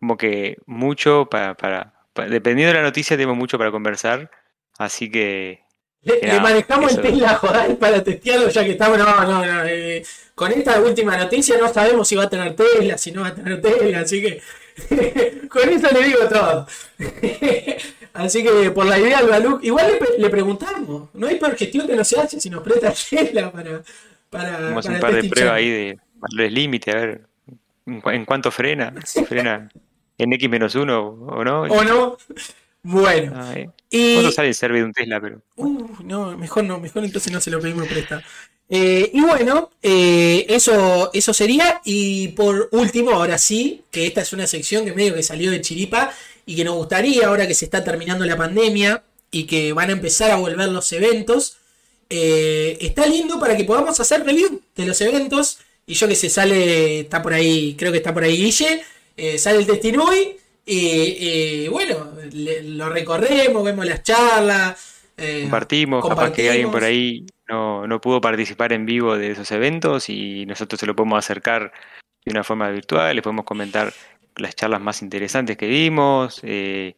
como 0.00 0.16
que 0.16 0.56
mucho 0.64 1.28
para, 1.30 1.54
para 1.54 1.92
dependiendo 2.30 2.72
de 2.72 2.78
la 2.78 2.86
noticia, 2.86 3.14
tenemos 3.14 3.36
mucho 3.36 3.58
para 3.58 3.70
conversar. 3.70 4.30
Así 4.78 5.10
que. 5.10 5.64
Le, 6.00 6.40
manejamos 6.40 6.94
el 6.94 7.02
Tesla 7.02 7.34
Jodal 7.34 7.76
para 7.76 8.02
testearlo, 8.02 8.48
ya 8.48 8.64
que 8.64 8.70
estamos. 8.70 8.96
No, 8.96 9.24
no, 9.26 9.44
no. 9.44 9.64
Eh, 9.66 10.02
con 10.34 10.50
esta 10.50 10.80
última 10.80 11.14
noticia 11.18 11.58
no 11.58 11.70
sabemos 11.70 12.08
si 12.08 12.16
va 12.16 12.22
a 12.22 12.30
tener 12.30 12.56
Tesla, 12.56 12.96
si 12.96 13.12
no 13.12 13.20
va 13.20 13.28
a 13.28 13.34
tener 13.34 13.60
Tesla, 13.60 14.00
así 14.00 14.22
que. 14.22 14.40
con 15.50 15.68
eso 15.68 15.88
le 15.92 16.04
digo 16.04 16.26
todo. 16.26 16.66
así 18.12 18.42
que 18.42 18.70
por 18.70 18.86
la 18.86 18.98
idea 18.98 19.20
del 19.20 19.30
Baluk, 19.30 19.64
igual 19.64 19.98
le, 20.18 20.30
preguntamos. 20.30 21.08
No 21.14 21.26
hay 21.26 21.36
peor 21.36 21.56
gestión 21.56 21.86
que 21.86 21.96
no 21.96 22.04
se 22.04 22.20
hace 22.20 22.40
si 22.40 22.50
nos 22.50 22.62
presta 22.62 22.92
Tesla 22.92 23.52
para. 23.52 23.82
para 24.30 24.60
Vamos 24.60 24.86
un 24.86 25.00
par 25.00 25.14
de 25.14 25.28
pruebas 25.28 25.54
ahí 25.54 25.70
de 25.70 25.98
valores 26.14 26.52
límite, 26.52 26.90
a 26.90 26.94
ver 26.94 27.28
en 27.86 28.24
cuánto 28.24 28.50
frena. 28.50 28.92
Frena 29.26 29.68
en 30.18 30.32
X-1 30.32 30.76
o 30.76 31.44
no. 31.44 31.62
O 31.62 31.84
no. 31.84 32.18
Bueno. 32.82 33.32
y... 33.90 34.14
¿Cuánto 34.14 34.32
sale 34.32 34.48
el 34.48 34.54
server 34.54 34.80
de 34.80 34.84
un 34.84 34.92
Tesla? 34.92 35.20
Pero... 35.20 35.42
Uh, 35.56 35.88
no, 36.04 36.36
mejor 36.36 36.64
no, 36.64 36.78
mejor 36.78 37.04
entonces 37.04 37.32
no 37.32 37.40
se 37.40 37.50
lo 37.50 37.60
pedimos 37.60 37.86
presta. 37.86 38.22
Eh, 38.70 39.10
y 39.14 39.20
bueno, 39.22 39.70
eh, 39.82 40.44
eso, 40.48 41.10
eso 41.12 41.32
sería. 41.32 41.80
Y 41.84 42.28
por 42.28 42.68
último, 42.72 43.12
ahora 43.12 43.38
sí, 43.38 43.84
que 43.90 44.06
esta 44.06 44.22
es 44.22 44.32
una 44.32 44.46
sección 44.46 44.84
que 44.84 44.92
medio 44.92 45.14
que 45.14 45.22
salió 45.22 45.50
de 45.50 45.60
chiripa 45.60 46.12
y 46.48 46.56
que 46.56 46.64
nos 46.64 46.76
gustaría, 46.76 47.26
ahora 47.26 47.46
que 47.46 47.52
se 47.52 47.66
está 47.66 47.84
terminando 47.84 48.24
la 48.24 48.34
pandemia 48.34 49.02
y 49.30 49.44
que 49.44 49.74
van 49.74 49.90
a 49.90 49.92
empezar 49.92 50.30
a 50.30 50.36
volver 50.36 50.70
los 50.70 50.90
eventos, 50.92 51.58
eh, 52.08 52.78
está 52.80 53.04
lindo 53.04 53.38
para 53.38 53.54
que 53.54 53.64
podamos 53.64 54.00
hacer 54.00 54.24
review 54.24 54.62
de 54.74 54.86
los 54.86 54.98
eventos. 55.02 55.58
Y 55.86 55.92
yo 55.92 56.08
que 56.08 56.14
se 56.14 56.30
sale, 56.30 57.00
está 57.00 57.20
por 57.20 57.34
ahí, 57.34 57.76
creo 57.78 57.92
que 57.92 57.98
está 57.98 58.14
por 58.14 58.24
ahí 58.24 58.38
Guille. 58.38 58.82
Eh, 59.14 59.36
sale 59.36 59.58
el 59.58 59.66
Testinui 59.66 60.38
y, 60.64 61.68
bueno, 61.68 62.12
lo 62.32 62.88
recorremos, 62.88 63.62
vemos 63.62 63.84
las 63.84 64.02
charlas. 64.02 65.02
Eh, 65.18 65.40
compartimos, 65.42 66.08
capaz 66.08 66.32
que 66.32 66.48
alguien 66.48 66.70
por 66.70 66.82
ahí 66.82 67.26
no, 67.46 67.86
no, 67.86 68.00
pudo 68.00 68.22
participar 68.22 68.72
en 68.72 68.86
vivo 68.86 69.18
de 69.18 69.32
esos 69.32 69.50
eventos 69.52 70.08
y 70.08 70.46
nosotros 70.46 70.80
se 70.80 70.86
lo 70.86 70.96
podemos 70.96 71.18
acercar 71.18 71.72
de 72.24 72.30
una 72.30 72.42
forma 72.42 72.70
virtual, 72.70 73.14
les 73.14 73.22
podemos 73.22 73.44
comentar 73.44 73.92
las 74.38 74.54
charlas 74.54 74.80
más 74.80 75.02
interesantes 75.02 75.56
que 75.56 75.66
vimos, 75.66 76.40
eh, 76.42 76.96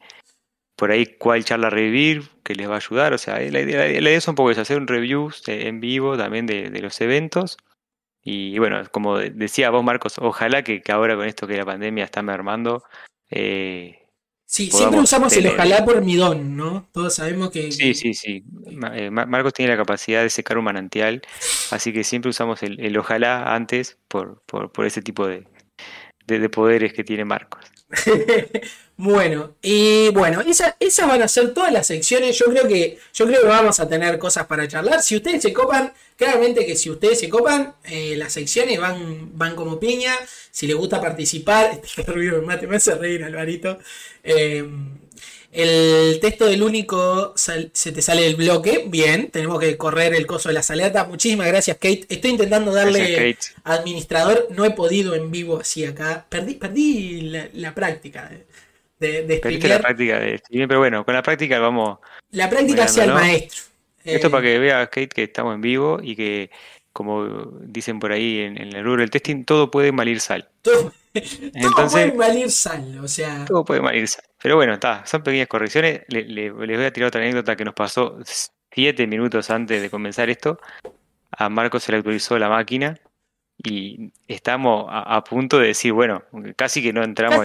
por 0.77 0.91
ahí 0.91 1.07
cuál 1.19 1.45
charla 1.45 1.71
revivir 1.71 2.29
que 2.45 2.55
les 2.55 2.69
va 2.69 2.75
a 2.75 2.79
ayudar, 2.79 3.13
o 3.13 3.19
sea, 3.19 3.39
la 3.39 3.61
idea, 3.61 3.81
la 3.81 3.91
idea 3.91 4.19
es 4.19 4.29
un 4.29 4.35
poco 4.35 4.51
eso, 4.51 4.61
hacer 4.63 4.79
un 4.79 4.87
review 4.87 5.31
en 5.47 5.81
vivo 5.81 6.17
también 6.17 6.47
de, 6.47 6.71
de 6.71 6.81
los 6.81 7.01
eventos 7.01 7.59
y 8.23 8.59
bueno, 8.59 8.83
como 8.91 9.19
decía 9.19 9.71
vos, 9.71 9.83
Marcos, 9.83 10.19
ojalá 10.19 10.63
que, 10.63 10.83
ahora 10.89 11.17
con 11.17 11.27
esto 11.27 11.47
que 11.47 11.57
la 11.57 11.65
pandemia 11.65 12.05
está 12.05 12.23
mermando. 12.23 12.85
Eh, 13.31 13.99
sí, 14.45 14.71
siempre 14.71 15.01
usamos 15.01 15.35
el 15.37 15.47
ojalá 15.47 15.85
por 15.85 16.03
midón, 16.03 16.57
¿no? 16.57 16.87
Todos 16.93 17.15
sabemos 17.15 17.51
que. 17.51 17.73
Sí, 17.73 17.95
sí, 17.95 18.13
sí. 18.13 18.45
Eh, 18.93 19.11
Marcos 19.11 19.55
tiene 19.55 19.73
la 19.73 19.79
capacidad 19.79 20.23
de 20.23 20.31
secar 20.31 20.59
un 20.59 20.65
manantial, 20.65 21.23
así 21.71 21.93
que 21.93 22.05
siempre 22.05 22.29
usamos 22.29 22.63
el, 22.63 22.97
ojalá 22.99 23.55
antes 23.55 23.99
por, 24.09 24.43
por, 24.45 24.85
ese 24.85 25.01
tipo 25.01 25.27
de, 25.27 25.47
de, 26.39 26.49
poderes 26.49 26.93
que 26.93 27.05
tiene 27.05 27.25
Marcos. 27.25 27.65
bueno, 28.97 29.57
y 29.63 30.11
bueno, 30.11 30.43
esas 30.43 31.09
van 31.09 31.23
a 31.23 31.29
ser 31.29 31.53
todas 31.53 31.73
las 31.73 31.87
secciones. 31.87 32.39
Yo 32.39 32.47
creo 32.47 32.69
que 32.69 32.99
yo 33.13 33.27
creo 33.27 33.43
que 33.43 33.49
vamos 33.49 33.81
a 33.81 33.89
tener 33.89 34.19
cosas 34.19 34.47
para 34.47 34.69
charlar. 34.69 35.03
Si 35.03 35.17
ustedes 35.17 35.43
se 35.43 35.53
copan, 35.53 35.93
claramente 36.17 36.65
que 36.65 36.77
si 36.77 36.91
ustedes 36.91 37.19
se 37.19 37.29
copan, 37.29 37.75
eh, 37.85 38.15
las 38.17 38.33
secciones 38.33 38.79
van, 38.79 39.37
van 39.37 39.57
como 39.57 39.81
piña. 39.81 40.15
Si 40.51 40.67
les 40.67 40.77
gusta 40.77 41.01
participar, 41.01 41.81
este 41.85 42.03
ruido 42.05 42.41
me, 42.43 42.55
hace 42.55 42.95
reír, 42.95 43.25
Alvarito. 43.25 43.79
Eh, 44.23 44.69
el 45.53 46.21
texto 46.21 46.47
del 46.47 46.63
único 46.63 47.33
se 47.37 47.93
te 47.93 48.03
sale 48.03 48.23
del 48.23 48.37
bloque. 48.37 48.85
Bien, 48.87 49.31
tenemos 49.31 49.59
que 49.59 49.77
correr 49.77 50.15
el 50.15 50.27
coso 50.27 50.49
de 50.49 50.55
las 50.55 50.71
alertas. 50.71 51.09
Muchísimas 51.09 51.49
gracias, 51.49 51.77
Kate. 51.77 52.07
Estoy 52.09 52.31
intentando 52.31 52.73
darle 52.73 53.37
administrador. 53.65 54.47
No 54.51 54.65
he 54.65 54.71
podido 54.71 55.15
en 55.15 55.31
vivo 55.31 55.59
así 55.61 55.85
acá. 55.85 56.25
Perdí, 56.29 56.55
perdí 56.55 57.21
la, 57.53 57.75
práctica 57.75 58.31
de, 58.99 59.25
de, 59.25 59.39
Perdiste 59.39 59.69
la 59.69 59.81
práctica 59.81 60.21
de 60.21 60.41
pero 60.51 60.79
bueno, 60.79 61.05
con 61.05 61.15
la 61.15 61.23
práctica 61.23 61.59
vamos. 61.59 61.99
La 62.31 62.49
práctica 62.49 62.85
hacia 62.85 63.05
el 63.05 63.13
maestro. 63.13 63.63
Esto 64.05 64.29
eh, 64.29 64.31
para 64.31 64.43
que 64.45 64.59
vea, 64.59 64.87
Kate, 64.87 65.09
que 65.09 65.25
estamos 65.25 65.55
en 65.55 65.61
vivo 65.61 65.99
y 66.01 66.15
que, 66.15 66.51
como 66.93 67.27
dicen 67.63 67.99
por 67.99 68.13
ahí 68.13 68.39
en, 68.39 68.57
el 68.57 68.85
rubro 68.85 69.01
del 69.01 69.11
testing, 69.11 69.45
todo 69.45 69.71
puede 69.71 69.91
malir 69.91 70.21
sal. 70.21 70.49
Todo, 70.63 70.93
puede 71.91 72.13
malir 72.13 72.51
sal, 72.51 72.99
o 73.03 73.09
sea. 73.09 73.45
Todo 73.45 73.65
puede 73.65 74.07
sal. 74.07 74.25
Pero 74.43 74.57
bueno, 74.57 74.75
está, 74.75 75.05
son 75.07 75.23
pequeñas 75.23 75.49
correcciones. 75.49 76.03
les 76.09 76.53
voy 76.53 76.75
a 76.75 76.93
tirar 76.93 77.09
otra 77.09 77.21
anécdota 77.21 77.57
que 77.57 77.65
nos 77.65 77.75
pasó 77.75 78.19
siete 78.71 79.07
minutos 79.07 79.51
antes 79.51 79.83
de 79.83 79.91
comenzar 79.91 80.31
esto. 80.31 80.59
A 81.31 81.49
Marcos 81.49 81.85
se 81.85 81.93
le 81.93 81.99
actualizó 81.99 82.39
la 82.39 82.49
máquina 82.49 82.99
y 83.63 84.13
estamos 84.27 84.87
a, 84.89 85.23
punto 85.23 85.59
de 85.59 85.69
decir, 85.69 85.93
bueno, 85.93 86.23
casi 86.57 86.83
que 86.83 86.93
no 86.93 87.03
entramos 87.03 87.45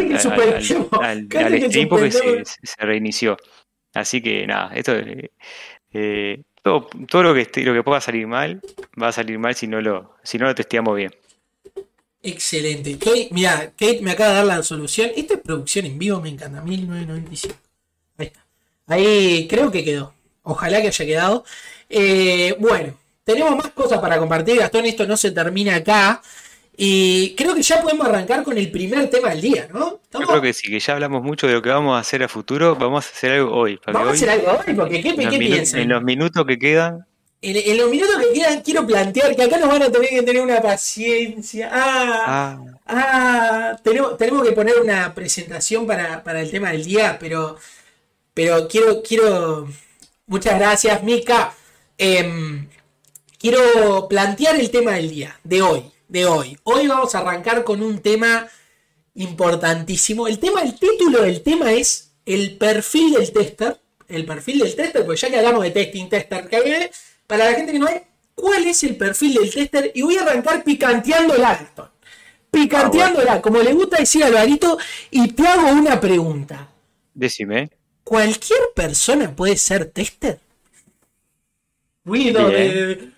al, 1.01 1.28
al, 1.34 1.61
stream 1.61 1.89
porque 1.89 2.11
se, 2.11 2.45
reinició. 2.80 3.38
Así 3.93 4.22
que 4.22 4.45
nada, 4.47 4.72
esto 4.74 4.93
eh, 5.93 6.43
todo, 6.61 6.88
todo 7.09 7.24
lo 7.24 7.34
que 7.34 7.63
lo 7.63 7.74
que 7.74 7.84
pueda 7.84 8.01
salir 8.01 8.28
mal, 8.28 8.61
va 9.01 9.09
a 9.09 9.11
salir 9.11 9.39
mal 9.39 9.55
si 9.55 9.68
no 9.68 9.82
lo, 9.82 10.16
si 10.24 10.38
no 10.38 10.45
lo 10.45 10.55
testeamos 10.55 10.95
bien. 10.95 11.11
Excelente. 12.26 12.97
mira, 13.32 13.71
Kate 13.78 13.99
me 14.01 14.11
acaba 14.11 14.30
de 14.32 14.36
dar 14.38 14.45
la 14.45 14.63
solución. 14.63 15.11
Esta 15.15 15.36
es 15.36 15.39
producción 15.41 15.86
en 15.86 15.99
vivo, 15.99 16.19
me 16.19 16.30
encanta. 16.30 16.61
1995. 16.61 17.55
Ahí 18.17 18.28
está. 18.28 18.45
Ahí 18.88 19.47
creo 19.47 19.71
que 19.71 19.84
quedó. 19.84 20.13
Ojalá 20.41 20.82
que 20.82 20.88
haya 20.88 21.05
quedado. 21.05 21.45
Eh, 21.89 22.55
bueno, 22.59 22.95
tenemos 23.23 23.55
más 23.55 23.69
cosas 23.69 23.99
para 23.99 24.17
compartir. 24.17 24.57
Gastón, 24.57 24.86
esto 24.86 25.05
no 25.05 25.15
se 25.17 25.32
termina 25.32 25.76
acá. 25.76 26.21
Y 26.78 27.36
creo 27.36 27.55
que 27.55 27.61
ya 27.61 27.82
podemos 27.82 28.05
arrancar 28.07 28.43
con 28.43 28.57
el 28.57 28.69
primer 28.69 29.09
tema 29.09 29.30
del 29.30 29.41
día, 29.41 29.67
¿no? 29.71 30.01
Yo 30.11 30.28
creo 30.28 30.41
que 30.41 30.51
sí, 30.51 30.69
que 30.69 30.80
ya 30.80 30.93
hablamos 30.93 31.23
mucho 31.23 31.47
de 31.47 31.53
lo 31.53 31.61
que 31.61 31.69
vamos 31.69 31.95
a 31.95 31.99
hacer 31.99 32.23
a 32.23 32.28
futuro. 32.28 32.76
Vamos 32.76 33.05
a 33.05 33.09
hacer 33.09 33.32
algo 33.34 33.55
hoy. 33.55 33.80
Vamos 33.86 34.09
a 34.09 34.11
hacer 34.11 34.30
algo 34.30 34.47
hoy, 34.51 34.73
porque 34.73 35.01
¿qué, 35.01 35.15
¿qué 35.15 35.38
piensan? 35.38 35.82
En 35.82 35.89
los 35.89 36.03
minutos 36.03 36.45
que 36.45 36.59
quedan, 36.59 37.05
en, 37.47 37.77
los 37.77 37.89
minutos 37.89 38.15
que 38.17 38.33
quedan, 38.33 38.61
quiero 38.61 38.87
plantear 38.87 39.35
que 39.35 39.43
acá 39.43 39.57
nos 39.57 39.69
van 39.69 39.83
a 39.83 39.91
tener 39.91 40.09
que 40.09 40.23
tener 40.23 40.41
una 40.41 40.61
paciencia. 40.61 41.69
Ah, 41.71 42.57
ah, 42.85 42.87
ah 42.87 43.79
tenemos, 43.83 44.17
que 44.17 44.51
poner 44.51 44.79
una 44.79 45.13
presentación 45.13 45.85
para, 45.85 46.23
el 46.41 46.49
tema 46.49 46.71
del 46.71 46.83
día, 46.83 47.17
pero, 47.19 47.57
pero 48.33 48.67
quiero, 48.67 49.03
quiero. 49.03 49.67
Muchas 50.25 50.57
gracias, 50.57 51.03
Mika. 51.03 51.53
Em, 51.99 52.67
quiero 53.37 54.07
plantear 54.09 54.59
el 54.59 54.71
tema 54.71 54.93
del 54.93 55.09
día, 55.11 55.39
de 55.43 55.61
hoy, 55.61 55.91
de 56.07 56.25
hoy. 56.25 56.57
Hoy 56.63 56.87
vamos 56.87 57.13
a 57.13 57.19
arrancar 57.19 57.63
con 57.63 57.83
un 57.83 57.99
tema 57.99 58.47
importantísimo. 59.13 60.27
El 60.27 60.39
tema, 60.39 60.63
el 60.63 60.79
título 60.79 61.21
del 61.21 61.43
tema 61.43 61.73
es 61.73 62.11
el 62.25 62.57
perfil 62.57 63.13
del 63.13 63.31
tester. 63.31 63.79
El 64.07 64.25
perfil 64.25 64.59
del 64.59 64.75
tester, 64.75 65.05
pues 65.05 65.21
ya 65.21 65.29
que 65.29 65.37
hablamos 65.37 65.63
de 65.63 65.71
testing, 65.71 66.09
tester, 66.09 66.47
que 66.47 66.89
para 67.28 67.45
la 67.45 67.55
gente 67.55 67.71
que 67.71 67.80
no 67.80 67.86
ve, 67.86 68.03
cuál 68.36 68.67
es 68.67 68.84
el 68.84 68.95
perfil 68.95 69.36
del 69.36 69.53
tester 69.53 69.91
y 69.95 70.01
voy 70.01 70.17
a 70.17 70.21
arrancar 70.21 70.63
picanteándola, 70.63 71.55
Gastón. 71.55 71.89
Picanteándola, 72.51 73.34
ah, 73.34 73.41
como 73.41 73.59
le 73.59 73.73
gusta 73.73 73.97
decir 73.97 74.23
a 74.23 74.28
Alvarito, 74.28 74.78
y 75.11 75.30
te 75.30 75.45
hago 75.45 75.69
una 75.69 75.99
pregunta. 75.99 76.69
Decime. 77.13 77.69
¿Cualquier 78.03 78.59
persona 78.73 79.36
puede 79.36 79.57
ser 79.57 79.86
tester? 79.88 80.39
Ruido 82.05 82.47
de, 82.49 83.11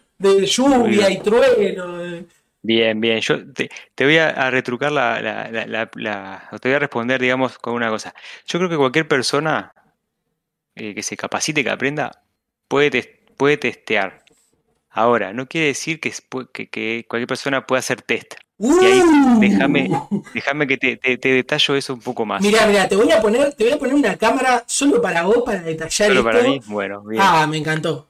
lluvia 0.45 1.09
y 1.09 1.19
trueno. 1.19 2.25
Bien, 2.61 2.99
bien. 2.99 3.19
Yo 3.19 3.51
te, 3.53 3.69
voy 3.99 4.17
a, 4.17 4.49
retrucar 4.49 4.91
la, 4.91 5.21
la, 5.21 6.49
Te 6.59 6.69
voy 6.69 6.75
a 6.75 6.79
responder, 6.79 7.21
digamos, 7.21 7.57
con 7.59 7.73
una 7.73 7.89
cosa. 7.89 8.15
Yo 8.45 8.59
creo 8.59 8.69
que 8.69 8.77
cualquier 8.77 9.07
persona 9.07 9.73
eh, 10.75 10.95
que 10.95 11.03
se 11.03 11.17
capacite, 11.17 11.63
que 11.63 11.69
aprenda, 11.69 12.23
puede 12.67 12.89
testar 12.89 13.16
puede 13.37 13.57
testear. 13.57 14.23
Ahora, 14.89 15.31
no 15.31 15.47
quiere 15.47 15.67
decir 15.67 15.99
que, 15.99 16.11
que, 16.53 17.05
cualquier 17.07 17.27
persona 17.27 17.65
pueda 17.65 17.79
hacer 17.79 18.01
test. 18.01 18.33
Y 18.59 18.85
ahí 18.85 19.01
¡Uh! 19.01 19.39
déjame, 19.39 19.91
déjame 20.33 20.65
que 20.65 20.77
te, 20.77 20.97
te, 20.97 21.29
detallo 21.29 21.75
eso 21.75 21.93
un 21.93 22.01
poco 22.01 22.25
más. 22.25 22.41
Mira, 22.41 22.65
mira, 22.65 22.87
te 22.87 22.95
voy 22.95 23.11
a 23.11 23.21
poner, 23.21 23.53
te 23.53 23.65
voy 23.65 23.73
a 23.73 23.77
poner 23.77 23.93
una 23.93 24.17
cámara 24.17 24.63
solo 24.65 24.99
para 24.99 25.21
vos 25.23 25.43
para 25.45 25.61
detallar 25.61 26.09
solo 26.09 26.23
para 26.23 26.41
mí, 26.41 26.59
bueno, 26.65 27.03
bien. 27.03 27.21
Ah, 27.23 27.45
me 27.45 27.57
encantó. 27.57 28.07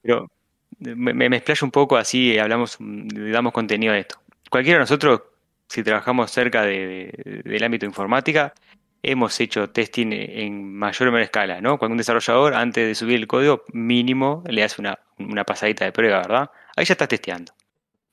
Pero 0.00 0.30
me, 0.78 1.12
me 1.12 1.36
explayo 1.36 1.66
un 1.66 1.70
poco 1.70 1.98
así, 1.98 2.38
hablamos, 2.38 2.78
le 2.80 3.30
damos 3.30 3.52
contenido 3.52 3.92
a 3.92 3.98
esto. 3.98 4.16
Cualquiera 4.48 4.78
de 4.78 4.84
nosotros, 4.84 5.20
si 5.68 5.82
trabajamos 5.82 6.30
cerca 6.30 6.62
del 6.62 7.62
ámbito 7.62 7.84
informática, 7.84 8.54
hemos 9.02 9.38
hecho 9.40 9.70
testing 9.70 10.12
en 10.12 10.74
mayor 10.74 11.08
o 11.08 11.12
menor 11.12 11.24
escala, 11.24 11.60
¿no? 11.60 11.78
Cuando 11.78 11.94
un 11.94 11.98
desarrollador, 11.98 12.54
antes 12.54 12.86
de 12.86 12.94
subir 12.94 13.16
el 13.16 13.26
código, 13.26 13.64
mínimo 13.72 14.42
le 14.46 14.62
hace 14.62 14.80
una, 14.80 15.44
pasadita 15.44 15.84
de 15.84 15.92
prueba, 15.92 16.18
¿verdad? 16.18 16.50
Ahí 16.76 16.84
ya 16.84 16.94
está 16.94 17.06
testeando, 17.06 17.52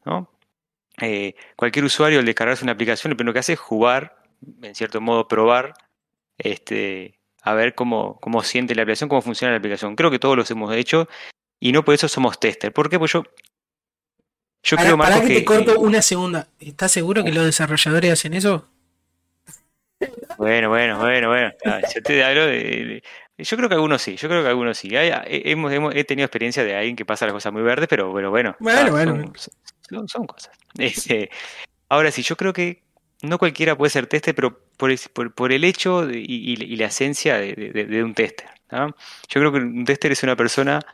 ¿no? 0.05 0.31
Eh, 1.01 1.35
cualquier 1.55 1.85
usuario 1.85 2.19
al 2.19 2.25
descargarse 2.25 2.63
una 2.63 2.71
aplicación, 2.71 3.11
lo 3.11 3.17
primero 3.17 3.33
que 3.33 3.39
hace 3.39 3.53
es 3.53 3.59
jugar, 3.59 4.17
en 4.61 4.73
cierto 4.75 5.01
modo 5.01 5.27
probar, 5.27 5.73
este, 6.37 7.19
a 7.43 7.53
ver 7.53 7.75
cómo, 7.75 8.19
cómo 8.19 8.41
siente 8.43 8.73
la 8.75 8.83
aplicación, 8.83 9.09
cómo 9.09 9.21
funciona 9.21 9.51
la 9.51 9.59
aplicación. 9.59 9.95
Creo 9.95 10.11
que 10.11 10.19
todos 10.19 10.35
los 10.35 10.49
hemos 10.51 10.73
hecho 10.75 11.07
y 11.59 11.71
no 11.71 11.83
por 11.83 11.93
eso 11.93 12.07
somos 12.07 12.39
tester. 12.39 12.73
¿Por 12.73 12.89
qué? 12.89 12.97
Pues 12.97 13.11
yo 13.11 13.23
yo 14.63 14.75
creo 14.75 14.97
más 14.97 15.21
que, 15.21 15.27
que, 15.27 15.33
te 15.35 15.45
corto 15.45 15.79
una 15.79 16.01
segunda. 16.01 16.47
¿Estás 16.59 16.91
seguro 16.91 17.23
que 17.23 17.31
los 17.31 17.45
desarrolladores 17.45 18.11
hacen 18.11 18.33
eso? 18.33 18.67
Bueno, 20.37 20.69
bueno, 20.69 20.99
bueno, 20.99 21.29
bueno. 21.29 21.51
Ah, 21.65 21.81
yo 21.93 22.01
te 22.01 22.23
hablo 22.23 22.45
de, 22.45 23.03
Yo 23.37 23.57
creo 23.57 23.69
que 23.69 23.75
algunos 23.75 24.01
sí, 24.01 24.15
yo 24.15 24.29
creo 24.29 24.43
que 24.43 24.49
algunos 24.49 24.77
sí. 24.77 24.89
hemos, 24.93 25.95
he 25.95 26.03
tenido 26.03 26.25
experiencia 26.25 26.63
de 26.63 26.75
alguien 26.75 26.95
que 26.95 27.05
pasa 27.05 27.25
las 27.25 27.33
cosas 27.33 27.51
muy 27.53 27.61
verdes, 27.61 27.87
pero, 27.89 28.11
bueno. 28.11 28.55
Bueno, 28.59 28.91
bueno. 28.91 29.33
Son, 30.07 30.27
cosas. 30.27 30.51
Este, 30.77 31.29
ahora 31.89 32.11
sí, 32.11 32.21
yo 32.21 32.35
creo 32.35 32.53
que 32.53 32.83
no 33.21 33.37
cualquiera 33.37 33.75
puede 33.75 33.89
ser 33.89 34.07
tester, 34.07 34.35
pero 34.35 34.59
por, 34.77 35.33
por, 35.33 35.51
el 35.51 35.63
hecho 35.63 36.09
y, 36.09 36.75
la 36.75 36.85
esencia 36.85 37.37
de, 37.37 38.03
un 38.03 38.13
tester. 38.13 38.47
Yo 38.71 39.41
creo 39.41 39.51
que 39.51 39.59
un 39.59 39.85
tester 39.85 40.11
es 40.11 40.23
una 40.23 40.35
persona 40.35 40.85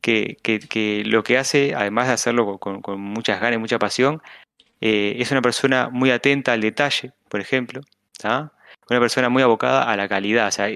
que, 0.00 0.36
que, 0.42 1.02
lo 1.04 1.22
que 1.22 1.38
hace, 1.38 1.74
además 1.74 2.08
de 2.08 2.14
hacerlo 2.14 2.58
con, 2.58 3.00
muchas 3.00 3.40
ganas 3.40 3.56
y 3.56 3.60
mucha 3.60 3.78
pasión, 3.78 4.22
eh, 4.80 5.16
es 5.18 5.30
una 5.30 5.40
persona 5.40 5.88
muy 5.90 6.10
atenta 6.10 6.52
al 6.52 6.60
detalle, 6.60 7.12
por 7.28 7.40
ejemplo. 7.40 7.80
Una 8.90 9.00
persona 9.00 9.28
muy 9.28 9.42
abocada 9.42 9.84
a 9.84 9.96
la 9.96 10.08
calidad. 10.08 10.48
O 10.48 10.50
sea, 10.50 10.68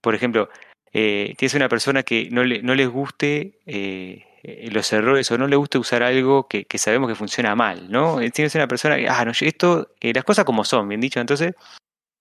por 0.00 0.14
ejemplo, 0.14 0.48
eh, 0.96 1.34
tienes 1.36 1.54
una 1.54 1.68
persona 1.68 2.04
que 2.04 2.28
no, 2.30 2.44
le, 2.44 2.62
no 2.62 2.76
les 2.76 2.88
guste 2.88 3.58
eh, 3.66 4.24
los 4.70 4.92
errores 4.92 5.28
o 5.32 5.36
no 5.36 5.48
le 5.48 5.56
guste 5.56 5.76
usar 5.76 6.04
algo 6.04 6.46
que, 6.46 6.66
sabemos 6.78 7.08
que 7.08 7.16
funciona 7.16 7.56
mal, 7.56 7.90
¿no? 7.90 8.20
Eh, 8.20 8.30
tienes 8.30 8.54
una 8.54 8.68
persona 8.68 8.96
que, 8.96 9.08
ah, 9.08 9.24
no, 9.24 9.32
esto, 9.32 9.94
las 10.00 10.24
cosas 10.24 10.44
como 10.44 10.64
son, 10.64 10.88
bien 10.88 11.00
dicho, 11.00 11.18
entonces 11.18 11.54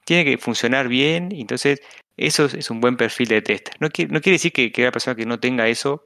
tiene 0.05 0.25
que 0.25 0.39
funcionar 0.39 0.87
bien, 0.87 1.29
entonces 1.31 1.81
eso 2.17 2.45
es 2.45 2.71
un 2.71 2.81
buen 2.81 2.97
perfil 2.97 3.27
de 3.27 3.43
test. 3.43 3.69
No, 3.79 3.89
quiere, 3.89 4.11
no 4.11 4.21
quiere 4.21 4.35
decir 4.35 4.51
que, 4.51 4.71
que, 4.71 4.81
una 4.81 4.91
persona 4.91 5.15
que 5.15 5.25
no 5.27 5.39
tenga 5.39 5.67
eso 5.67 6.05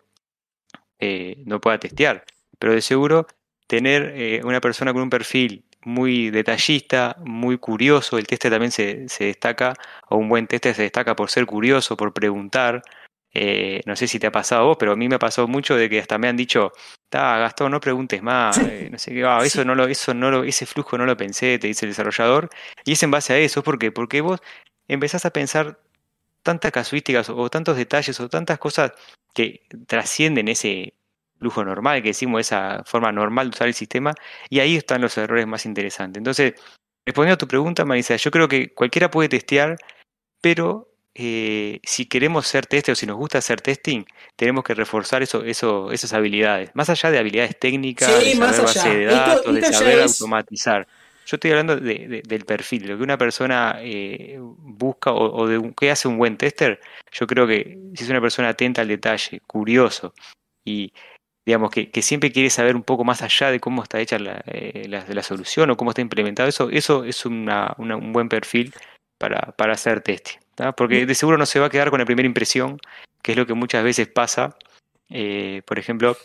no 1.46 1.62
pueda 1.62 1.80
testear, 1.80 2.26
pero 2.60 2.74
de 2.74 2.82
seguro 2.82 3.28
tener 3.68 4.44
una 4.44 4.60
persona 4.60 4.92
con 4.92 5.04
un 5.04 5.10
perfil 5.10 5.67
muy 5.88 6.30
detallista, 6.32 7.16
muy 7.24 7.58
curioso. 7.58 8.18
El 8.18 8.28
tester 8.28 8.52
también 8.52 8.72
se, 8.72 9.08
destaca, 9.20 9.74
o 10.10 10.18
un 10.18 10.30
buen 10.30 10.46
tester 10.46 10.76
se 10.76 10.84
destaca 10.84 11.16
por 11.16 11.30
ser 11.32 11.46
curioso, 11.46 11.96
por 11.98 12.14
preguntar. 12.14 12.84
Eh, 13.34 13.82
no 13.86 13.96
sé 13.96 14.08
si 14.08 14.20
te 14.20 14.28
ha 14.28 14.32
pasado 14.32 14.62
a 14.64 14.66
vos, 14.66 14.78
pero 14.80 14.94
a 14.94 14.96
mí 14.96 15.08
me 15.08 15.16
ha 15.16 15.20
pasado 15.20 15.48
mucho 15.48 15.76
de 15.76 15.90
que 15.90 16.00
hasta 16.00 16.18
me 16.18 16.28
han 16.28 16.38
dicho, 16.38 16.74
está 17.04 17.38
Gastón, 17.38 17.72
no 17.72 17.80
preguntes 17.80 18.22
más, 18.24 18.58
eh, 18.58 18.90
no 18.92 18.98
sé 18.98 19.14
qué, 19.14 19.24
ah, 19.26 19.40
eso 19.44 19.64
no 19.64 19.76
lo, 19.76 19.88
eso 19.88 20.14
no 20.14 20.32
lo, 20.32 20.44
ese 20.44 20.66
flujo 20.66 20.98
no 20.98 21.06
lo 21.06 21.16
pensé, 21.16 21.60
te 21.60 21.68
dice 21.68 21.86
el 21.86 21.92
desarrollador, 21.92 22.50
y 22.84 22.94
es 22.94 23.04
en 23.04 23.12
base 23.12 23.34
a 23.34 23.38
eso, 23.38 23.64
¿por 23.64 23.78
qué? 23.78 23.92
Porque 23.92 24.22
vos 24.22 24.40
empezás 24.88 25.26
a 25.26 25.32
pensar 25.32 25.80
tantas 26.42 26.72
casuísticas 26.72 27.30
o 27.30 27.50
tantos 27.50 27.78
detalles 27.78 28.20
o 28.20 28.30
tantas 28.30 28.58
cosas 28.60 28.94
que 29.34 29.62
trascienden 29.88 30.48
ese, 30.48 30.96
lujo 31.40 31.64
normal, 31.64 32.02
que 32.02 32.10
decimos 32.10 32.42
esa 32.42 32.84
forma 32.86 33.12
normal 33.12 33.50
de 33.50 33.56
usar 33.56 33.68
el 33.68 33.74
sistema, 33.74 34.14
y 34.50 34.60
ahí 34.60 34.76
están 34.76 35.02
los 35.02 35.18
errores 35.18 35.48
más 35.48 35.66
interesantes. 35.66 36.20
Entonces, 36.20 36.54
respondiendo 37.06 37.36
a 37.36 37.38
tu 37.38 37.48
pregunta, 37.48 37.86
Marisa, 37.86 38.16
yo 38.16 38.32
creo 38.32 38.48
que 38.48 38.74
cualquiera 38.74 39.10
puede 39.12 39.30
testear, 39.30 39.78
pero 40.42 40.90
eh, 41.20 41.80
si 41.84 42.06
queremos 42.06 42.46
ser 42.46 42.68
tester 42.68 42.94
o 42.94 42.96
si 42.96 43.08
nos 43.08 43.18
gusta 43.18 43.40
hacer 43.40 43.60
testing, 43.60 44.04
tenemos 44.36 44.64
que 44.64 44.76
reforzar 44.76 45.24
eso, 45.24 45.44
eso, 45.44 45.92
esas 45.92 46.14
habilidades. 46.14 46.70
Más 46.76 46.92
allá 46.92 47.10
de 47.10 47.18
habilidades 47.18 47.58
técnicas, 47.58 48.08
de 48.08 48.36
saber 48.36 48.62
base 48.62 48.90
de 48.90 49.06
datos, 49.06 49.56
de 49.56 49.64
saber 49.74 50.02
automatizar. 50.02 50.88
Yo 51.26 51.36
estoy 51.36 51.52
hablando 51.52 51.76
del 51.76 52.46
perfil, 52.46 52.84
de 52.84 52.88
lo 52.90 52.98
que 52.98 53.04
una 53.04 53.18
persona 53.18 53.80
eh, 53.82 54.38
busca 54.40 55.12
o, 55.12 55.46
de 55.48 55.74
qué 55.76 55.92
hace 55.92 56.08
un 56.08 56.18
buen 56.18 56.38
tester. 56.38 56.80
Yo 57.12 57.26
creo 57.26 57.48
que 57.48 57.78
si 57.96 58.04
es 58.04 58.10
una 58.10 58.22
persona 58.22 58.50
atenta 58.50 58.82
al 58.82 58.88
detalle, 58.88 59.42
curioso 59.48 60.14
y 60.64 60.94
digamos 61.48 61.72
que, 61.72 61.90
siempre 62.04 62.32
quiere 62.32 62.52
saber 62.52 62.76
un 62.76 62.84
poco 62.84 63.04
más 63.04 63.24
allá 63.24 63.50
de 63.50 63.60
cómo 63.60 63.82
está 63.82 64.00
hecha 64.00 64.20
la, 64.20 64.44
eh, 64.46 64.86
la, 64.88 65.24
solución 65.24 65.72
o 65.72 65.78
cómo 65.78 65.90
está 65.90 66.02
implementado, 66.02 66.48
eso, 66.48 66.70
eso 66.70 67.06
es 67.06 67.26
un 67.26 67.50
buen 68.14 68.30
perfil 68.30 68.72
para, 69.18 69.54
para 69.54 69.74
hacer 69.74 70.02
testing 70.02 70.38
porque 70.76 71.06
de 71.06 71.16
seguro 71.16 71.38
no 71.38 71.46
se 71.46 71.60
va 71.60 71.68
a 71.68 71.70
quedar 71.70 71.90
con 71.90 72.00
la 72.00 72.06
primera 72.06 72.26
impresión, 72.26 72.80
que 73.22 73.34
es 73.34 73.38
lo 73.38 73.46
que 73.46 73.54
muchas 73.54 73.84
veces 73.84 74.08
pasa. 74.08 74.56
Eh, 75.10 75.62
por 75.66 75.80
ejemplo, 75.80 76.18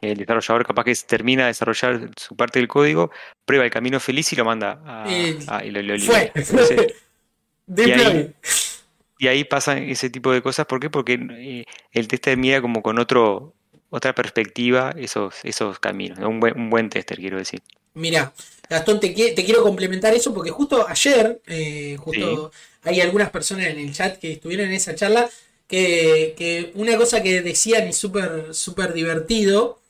el 0.00 0.18
desarrollador 0.18 0.66
capaz 0.66 0.84
que 0.84 0.94
termina 1.06 1.42
de 1.42 1.48
desarrollar 1.48 2.10
su 2.16 2.36
parte 2.36 2.58
del 2.58 2.68
código, 2.68 3.10
prueba 3.44 3.64
el 3.64 3.70
camino 3.70 4.00
feliz 4.00 4.32
y 4.32 4.36
lo 4.36 4.44
manda 4.44 4.80
a, 4.84 5.64
y 5.64 5.70
lo, 5.70 5.80
y, 9.18 9.28
ahí, 9.28 9.44
pasan 9.44 9.78
ese 9.78 10.10
tipo 10.10 10.32
de 10.32 10.42
cosas. 10.42 10.66
¿Por 10.66 10.80
qué? 10.80 10.90
Porque 10.90 11.14
eh, 11.14 11.64
el 11.92 12.08
tester 12.08 12.36
mira 12.36 12.60
como 12.60 12.82
con 12.82 12.98
otro, 12.98 13.54
otra 13.94 14.12
perspectiva 14.12 14.92
esos, 14.98 15.34
esos 15.44 15.78
caminos. 15.78 16.18
Un 16.18 16.40
buen, 16.40 16.58
un 16.58 16.68
buen 16.68 16.90
tester, 16.90 17.16
quiero 17.16 17.38
decir. 17.38 17.62
Mira, 17.94 18.32
Gastón, 18.68 18.98
te, 18.98 19.14
quiero 19.14 19.62
complementar 19.62 20.12
eso 20.14 20.34
porque 20.34 20.50
justo 20.50 20.84
ayer, 20.88 21.40
eh, 21.46 21.96
justo 22.00 22.50
hay 22.82 23.00
algunas 23.00 23.30
personas 23.30 23.66
en 23.68 23.78
el 23.78 23.92
chat 23.94 24.18
que 24.18 24.32
estuvieron 24.32 24.66
en 24.66 24.72
esa 24.72 24.96
charla 24.96 25.30
que, 25.68 26.72
una 26.74 26.96
cosa 26.96 27.22
que 27.22 27.40
decían 27.40 27.88
y 27.88 27.92
súper 27.92 28.52
super 28.52 28.92
divertido 28.92 29.80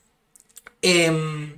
em, 0.83 1.55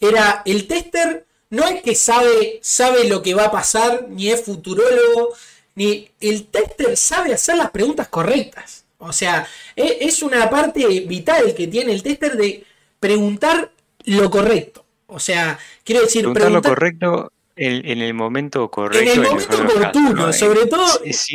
era 0.00 0.42
el 0.46 0.66
tester 0.66 1.26
no 1.50 1.66
es 1.66 1.82
que 1.82 1.94
sabe, 1.94 2.60
sabe 2.62 3.04
lo 3.08 3.22
que 3.22 3.34
va 3.34 3.46
a 3.46 3.50
pasar, 3.50 4.06
ni 4.08 4.30
es 4.30 4.42
futurólogo, 4.42 5.34
ni 5.74 6.08
el 6.20 6.46
tester 6.46 6.96
sabe 6.96 7.34
hacer 7.34 7.56
las 7.56 7.70
preguntas 7.72 8.08
correctas. 8.08 8.79
O 9.00 9.12
sea, 9.12 9.46
e, 9.74 9.98
es 10.00 10.22
una 10.22 10.48
parte 10.48 10.86
vital 11.00 11.54
que 11.54 11.66
tiene 11.66 11.92
el 11.92 12.02
tester 12.02 12.36
de 12.36 12.64
preguntar 12.98 13.72
lo 14.04 14.30
correcto. 14.30 14.84
O 15.06 15.18
sea, 15.18 15.58
quiero 15.84 16.02
decir, 16.02 16.22
preguntar, 16.22 16.52
lo 16.52 16.62
correcto 16.62 17.32
en, 17.56 18.00
el 18.00 18.14
momento 18.14 18.70
correcto. 18.70 19.12
En 19.12 19.20
el 19.20 19.28
momento 19.28 19.62
oportuno, 19.62 20.32
sobre 20.32 20.66
todo. 20.66 21.00
Es, 21.04 21.26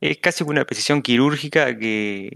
es, 0.00 0.18
casi 0.18 0.44
una 0.44 0.64
precisión 0.64 1.02
quirúrgica 1.02 1.76
que. 1.76 2.30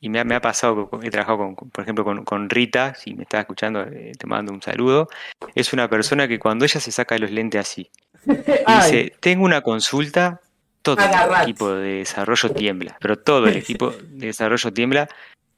Y, 0.00 0.08
me, 0.10 0.20
ha, 0.20 0.40
pasado, 0.40 0.90
he 1.02 1.08
trabajado, 1.10 1.54
con, 1.54 1.70
por 1.70 1.82
ejemplo, 1.82 2.04
con, 2.24 2.50
Rita, 2.50 2.94
si 2.94 3.14
me 3.14 3.22
está 3.22 3.40
escuchando, 3.40 3.82
eh, 3.82 4.12
te 4.18 4.26
mando 4.26 4.52
un 4.52 4.60
saludo. 4.60 5.08
Es 5.54 5.72
una 5.72 5.88
persona 5.88 6.28
que 6.28 6.38
cuando 6.38 6.66
ella 6.66 6.78
se 6.78 6.92
saca 6.92 7.16
los 7.16 7.30
lentes 7.30 7.60
así, 7.60 7.90
dice: 8.26 9.14
Tengo 9.20 9.44
una 9.44 9.62
consulta, 9.62 10.42
todo 10.84 10.96
el 11.02 11.42
equipo 11.42 11.70
de 11.72 11.98
desarrollo 11.98 12.50
tiembla, 12.50 12.96
pero 13.00 13.18
todo 13.18 13.48
el 13.48 13.56
equipo 13.64 13.90
de 13.90 14.28
desarrollo 14.28 14.72
tiembla 14.72 15.08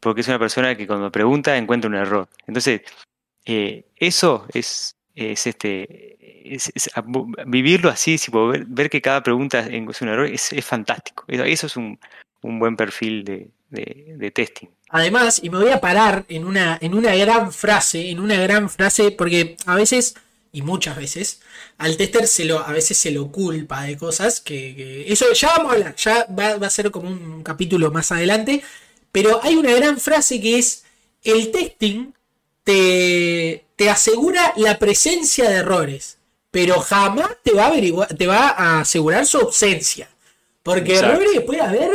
porque 0.01 0.23
es 0.23 0.29
una 0.29 0.39
persona 0.39 0.75
que 0.77 0.87
cuando 0.87 1.13
pregunta 1.13 1.57
encuentra 1.57 1.89
un 1.89 1.97
error. 1.97 2.29
Entonces, 2.47 2.81
eh, 3.45 3.85
eso 3.97 4.47
es 4.55 4.97
es 5.17 5.47
este 5.47 6.29
vivirlo 7.47 7.91
así, 7.91 8.19
si 8.19 8.31
puedo 8.31 8.53
ver, 8.69 8.91
que 8.91 9.03
cada 9.03 9.23
pregunta 9.23 9.61
es 9.61 10.03
un 10.03 10.09
error, 10.09 10.27
es, 10.27 10.53
fantástico. 10.65 11.25
Eso 11.27 11.67
es 11.67 11.77
un, 11.77 11.99
buen 12.43 12.77
perfil 12.77 13.25
de, 13.25 14.31
testing. 14.33 14.69
Además, 14.91 15.41
y 15.43 15.51
me 15.51 15.59
voy 15.59 15.71
a 15.71 15.81
parar 15.81 16.25
en 16.29 16.45
una, 16.45 16.79
en 16.81 16.95
una 16.95 17.15
gran 17.17 17.53
frase, 17.53 18.11
en 18.11 18.21
una 18.21 18.37
gran 18.37 18.71
frase, 18.71 19.11
porque 19.11 19.57
a 19.67 19.75
veces, 19.75 20.15
y 20.57 20.63
muchas 20.63 20.97
veces, 20.97 21.41
al 21.77 21.99
tester 21.99 22.27
se 22.27 22.47
lo, 22.47 22.61
a 22.61 22.73
veces 22.73 22.97
se 22.97 23.11
lo 23.11 23.31
culpa 23.31 23.83
de 23.83 23.99
cosas 23.99 24.41
que, 24.41 25.05
eso 25.07 25.31
ya 25.35 25.49
vamos 25.49 25.73
a 25.73 25.75
hablar, 25.75 25.97
ya 25.97 26.27
va, 26.31 26.57
va 26.57 26.67
a 26.67 26.71
ser 26.71 26.91
como 26.91 27.11
un 27.11 27.43
capítulo 27.43 27.91
más 27.91 28.11
adelante, 28.11 28.63
pero 29.13 29.39
hay 29.43 29.57
una 29.57 29.75
gran 29.75 30.01
frase 30.01 30.41
que 30.41 30.59
es 30.59 30.85
el 31.25 31.51
testing 31.51 32.13
te, 32.65 33.67
te 33.77 33.91
asegura 33.91 34.55
la 34.57 34.79
presencia 34.79 35.51
de 35.51 35.57
errores, 35.57 36.17
pero 36.51 36.81
jamás 36.81 37.29
te 37.43 37.53
va 37.53 37.65
a, 37.65 37.67
averiguar, 37.67 38.09
te 38.17 38.27
va 38.27 38.49
a 38.49 38.81
asegurar 38.81 39.27
su 39.27 39.37
ausencia. 39.37 40.09
Porque 40.63 40.97
errores 40.97 41.43
puede 41.45 41.61
haber 41.61 41.91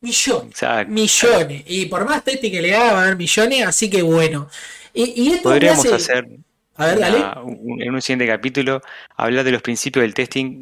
millones. 0.00 0.60
Millones. 0.88 1.62
Y 1.68 1.86
por 1.86 2.04
más 2.06 2.24
testing 2.24 2.50
que 2.50 2.60
le 2.60 2.74
haga, 2.74 2.92
va 2.92 2.98
a 2.98 3.02
haber 3.04 3.16
millones, 3.16 3.64
así 3.64 3.88
que 3.88 4.02
bueno. 4.02 4.50
Y, 4.92 5.36
Podríamos 5.36 5.86
hacer 5.86 6.26
en 6.78 7.94
un 7.94 8.00
siguiente 8.00 8.26
capítulo 8.26 8.80
hablar 9.16 9.44
de 9.44 9.52
los 9.52 9.62
principios 9.62 10.02
del 10.02 10.14
testing 10.14 10.60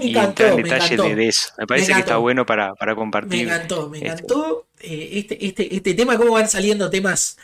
y, 0.00 0.16
entrar 0.16 0.52
en 0.52 0.62
detalle 0.62 0.96
de, 0.96 1.28
eso. 1.28 1.48
Me 1.58 1.66
parece 1.66 1.92
que 1.92 2.00
está 2.00 2.16
bueno 2.16 2.44
para, 2.44 2.74
compartir. 2.94 3.46
Me 3.46 3.54
encantó, 3.54 3.88
me 3.88 3.98
encantó 3.98 4.66
eh, 4.80 5.10
este, 5.12 5.46
este, 5.46 5.74
este 5.74 5.94
tema, 5.94 6.16
cómo 6.16 6.32
van 6.32 6.48
saliendo 6.48 6.90
temas 6.90 7.36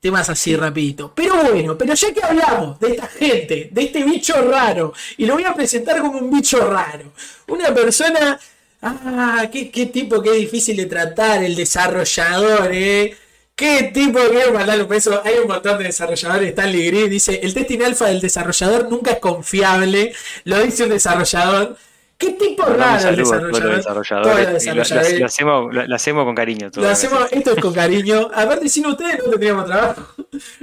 temas 0.00 0.28
así 0.30 0.54
rapidito. 0.54 1.12
Pero 1.14 1.34
bueno, 1.42 1.76
pero 1.76 1.94
ya 1.94 2.12
que 2.12 2.22
hablamos 2.22 2.78
de 2.78 2.90
esta 2.92 3.06
gente, 3.08 3.68
de 3.72 3.82
este 3.82 4.04
bicho 4.04 4.40
raro, 4.42 4.92
y 5.16 5.26
lo 5.26 5.34
voy 5.34 5.44
a 5.44 5.54
presentar 5.54 6.00
como 6.00 6.18
un 6.18 6.30
bicho 6.30 6.58
raro, 6.70 7.12
una 7.48 7.74
persona, 7.74 8.38
ah, 8.82 9.48
qué, 9.50 9.90
tipo, 9.92 10.22
qué 10.22 10.32
difícil 10.32 10.76
de 10.76 10.86
tratar, 10.86 11.42
el 11.42 11.56
desarrollador, 11.56 12.70
eh. 12.72 13.16
Qué 13.56 13.84
tipo, 13.84 14.18
quiero 14.30 14.52
mandarle 14.52 14.82
un 14.82 14.90
beso. 14.90 15.22
Hay 15.24 15.38
un 15.38 15.48
montón 15.48 15.78
de 15.78 15.84
desarrolladores. 15.84 16.50
Stanley 16.50 16.88
Green 16.88 17.08
dice: 17.08 17.40
El 17.42 17.54
testing 17.54 17.80
alfa 17.80 18.06
del 18.06 18.20
desarrollador 18.20 18.90
nunca 18.90 19.12
es 19.12 19.18
confiable. 19.18 20.12
Lo 20.44 20.62
dice 20.62 20.84
un 20.84 20.90
desarrollador. 20.90 21.78
¿Qué 22.18 22.32
tipo 22.32 22.64
raro 22.64 23.08
el 23.08 23.16
desarrollador? 23.16 24.50
Lo, 24.50 24.56
hacemos, 24.56 25.74
lo, 25.74 25.94
hacemos, 25.94 26.24
con 26.26 26.34
cariño. 26.34 26.70
Todo 26.70 26.84
lo 26.84 26.90
hacemos, 26.90 27.32
esto 27.32 27.52
es 27.52 27.60
con 27.62 27.72
cariño. 27.82 28.30
Aparte, 28.34 28.68
sin 28.68 28.86
ustedes 28.86 29.18
no 29.24 29.30
tendríamos 29.30 29.64
trabajo. 29.64 30.14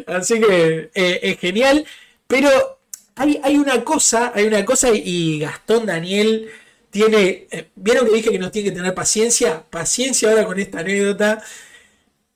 Así 0.06 0.40
que 0.40 0.92
eh, 0.94 1.20
es 1.24 1.40
genial. 1.40 1.84
Pero 2.28 2.50
hay, 3.16 3.42
hay 3.44 3.58
una 3.58 3.84
cosa, 3.84 4.32
hay 4.36 4.46
una 4.46 4.64
cosa, 4.66 4.90
y 4.94 5.40
Gastón 5.40 5.88
Daniel 5.88 6.48
tiene. 6.92 7.48
Eh, 7.50 7.70
¿Vieron 7.76 8.06
que 8.06 8.14
dije 8.14 8.30
que 8.30 8.40
nos 8.40 8.52
tiene 8.52 8.70
que 8.70 8.76
tener 8.76 8.94
paciencia? 8.94 9.64
Paciencia 9.68 10.30
ahora 10.30 10.46
con 10.46 10.60
esta 10.60 10.82
anécdota. 10.82 11.44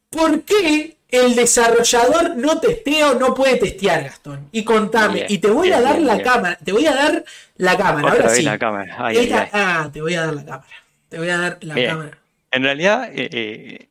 ¿Por 0.09 0.41
qué 0.43 0.97
el 1.09 1.35
desarrollador 1.35 2.35
no 2.35 2.59
testea 2.59 3.11
o 3.11 3.19
no 3.19 3.33
puede 3.33 3.57
testear, 3.57 4.03
Gastón. 4.03 4.49
Y 4.51 4.63
contame, 4.63 5.25
y 5.29 5.37
te 5.37 5.49
voy 5.49 5.71
a 5.71 5.81
dar 5.81 5.99
la 6.01 6.21
cámara, 6.21 6.57
te 6.63 6.71
voy 6.71 6.85
a 6.85 6.93
dar 6.93 7.23
la 7.55 7.77
cámara. 7.77 8.09
Ahora 8.11 8.29
sí. 8.29 8.43
La 8.43 8.57
cámara. 8.57 8.95
Ah, 8.99 9.89
te 9.91 10.01
voy 10.01 10.15
a 10.15 10.25
dar 10.25 10.33
la 10.33 10.45
cámara. 10.45 10.67
Te 11.09 11.17
voy 11.17 11.29
a 11.29 11.37
dar 11.37 11.57
la 11.61 11.75
cámara. 11.75 12.17
En 12.51 12.63
realidad, 12.63 13.09
eh, 13.13 13.29
eh, 13.31 13.87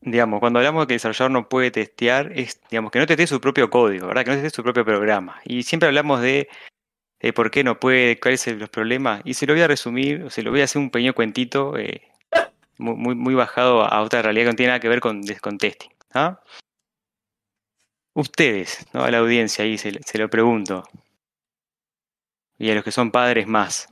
digamos, 0.00 0.40
cuando 0.40 0.58
hablamos 0.58 0.82
de 0.82 0.86
que 0.86 0.94
el 0.94 0.96
desarrollador 0.96 1.30
no 1.30 1.48
puede 1.48 1.70
testear, 1.70 2.32
es, 2.34 2.60
digamos, 2.70 2.90
que 2.90 2.98
no 2.98 3.06
testee 3.06 3.26
su 3.26 3.40
propio 3.40 3.68
código, 3.68 4.06
¿verdad? 4.06 4.24
Que 4.24 4.30
no 4.30 4.36
testee 4.36 4.56
su 4.56 4.62
propio 4.62 4.84
programa. 4.84 5.40
Y 5.44 5.62
siempre 5.64 5.88
hablamos 5.88 6.22
de 6.22 6.48
por 7.34 7.50
qué 7.50 7.64
no 7.64 7.78
puede, 7.80 8.18
cuáles 8.20 8.40
son 8.40 8.58
los 8.58 8.70
problemas. 8.70 9.20
Y 9.24 9.34
se 9.34 9.46
lo 9.46 9.54
voy 9.54 9.62
a 9.62 9.68
resumir, 9.68 10.22
o 10.24 10.30
se 10.30 10.42
lo 10.42 10.50
voy 10.50 10.62
a 10.62 10.64
hacer 10.64 10.80
un 10.80 10.90
pequeño 10.90 11.14
cuentito 11.14 11.76
eh, 11.76 12.02
muy, 12.78 13.34
bajado 13.34 13.84
a 13.84 14.02
otra 14.02 14.22
realidad 14.22 14.46
que 14.46 14.50
no 14.50 14.56
tiene 14.56 14.68
nada 14.68 14.80
que 14.80 14.88
ver 14.88 15.00
con, 15.00 15.22
con. 15.40 15.58
¿Ah? 16.12 16.40
Ustedes, 18.14 18.86
¿no? 18.92 19.02
a 19.02 19.10
la 19.10 19.18
audiencia 19.18 19.64
ahí 19.64 19.76
se, 19.76 20.18
lo 20.18 20.30
pregunto, 20.30 20.84
y 22.58 22.70
a 22.70 22.74
los 22.74 22.84
que 22.84 22.92
son 22.92 23.10
padres 23.10 23.48
más, 23.48 23.88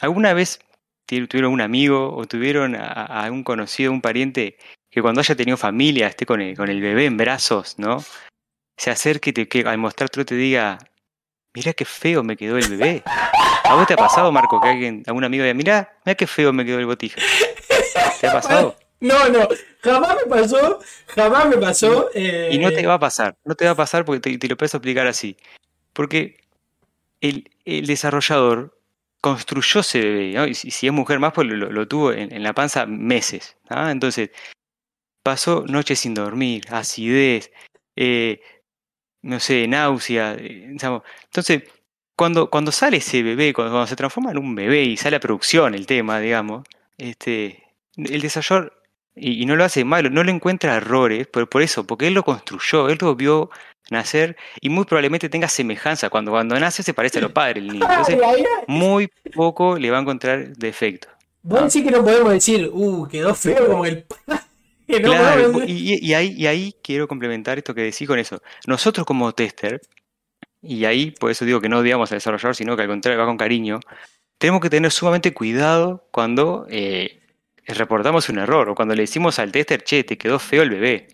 ¿alguna 0.00 0.32
vez 0.32 0.58
tuvieron 1.06 1.52
un 1.52 1.60
amigo 1.60 2.14
o 2.14 2.26
tuvieron 2.26 2.76
a, 2.76 3.28
un 3.30 3.42
conocido, 3.42 3.92
un 3.92 4.00
pariente 4.00 4.56
que 4.90 5.02
cuando 5.02 5.20
haya 5.20 5.34
tenido 5.36 5.56
familia, 5.56 6.08
esté 6.08 6.26
con 6.26 6.40
el, 6.40 6.56
con 6.56 6.68
el 6.68 6.80
bebé 6.80 7.06
en 7.06 7.16
brazos, 7.16 7.78
¿no? 7.78 8.04
Se 8.76 8.90
acerque 8.90 9.32
y 9.34 9.62
al 9.66 9.78
mostrártelo 9.78 10.24
te 10.24 10.34
diga, 10.34 10.78
mira 11.54 11.72
qué 11.72 11.84
feo 11.84 12.22
me 12.22 12.36
quedó 12.36 12.58
el 12.58 12.68
bebé. 12.68 13.02
¿A 13.64 13.74
vos 13.74 13.86
te 13.86 13.94
ha 13.94 13.96
pasado, 13.96 14.32
Marco, 14.32 14.60
que 14.60 14.68
alguien, 14.68 15.02
algún 15.06 15.22
amigo 15.22 15.44
diga, 15.44 15.54
mira, 15.54 15.98
mira 16.04 16.16
qué 16.16 16.26
feo 16.26 16.52
me 16.52 16.64
quedó 16.64 16.78
el 16.78 16.86
botija? 16.86 17.20
¿Te 18.20 18.28
ha 18.28 18.32
pasado? 18.32 18.76
No, 19.00 19.30
no, 19.30 19.48
jamás 19.80 20.14
me 20.22 20.30
pasó, 20.30 20.78
jamás 21.06 21.48
me 21.48 21.56
pasó. 21.56 22.10
Y 22.14 22.58
no 22.58 22.68
te 22.68 22.80
eh, 22.80 22.86
va 22.86 22.94
a 22.94 22.98
pasar, 22.98 23.34
no 23.44 23.54
te 23.54 23.64
va 23.64 23.70
a 23.70 23.76
pasar 23.76 24.04
porque 24.04 24.36
te, 24.36 24.46
lo 24.46 24.58
puedo 24.58 24.76
explicar 24.76 25.06
así. 25.06 25.38
Porque 25.94 26.36
el, 27.22 27.48
desarrollador 27.64 28.78
construyó 29.22 29.80
ese 29.80 30.00
bebé, 30.00 30.50
y 30.50 30.54
si, 30.54 30.86
es 30.86 30.92
mujer 30.92 31.18
más, 31.18 31.32
pues 31.32 31.48
lo, 31.48 31.88
tuvo 31.88 32.12
en, 32.12 32.42
la 32.42 32.52
panza 32.52 32.84
meses. 32.84 33.56
Entonces, 33.70 34.30
pasó 35.22 35.64
noches 35.66 36.00
sin 36.00 36.12
dormir, 36.12 36.64
acidez, 36.70 37.50
eh, 37.96 38.42
no 39.22 39.40
sé, 39.40 39.66
náusea. 39.66 40.34
Eh, 40.34 40.66
entonces, 40.68 41.62
cuando, 42.16 42.50
cuando 42.50 42.70
sale 42.70 42.98
ese 42.98 43.22
bebé, 43.22 43.54
cuando, 43.54 43.86
se 43.86 43.96
transforma 43.96 44.30
en 44.30 44.38
un 44.38 44.54
bebé 44.54 44.82
y 44.82 44.98
sale 44.98 45.16
a 45.16 45.20
producción 45.20 45.74
el 45.74 45.86
tema, 45.86 46.20
digamos, 46.20 46.66
este, 46.98 47.59
el 47.96 48.20
desarrollador, 48.20 48.72
y, 49.16 49.44
no 49.46 49.56
lo 49.56 49.64
hace 49.64 49.84
malo, 49.84 50.10
no 50.10 50.22
le 50.22 50.32
encuentra 50.32 50.76
errores, 50.76 51.26
pero 51.32 51.48
por 51.48 51.62
eso, 51.62 51.86
porque 51.86 52.06
él 52.06 52.14
lo 52.14 52.22
construyó, 52.22 52.88
él 52.88 52.98
lo 53.00 53.14
vio 53.16 53.50
nacer 53.90 54.36
y 54.60 54.68
muy 54.68 54.84
probablemente 54.84 55.28
tenga 55.28 55.48
semejanza. 55.48 56.10
Cuando, 56.10 56.30
cuando 56.30 56.58
nace 56.58 56.82
se 56.82 56.94
parece 56.94 57.18
a 57.18 57.22
los 57.22 57.32
padres 57.32 57.58
el 57.58 57.72
niño. 57.72 57.86
Entonces, 57.90 58.18
muy 58.66 59.08
poco 59.34 59.76
le 59.76 59.90
va 59.90 59.98
a 59.98 60.00
encontrar 60.00 60.56
defecto. 60.56 61.08
Vos 61.42 61.72
decís 61.72 61.84
que 61.84 61.90
no 61.90 62.04
podemos 62.04 62.32
decir, 62.32 62.70
uh, 62.72 63.08
quedó 63.08 63.34
feo 63.34 63.66
como 63.66 63.84
el 63.86 64.04
claro, 64.86 65.62
y, 65.66 66.12
ahí, 66.14 66.34
y 66.36 66.46
ahí 66.46 66.74
quiero 66.82 67.08
complementar 67.08 67.58
esto 67.58 67.74
que 67.74 67.82
decís 67.82 68.06
con 68.06 68.18
eso. 68.18 68.42
Nosotros 68.66 69.06
como 69.06 69.32
tester, 69.32 69.80
y 70.60 70.84
ahí 70.84 71.12
por 71.12 71.30
eso 71.30 71.44
digo 71.44 71.60
que 71.60 71.68
no 71.68 71.78
odiamos 71.78 72.10
al 72.12 72.16
desarrollador, 72.16 72.56
sino 72.56 72.76
que 72.76 72.82
al 72.82 72.88
contrario 72.88 73.18
va 73.18 73.26
con 73.26 73.36
cariño, 73.36 73.80
tenemos 74.38 74.60
que 74.60 74.70
tener 74.70 74.90
sumamente 74.90 75.32
cuidado 75.32 76.06
cuando 76.10 76.66
eh, 76.68 77.19
reportamos 77.74 78.28
un 78.28 78.38
error 78.38 78.68
o 78.68 78.74
cuando 78.74 78.94
le 78.94 79.02
decimos 79.02 79.38
al 79.38 79.52
tester, 79.52 79.82
che, 79.82 80.04
te 80.04 80.16
quedó 80.16 80.38
feo 80.38 80.62
el 80.62 80.70
bebé. 80.70 81.08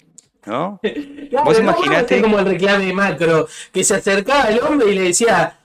¿No? 0.44 0.80
Vos 1.44 1.58
imaginate. 1.58 2.20
como 2.20 2.38
el 2.38 2.46
reclame 2.46 2.86
de 2.86 2.92
macro, 2.92 3.48
que 3.72 3.82
se 3.82 3.96
acercaba 3.96 4.44
al 4.44 4.60
hombre 4.60 4.92
y 4.92 4.94
le 4.94 5.02
decía, 5.02 5.58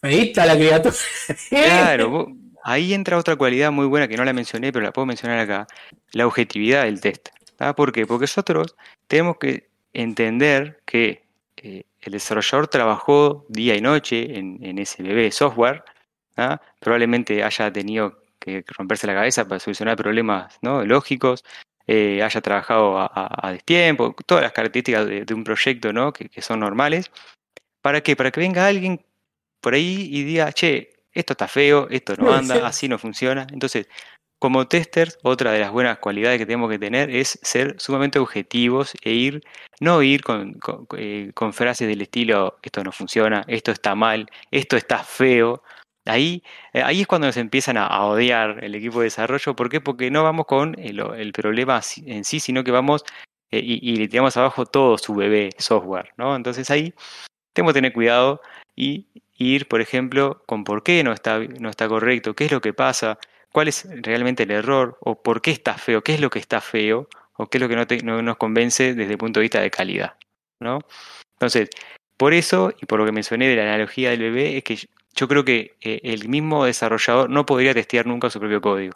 feísta 0.00 0.46
la 0.46 0.56
criatura. 0.56 0.94
claro, 1.48 2.26
ahí 2.64 2.92
entra 2.92 3.18
otra 3.18 3.36
cualidad 3.36 3.70
muy 3.70 3.86
buena 3.86 4.08
que 4.08 4.16
no 4.16 4.24
la 4.24 4.32
mencioné, 4.32 4.72
pero 4.72 4.84
la 4.84 4.92
puedo 4.92 5.06
mencionar 5.06 5.38
acá: 5.38 5.66
la 6.12 6.26
objetividad 6.26 6.84
del 6.84 7.00
test. 7.00 7.28
¿Por 7.76 7.92
qué? 7.92 8.06
Porque 8.06 8.24
nosotros 8.24 8.76
tenemos 9.06 9.38
que 9.38 9.68
entender 9.92 10.80
que 10.84 11.24
eh, 11.56 11.84
el 12.00 12.12
desarrollador 12.12 12.68
trabajó 12.68 13.46
día 13.48 13.74
y 13.76 13.80
noche 13.80 14.38
en, 14.38 14.78
ese 14.78 15.02
bebé 15.02 15.30
software, 15.32 15.82
probablemente 16.80 17.42
haya 17.42 17.72
tenido 17.72 18.22
que 18.46 18.64
romperse 18.68 19.06
la 19.06 19.14
cabeza 19.14 19.46
para 19.46 19.58
solucionar 19.58 19.96
problemas 19.96 20.58
¿no? 20.62 20.84
lógicos, 20.84 21.44
eh, 21.86 22.22
haya 22.22 22.40
trabajado 22.40 22.98
a, 22.98 23.50
destiempo, 23.52 24.14
todas 24.26 24.42
las 24.42 24.52
características 24.52 25.06
de, 25.06 25.34
un 25.34 25.44
proyecto 25.44 25.92
¿no? 25.92 26.12
que, 26.12 26.42
son 26.42 26.60
normales. 26.60 27.10
¿Para 27.82 28.00
qué? 28.00 28.16
Para 28.16 28.30
que 28.30 28.40
venga 28.40 28.66
alguien 28.66 29.04
por 29.60 29.74
ahí 29.74 30.08
y 30.10 30.24
diga, 30.24 30.52
che, 30.52 30.90
esto 31.12 31.32
está 31.34 31.48
feo, 31.48 31.88
esto 31.90 32.14
no 32.16 32.32
anda, 32.34 32.66
así 32.66 32.88
no 32.88 32.98
funciona. 32.98 33.46
Entonces, 33.52 33.88
como 34.38 34.68
testers, 34.68 35.18
otra 35.22 35.52
de 35.52 35.60
las 35.60 35.72
buenas 35.72 35.98
cualidades 35.98 36.38
que 36.38 36.46
tenemos 36.46 36.70
que 36.70 36.78
tener 36.78 37.08
es 37.10 37.38
ser 37.42 37.76
sumamente 37.78 38.18
objetivos 38.18 38.92
e 39.02 39.12
ir, 39.12 39.42
no 39.80 40.02
ir 40.02 40.22
con, 40.22 40.58
eh, 40.96 41.32
frases 41.52 41.88
del 41.88 42.02
estilo, 42.02 42.58
esto 42.62 42.84
no 42.84 42.92
funciona, 42.92 43.44
esto 43.48 43.72
está 43.72 43.94
mal, 43.94 44.30
esto 44.50 44.76
está 44.76 44.98
feo. 44.98 45.62
Ahí, 46.06 46.42
eh, 46.72 46.82
ahí 46.82 47.02
es 47.02 47.06
cuando 47.06 47.26
nos 47.26 47.36
empiezan 47.36 47.76
a, 47.76 48.04
odiar 48.04 48.64
el 48.64 48.74
equipo 48.74 49.00
de 49.00 49.04
desarrollo. 49.04 49.56
¿Por 49.56 49.68
qué? 49.68 49.80
Porque 49.80 50.10
no 50.10 50.22
vamos 50.22 50.46
con 50.46 50.76
el, 50.78 51.32
problema 51.32 51.80
en 52.06 52.24
sí, 52.24 52.40
sino 52.40 52.64
que 52.64 52.70
vamos 52.70 53.04
eh, 53.50 53.60
y, 53.62 53.96
le 53.96 54.08
tiramos 54.08 54.36
abajo 54.36 54.66
todo 54.66 54.98
su 54.98 55.14
bebé 55.14 55.50
software. 55.58 56.12
¿no? 56.16 56.34
Entonces 56.36 56.70
ahí 56.70 56.94
tenemos 57.52 57.72
que 57.72 57.78
tener 57.78 57.92
cuidado 57.92 58.40
y 58.74 59.08
ir, 59.36 59.68
por 59.68 59.80
ejemplo, 59.80 60.42
con 60.46 60.64
por 60.64 60.82
qué 60.82 61.02
no 61.04 61.12
está, 61.12 61.40
no 61.40 61.68
está 61.68 61.88
correcto, 61.88 62.34
qué 62.34 62.46
es 62.46 62.52
lo 62.52 62.60
que 62.60 62.72
pasa 62.72 63.18
cuál 63.56 63.68
es 63.68 63.88
realmente 64.02 64.42
el 64.42 64.50
error 64.50 64.98
o 65.00 65.22
por 65.22 65.40
qué 65.40 65.50
está 65.50 65.78
feo, 65.78 66.02
qué 66.02 66.12
es 66.12 66.20
lo 66.20 66.28
que 66.28 66.38
está 66.38 66.60
feo 66.60 67.08
o 67.38 67.46
qué 67.46 67.56
es 67.56 67.62
lo 67.62 67.70
que 67.70 68.02
no, 68.04 68.20
nos 68.20 68.36
convence 68.36 68.92
desde 68.92 69.12
el 69.12 69.16
punto 69.16 69.40
de 69.40 69.44
vista 69.44 69.62
de 69.62 69.70
calidad. 69.70 70.16
¿no? 70.60 70.80
Entonces, 71.36 71.70
por 72.18 72.34
eso 72.34 72.74
y 72.82 72.84
por 72.84 72.98
lo 72.98 73.06
que 73.06 73.12
mencioné 73.12 73.48
de 73.48 73.56
la 73.56 73.62
analogía 73.62 74.10
del 74.10 74.20
bebé, 74.20 74.58
es 74.58 74.62
que 74.62 74.78
yo 75.16 75.28
creo 75.28 75.44
que 75.44 75.74
eh, 75.80 76.00
el 76.04 76.28
mismo 76.28 76.64
desarrollador 76.64 77.30
no 77.30 77.46
podría 77.46 77.74
testear 77.74 78.06
nunca 78.06 78.30
su 78.30 78.38
propio 78.38 78.60
código. 78.60 78.94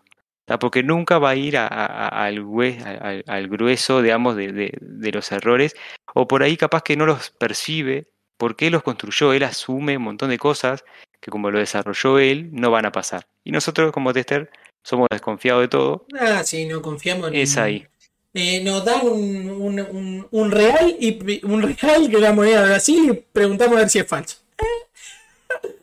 Porque 0.58 0.82
nunca 0.82 1.18
va 1.18 1.30
a 1.30 1.36
ir 1.36 1.56
al, 1.56 3.48
grueso, 3.48 4.02
digamos, 4.02 4.34
de, 4.34 4.72
de, 4.80 5.12
los 5.12 5.30
errores, 5.30 5.76
o 6.12 6.26
por 6.26 6.42
ahí 6.42 6.56
capaz 6.56 6.82
que 6.82 6.96
no 6.96 7.06
los 7.06 7.30
percibe, 7.30 8.08
porque 8.36 8.66
él 8.66 8.72
los 8.72 8.82
construyó, 8.82 9.32
él 9.32 9.44
asume 9.44 9.96
un 9.96 10.02
montón 10.02 10.28
de 10.28 10.38
cosas 10.38 10.84
que 11.20 11.30
como 11.30 11.52
lo 11.52 11.60
desarrolló 11.60 12.18
él, 12.18 12.48
no 12.52 12.72
van 12.72 12.86
a 12.86 12.90
pasar. 12.90 13.26
Y 13.44 13.52
nosotros 13.52 13.92
como 13.92 14.12
tester 14.12 14.50
somos 14.82 15.06
desconfiados 15.10 15.62
de 15.62 15.68
todo. 15.68 16.06
Ah, 16.18 16.42
sí, 16.42 16.66
no 16.66 16.82
confiamos 16.82 17.28
en... 17.28 17.36
Es 17.36 17.56
ahí. 17.56 17.86
Eh, 18.32 18.62
nos 18.64 18.84
dan 18.84 19.06
un, 19.06 20.26
un, 20.30 20.50
real 20.50 20.96
y 20.98 21.44
un 21.44 21.62
real 21.62 22.08
que 22.08 22.18
la 22.18 22.32
moneda 22.32 22.62
de 22.62 22.68
Brasil 22.68 23.10
y 23.10 23.24
preguntamos 23.32 23.76
a 23.76 23.80
ver 23.80 23.90
si 23.90 23.98
es 23.98 24.06
falso. 24.06 24.38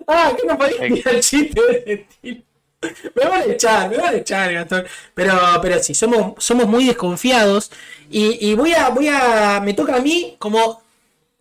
Ah, 0.08 0.34
que 0.40 0.48
no 0.48 0.58
podía 0.58 0.88
tirar 0.88 1.20
chiste 1.20 1.62
de. 1.62 2.44
Me 3.16 3.28
van 3.28 3.42
a 3.42 3.46
echar, 3.46 3.90
me 3.90 3.98
van 3.98 4.14
a 4.14 4.18
echar, 4.18 4.54
Gastón. 4.54 4.86
Pero, 5.14 5.34
pero 5.62 5.82
sí, 5.82 5.94
somos, 5.96 6.44
somos 6.44 6.68
muy 6.68 6.86
desconfiados. 6.86 7.72
Y, 8.10 8.50
y 8.50 8.56
voy 8.56 8.74
a, 8.74 8.90
voy 8.90 9.08
a. 9.08 9.60
Me 9.64 9.74
toca 9.74 9.96
a 9.96 10.02
mí 10.02 10.36
como 10.38 10.82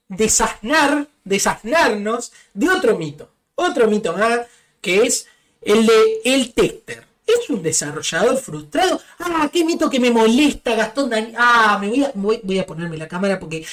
desasnar, 0.08 1.06
desasnarnos 1.24 2.32
de 2.54 2.68
otro 2.68 2.96
mito. 2.96 3.30
Otro 3.54 3.88
mito 3.88 4.12
más, 4.14 4.40
que 4.80 5.02
es 5.02 5.26
el 5.62 5.86
de 5.86 6.20
el 6.24 6.52
tester. 6.52 7.04
¿Es 7.26 7.50
un 7.50 7.60
desarrollador 7.60 8.36
frustrado? 8.38 9.00
Ah, 9.18 9.50
qué 9.52 9.64
mito 9.64 9.90
que 9.90 9.98
me 9.98 10.10
molesta, 10.10 10.76
Gastón 10.76 11.10
Daniel. 11.10 11.34
Ah, 11.36 11.76
me 11.80 11.88
voy 11.88 12.04
a, 12.04 12.12
voy, 12.14 12.58
a 12.58 12.66
ponerme 12.66 12.96
la 12.96 13.08
cámara 13.08 13.40
porque 13.40 13.66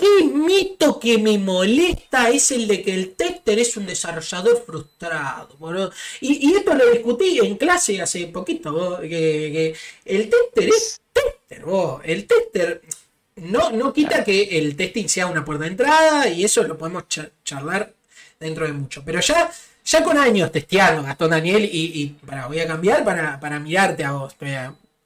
qué 0.00 0.24
mito 0.24 0.98
que 0.98 1.18
me 1.18 1.36
molesta 1.38 2.30
es 2.30 2.50
el 2.52 2.66
de 2.66 2.82
que 2.82 2.94
el 2.94 3.14
tester 3.14 3.58
es 3.58 3.76
un 3.76 3.86
desarrollador 3.86 4.64
frustrado. 4.64 5.90
Y, 6.20 6.54
esto 6.54 6.74
lo 6.74 6.90
discutí 6.90 7.38
en 7.38 7.56
clase 7.56 8.00
hace 8.00 8.26
poquito, 8.28 8.98
que, 9.00 9.74
el 10.06 10.30
tester 10.30 10.68
es 10.68 11.00
tester. 11.12 11.64
El 12.04 12.26
tester 12.26 12.82
no, 13.36 13.70
no 13.70 13.92
quita 13.92 14.24
que 14.24 14.58
el 14.58 14.74
testing 14.74 15.08
sea 15.08 15.26
una 15.26 15.44
puerta 15.44 15.64
de 15.64 15.70
entrada 15.70 16.28
y 16.28 16.44
eso 16.44 16.62
lo 16.62 16.78
podemos 16.78 17.04
charlar 17.44 17.92
dentro 18.38 18.66
de 18.66 18.72
mucho. 18.72 19.02
Pero 19.04 19.20
ya, 19.20 19.50
ya 19.84 20.02
con 20.02 20.16
años 20.16 20.50
testeando, 20.50 21.02
Gastón 21.02 21.30
Daniel, 21.30 21.68
y, 21.70 22.16
para, 22.26 22.46
voy 22.46 22.60
a 22.60 22.66
cambiar 22.66 23.04
para, 23.04 23.60
mirarte 23.60 24.04
a 24.04 24.12
vos. 24.12 24.34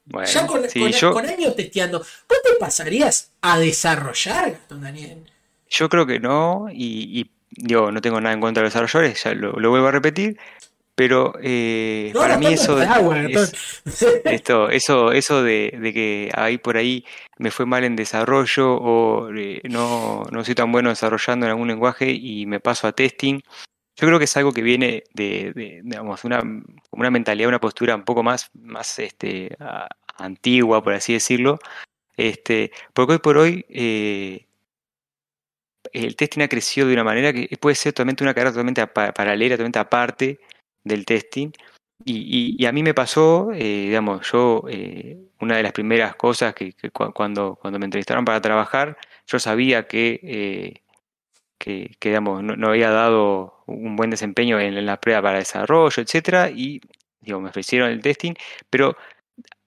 Ya 0.05 0.47
con, 0.47 1.25
años 1.25 1.55
testeando, 1.55 1.99
¿vos 1.99 2.41
te 2.43 2.53
pasarías 2.59 3.31
a 3.41 3.57
desarrollar, 3.59 4.51
Gastón 4.51 4.81
Daniel? 4.81 5.31
Yo 5.69 5.89
creo 5.89 6.05
que 6.05 6.19
no, 6.19 6.67
y, 6.71 7.31
yo 7.51 7.91
no 7.91 8.01
tengo 8.01 8.19
nada 8.21 8.33
en 8.33 8.41
contra 8.41 8.61
de 8.61 8.65
los 8.65 8.73
desarrolladores, 8.73 9.23
ya 9.23 9.33
lo, 9.33 9.53
vuelvo 9.53 9.87
a 9.87 9.91
repetir, 9.91 10.37
pero 10.93 11.33
eh, 11.41 12.13
para 12.13 12.37
mí 12.37 12.47
eso, 12.47 12.81
esto, 14.25 14.69
eso, 14.69 15.11
eso 15.11 15.43
de, 15.43 15.91
que 15.93 16.31
ahí 16.33 16.57
por 16.57 16.77
ahí 16.77 17.03
me 17.37 17.51
fue 17.51 17.65
mal 17.65 17.83
en 17.83 17.95
desarrollo 17.95 18.75
o 18.75 19.29
eh, 19.35 19.61
no, 19.65 20.23
no 20.31 20.45
soy 20.45 20.55
tan 20.55 20.71
bueno 20.71 20.89
desarrollando 20.89 21.45
en 21.45 21.51
algún 21.51 21.67
lenguaje 21.67 22.11
y 22.11 22.45
me 22.45 22.59
paso 22.59 22.87
a 22.87 22.93
testing, 22.93 23.41
yo 23.95 24.07
creo 24.07 24.19
que 24.19 24.25
es 24.25 24.37
algo 24.37 24.51
que 24.51 24.61
viene 24.61 25.03
de, 25.13 25.81
digamos, 25.83 26.23
una, 26.25 26.41
una 26.91 27.11
mentalidad, 27.11 27.47
una 27.49 27.61
postura 27.61 27.95
un 27.95 28.03
poco 28.03 28.23
más, 28.23 28.49
más 28.53 28.99
este, 28.99 29.55
antigua, 30.17 30.83
por 30.83 30.93
así 30.93 31.13
decirlo, 31.13 31.59
este, 32.17 32.71
porque 32.93 33.13
hoy 33.13 33.19
por 33.19 33.37
hoy 33.37 33.65
eh, 33.69 34.45
el 35.93 36.15
testing 36.15 36.41
ha 36.41 36.47
crecido 36.47 36.87
de 36.87 36.93
una 36.93 37.03
manera 37.03 37.33
que 37.33 37.47
puede 37.57 37.75
ser 37.75 37.93
totalmente 37.93 38.23
una 38.23 38.33
carrera 38.33 38.51
totalmente 38.51 38.85
paralela, 38.87 39.55
totalmente 39.55 39.79
aparte 39.79 40.39
del 40.83 41.05
testing. 41.05 41.51
Y, 42.03 42.65
a 42.65 42.71
mí 42.71 42.83
me 42.83 42.93
pasó, 42.93 43.51
eh, 43.53 43.85
digamos, 43.87 44.29
yo, 44.29 44.63
eh, 44.69 45.17
una 45.39 45.57
de 45.57 45.63
las 45.63 45.71
primeras 45.71 46.15
cosas 46.15 46.53
que, 46.53 46.73
cuando, 46.91 47.55
cuando 47.55 47.79
me 47.79 47.85
entrevistaron 47.85 48.25
para 48.25 48.41
trabajar, 48.41 48.97
yo 49.27 49.39
sabía 49.39 49.87
que, 49.87 50.83
eh, 51.65 51.91
que, 51.99 52.09
digamos, 52.09 52.43
no, 52.43 52.67
había 52.67 52.89
dado 52.89 53.63
un 53.65 53.95
buen 53.95 54.09
desempeño 54.09 54.59
en, 54.59 54.85
la 54.85 54.99
prueba 54.99 55.21
para 55.21 55.39
desarrollo, 55.39 56.01
etcétera, 56.01 56.49
y 56.49 56.81
digo, 57.21 57.39
me 57.39 57.49
ofrecieron 57.49 57.89
el 57.89 58.01
testing, 58.01 58.33
pero 58.69 58.95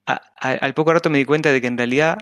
al 0.05 0.73
poco 0.73 0.93
rato 0.93 1.09
me 1.09 1.19
di 1.19 1.25
cuenta 1.25 1.51
de 1.51 1.61
que 1.61 1.67
en 1.67 1.77
realidad 1.77 2.17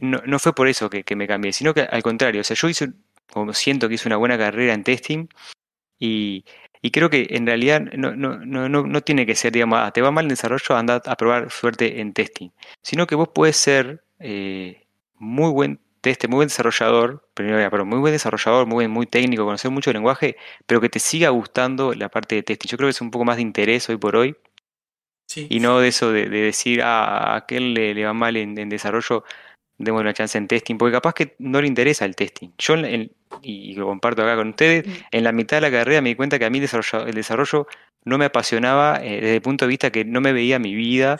no, 0.00 0.20
no, 0.26 0.38
fue 0.38 0.54
por 0.54 0.68
eso 0.68 0.90
que, 0.90 1.04
que, 1.04 1.16
me 1.16 1.26
cambié, 1.26 1.52
sino 1.52 1.72
que 1.72 1.82
al 1.82 2.02
contrario, 2.02 2.40
o 2.40 2.44
sea, 2.44 2.56
yo 2.56 2.68
hice, 2.68 2.92
como 3.32 3.54
siento 3.54 3.88
que 3.88 3.94
hice 3.94 4.08
una 4.08 4.16
buena 4.16 4.36
carrera 4.36 4.74
en 4.74 4.84
testing, 4.84 5.28
y, 5.98 6.44
y 6.82 6.90
creo 6.90 7.10
que 7.10 7.26
en 7.30 7.46
realidad 7.46 7.80
no, 7.80 8.14
no, 8.14 8.38
no, 8.38 8.68
no 8.68 9.00
tiene 9.00 9.26
que 9.26 9.34
ser, 9.34 9.52
digamos, 9.52 9.80
ah, 9.82 9.90
te 9.90 10.02
va 10.02 10.10
mal 10.10 10.26
en 10.26 10.28
desarrollo, 10.30 10.76
anda 10.76 11.02
a 11.04 11.16
probar 11.16 11.50
suerte 11.50 12.00
en 12.00 12.12
testing. 12.12 12.50
Sino 12.82 13.06
que 13.08 13.14
vos 13.14 13.30
puedes 13.34 13.56
ser 13.56 14.04
eh, 14.20 14.86
muy 15.16 15.50
buen 15.50 15.80
tester, 16.06 16.30
muy 16.30 16.36
buen 16.36 16.48
desarrollador, 16.48 17.28
primero, 17.34 17.68
pero 17.68 17.84
muy 17.84 17.98
buen 17.98 18.12
desarrollador, 18.12 18.64
muy, 18.66 18.86
muy 18.86 19.06
técnico, 19.06 19.44
conocer 19.44 19.72
mucho 19.72 19.92
lenguaje, 19.92 20.36
pero 20.64 20.80
que 20.80 20.88
te 20.88 21.00
siga 21.00 21.30
gustando 21.30 21.94
la 21.94 22.08
parte 22.08 22.36
de 22.36 22.44
testing. 22.44 22.68
Yo 22.68 22.76
creo 22.76 22.86
que 22.86 22.92
es 22.92 23.00
un 23.00 23.10
poco 23.10 23.24
más 23.24 23.36
de 23.36 23.42
interés 23.42 23.88
hoy 23.88 23.96
por 23.96 24.14
hoy. 24.14 24.36
Y 25.34 25.58
no 25.58 25.80
de 25.80 25.88
eso 25.88 26.12
de, 26.12 26.28
decir, 26.28 26.80
ah, 26.82 27.32
a 27.32 27.36
aquel 27.36 27.74
le, 27.74 28.04
va 28.04 28.12
mal 28.12 28.36
en, 28.36 28.54
desarrollo, 28.68 29.24
demos 29.76 30.00
una 30.00 30.14
chance 30.14 30.38
en 30.38 30.46
testing, 30.46 30.78
porque 30.78 30.92
capaz 30.92 31.14
que 31.14 31.34
no 31.40 31.60
le 31.60 31.66
interesa 31.66 32.04
el 32.04 32.14
testing. 32.14 32.50
Yo, 32.56 32.76
y 33.42 33.74
lo 33.74 33.86
comparto 33.86 34.22
acá 34.22 34.36
con 34.36 34.50
ustedes, 34.50 34.86
mm. 34.86 34.90
en 35.10 35.24
la 35.24 35.32
mitad 35.32 35.56
de 35.56 35.62
la 35.62 35.70
carrera 35.72 36.00
me 36.00 36.10
di 36.10 36.14
cuenta 36.14 36.38
que 36.38 36.44
a 36.44 36.50
mí 36.50 36.58
el 36.58 37.14
desarrollo, 37.14 37.66
no 38.04 38.18
me 38.18 38.26
apasionaba 38.26 39.00
eh, 39.02 39.20
desde 39.20 39.34
el 39.34 39.42
punto 39.42 39.64
de 39.64 39.70
vista 39.70 39.90
que 39.90 40.04
no 40.04 40.20
me 40.20 40.32
veía 40.32 40.60
mi 40.60 40.72
vida 40.76 41.18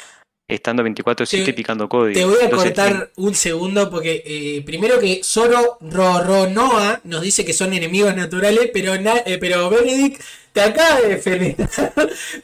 estando 0.49 0.84
24-7 0.84 1.55
picando 1.55 1.88
código. 1.88 2.18
Te 2.18 2.24
voy 2.24 2.44
a 2.44 2.51
cortar 2.51 3.11
un 3.16 3.34
segundo 3.34 3.90
porque 3.90 4.22
eh, 4.24 4.62
primero 4.64 5.01
que 5.01 5.20
Zoro 5.24 5.78
Roronoa 5.80 7.01
nos 7.05 7.22
dice 7.22 7.44
que 7.44 7.53
son 7.53 7.72
enemigos 7.72 8.14
naturales, 8.14 8.70
pero, 8.72 8.94
eh, 8.94 9.38
pero 9.40 9.70
Benedict 9.70 10.22
te 10.53 10.61
acaba 10.61 11.01
de 11.01 11.16
felicitar. 11.18 11.92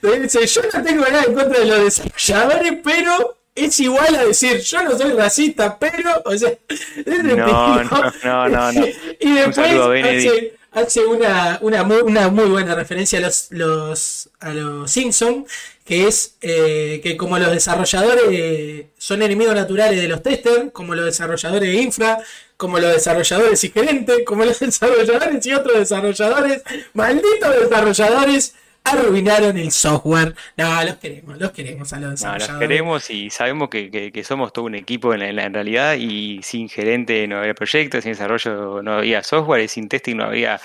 dice, 0.20 0.46
yo 0.46 0.62
no 0.72 0.82
tengo 0.82 1.04
nada 1.04 1.24
en 1.24 1.34
contra 1.34 1.60
de 1.60 1.66
los 1.66 1.84
desarrolladores, 1.84 2.74
pero 2.82 3.36
es 3.54 3.80
igual 3.80 4.14
a 4.16 4.24
decir, 4.24 4.60
yo 4.60 4.82
no 4.82 4.96
soy 4.96 5.12
racista, 5.12 5.78
pero, 5.78 6.22
o 6.24 6.36
sea, 6.36 6.52
es 6.68 7.22
no, 7.22 7.84
no, 7.84 8.48
no, 8.48 8.72
no, 8.72 8.86
Y 9.20 9.32
después 9.32 10.52
hace, 10.72 11.04
una, 11.04 11.58
una, 11.60 11.84
muy, 11.84 11.98
una, 11.98 12.28
muy, 12.28 12.46
buena 12.46 12.74
referencia 12.74 13.18
a 13.18 13.22
los, 13.22 13.48
los, 13.50 14.30
a 14.40 14.54
los 14.54 14.90
Simpsons, 14.90 15.44
que 15.84 16.06
es 16.06 16.36
eh, 16.40 17.00
que 17.02 17.16
como 17.16 17.38
los 17.38 17.50
desarrolladores 17.50 18.86
son 18.98 19.22
enemigos 19.22 19.54
naturales 19.54 20.00
de 20.00 20.08
los 20.08 20.22
testers, 20.22 20.70
como 20.72 20.94
los 20.94 21.04
desarrolladores 21.04 21.68
de 21.68 21.80
infra, 21.80 22.18
como 22.56 22.78
los 22.78 22.92
desarrolladores 22.92 23.64
y 23.64 23.70
gerentes, 23.70 24.18
como 24.24 24.44
los 24.44 24.60
desarrolladores 24.60 25.44
y 25.44 25.52
otros 25.52 25.78
desarrolladores, 25.78 26.62
malditos 26.94 27.60
desarrolladores, 27.60 28.54
arruinaron 28.84 29.56
el 29.56 29.70
software. 29.72 30.34
No, 30.56 30.84
los 30.84 30.96
queremos, 30.96 31.38
los 31.38 31.50
queremos 31.50 31.92
a 31.92 32.00
los 32.00 32.10
desarrolladores. 32.12 32.48
No, 32.48 32.54
los 32.54 32.60
queremos 32.60 33.10
y 33.10 33.30
sabemos 33.30 33.68
que, 33.68 34.22
somos 34.24 34.52
todo 34.52 34.66
un 34.66 34.74
equipo 34.74 35.14
en 35.14 35.36
la, 35.36 35.44
en 35.44 35.54
realidad 35.54 35.94
y 35.94 36.40
sin 36.42 36.68
gerente 36.68 37.26
no 37.26 37.38
había 37.38 37.54
proyectos, 37.54 38.04
sin 38.04 38.12
desarrollo 38.12 38.82
no 38.82 38.94
había 38.94 39.22
software 39.22 39.62
y 39.62 39.68
sin 39.68 39.88
testing 39.88 40.16
no 40.16 40.24
había 40.24 40.60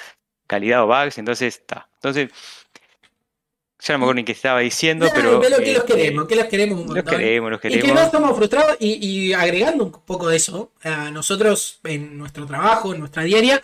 calidad 0.47 0.83
o 0.83 0.87
bugs, 0.87 1.17
entonces 1.17 1.59
está. 1.59 1.89
Entonces, 1.95 2.29
ya 3.79 3.93
no 3.93 3.99
me 3.99 4.05
acuerdo 4.05 4.15
ni 4.15 4.23
qué 4.23 4.31
estaba 4.31 4.59
diciendo, 4.59 5.07
pero. 5.13 5.39
que 5.39 5.73
los 5.73 5.83
queremos, 5.83 6.27
que 6.27 6.35
los 6.35 6.45
queremos 6.45 6.79
un 6.79 6.87
montón. 6.87 7.05
Los 7.05 7.15
queremos, 7.15 7.51
los 7.51 7.61
queremos. 7.61 7.83
Y 7.83 7.87
que 7.87 7.93
no 7.93 8.01
estamos 8.01 8.35
frustrados. 8.35 8.77
Y, 8.79 9.33
agregando 9.33 9.83
un 9.83 9.91
poco 9.91 10.29
de 10.29 10.37
eso, 10.37 10.71
a 10.83 11.11
nosotros 11.11 11.79
en 11.83 12.17
nuestro 12.17 12.47
trabajo, 12.47 12.93
en 12.93 12.99
nuestra 12.99 13.23
diaria, 13.23 13.61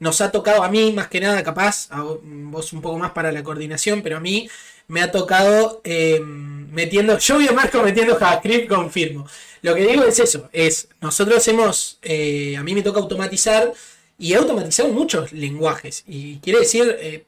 nos 0.00 0.20
ha 0.20 0.30
tocado 0.30 0.62
a 0.62 0.68
mí, 0.68 0.92
más 0.92 1.08
que 1.08 1.20
nada, 1.20 1.42
capaz, 1.42 1.88
a 1.90 2.02
vos 2.02 2.72
un 2.74 2.82
poco 2.82 2.98
más 2.98 3.12
para 3.12 3.32
la 3.32 3.42
coordinación, 3.42 4.02
pero 4.02 4.18
a 4.18 4.20
mí 4.20 4.50
me 4.86 5.00
ha 5.00 5.10
tocado 5.10 5.80
eh, 5.84 6.20
metiendo. 6.20 7.18
Yo 7.20 7.36
voy 7.36 7.48
a 7.48 7.52
Marco 7.52 7.82
metiendo 7.82 8.16
JavaScript, 8.16 8.68
confirmo. 8.68 9.26
Lo 9.62 9.74
que 9.74 9.86
digo 9.86 10.04
es 10.04 10.18
eso: 10.18 10.50
es 10.52 10.88
nosotros 11.00 11.46
hemos. 11.48 11.98
Eh, 12.02 12.54
a 12.58 12.62
mí 12.62 12.74
me 12.74 12.82
toca 12.82 13.00
automatizar. 13.00 13.72
Y 14.16 14.32
he 14.32 14.36
automatizado 14.36 14.90
muchos 14.90 15.32
lenguajes. 15.32 16.04
Y 16.06 16.38
quiere 16.38 16.60
decir 16.60 16.96
eh, 17.00 17.24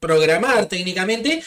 programar 0.00 0.66
técnicamente, 0.66 1.42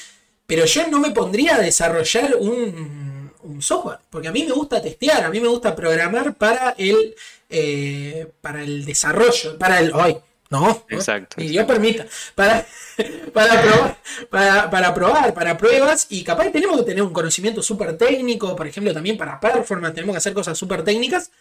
pero 0.45 0.66
yo 0.66 0.88
no 0.88 0.99
me 0.99 1.12
pondría 1.12 1.56
a 1.56 1.60
desarrollar 1.62 2.36
un, 2.39 3.32
un 3.43 3.62
software, 3.62 3.99
porque 4.10 4.28
a 4.28 4.32
mí 4.32 4.43
me 4.43 4.52
gusta 4.52 4.82
testear, 4.82 5.24
a 5.24 5.30
mí 5.30 5.39
me 5.39 5.47
gusta 5.47 5.76
programar 5.76 6.36
para 6.36 6.76
el, 6.78 7.16
eh, 7.49 8.28
para 8.41 8.64
el 8.64 8.86
desarrollo, 8.86 9.58
para 9.58 9.80
el... 9.80 9.93
Hoy, 9.93 10.18
no, 10.52 10.86
exacto. 10.89 11.41
Y 11.41 11.47
Dios 11.47 11.66
permita. 11.66 12.06
Para, 12.36 12.66
para, 13.34 13.62
probar, 13.62 13.97
para, 14.30 14.70
para, 14.70 14.93
probar, 14.93 15.34
para 15.34 15.58
pruebas. 15.58 16.08
Y 16.10 16.26
capaz 16.26 16.52
tenemos 16.52 16.78
que 16.78 16.84
tener 16.84 17.02
un 17.02 17.14
conocimiento 17.14 17.64
súper 17.64 17.97
técnico, 17.97 18.54
por 18.54 18.68
ejemplo, 18.68 18.93
también 18.93 19.18
para 19.18 19.39
performance, 19.39 19.95
tenemos 19.95 20.14
que 20.14 20.18
hacer 20.18 20.34
cosas 20.34 20.58
súper 20.58 20.84
técnicas, 20.84 21.32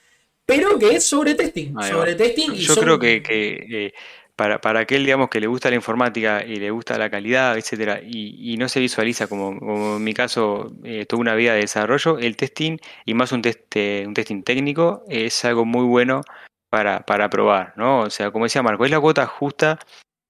pero 0.46 0.78
que 0.78 0.94
es 0.94 1.04
sobre 1.04 1.34
testing. 1.34 1.74
sobre 1.88 2.14
testing 2.14 2.52
Yo 2.52 2.76
creo 2.76 2.98
que, 3.00 3.20
que 3.20 3.86
eh, 3.86 3.94
para, 4.40 4.58
para 4.58 4.80
aquel, 4.80 5.04
digamos, 5.04 5.28
que 5.28 5.38
le 5.38 5.48
gusta 5.48 5.68
la 5.68 5.76
informática 5.76 6.42
y 6.42 6.56
le 6.56 6.70
gusta 6.70 6.96
la 6.96 7.10
calidad, 7.10 7.58
etcétera, 7.58 8.00
y, 8.02 8.56
no 8.56 8.70
se 8.70 8.80
visualiza 8.80 9.26
como, 9.26 9.50
en 9.98 10.02
mi 10.02 10.14
caso 10.14 10.72
eh, 10.82 11.06
una 11.12 11.34
vida 11.34 11.52
de 11.52 11.60
desarrollo, 11.60 12.18
el 12.18 12.38
testing 12.38 12.78
y 13.04 13.12
más 13.12 13.32
un, 13.32 13.42
test, 13.42 13.60
un 13.76 14.14
testing 14.14 14.42
técnico 14.42 15.04
es 15.10 15.44
algo 15.44 15.66
muy 15.66 15.84
bueno 15.84 16.22
para, 16.70 17.00
para 17.00 17.28
probar, 17.28 17.74
¿no? 17.76 18.00
O 18.00 18.08
sea, 18.08 18.30
como 18.30 18.46
decía 18.46 18.62
Marco, 18.62 18.86
es 18.86 18.90
la 18.90 18.98
cuota 18.98 19.26
justa 19.26 19.78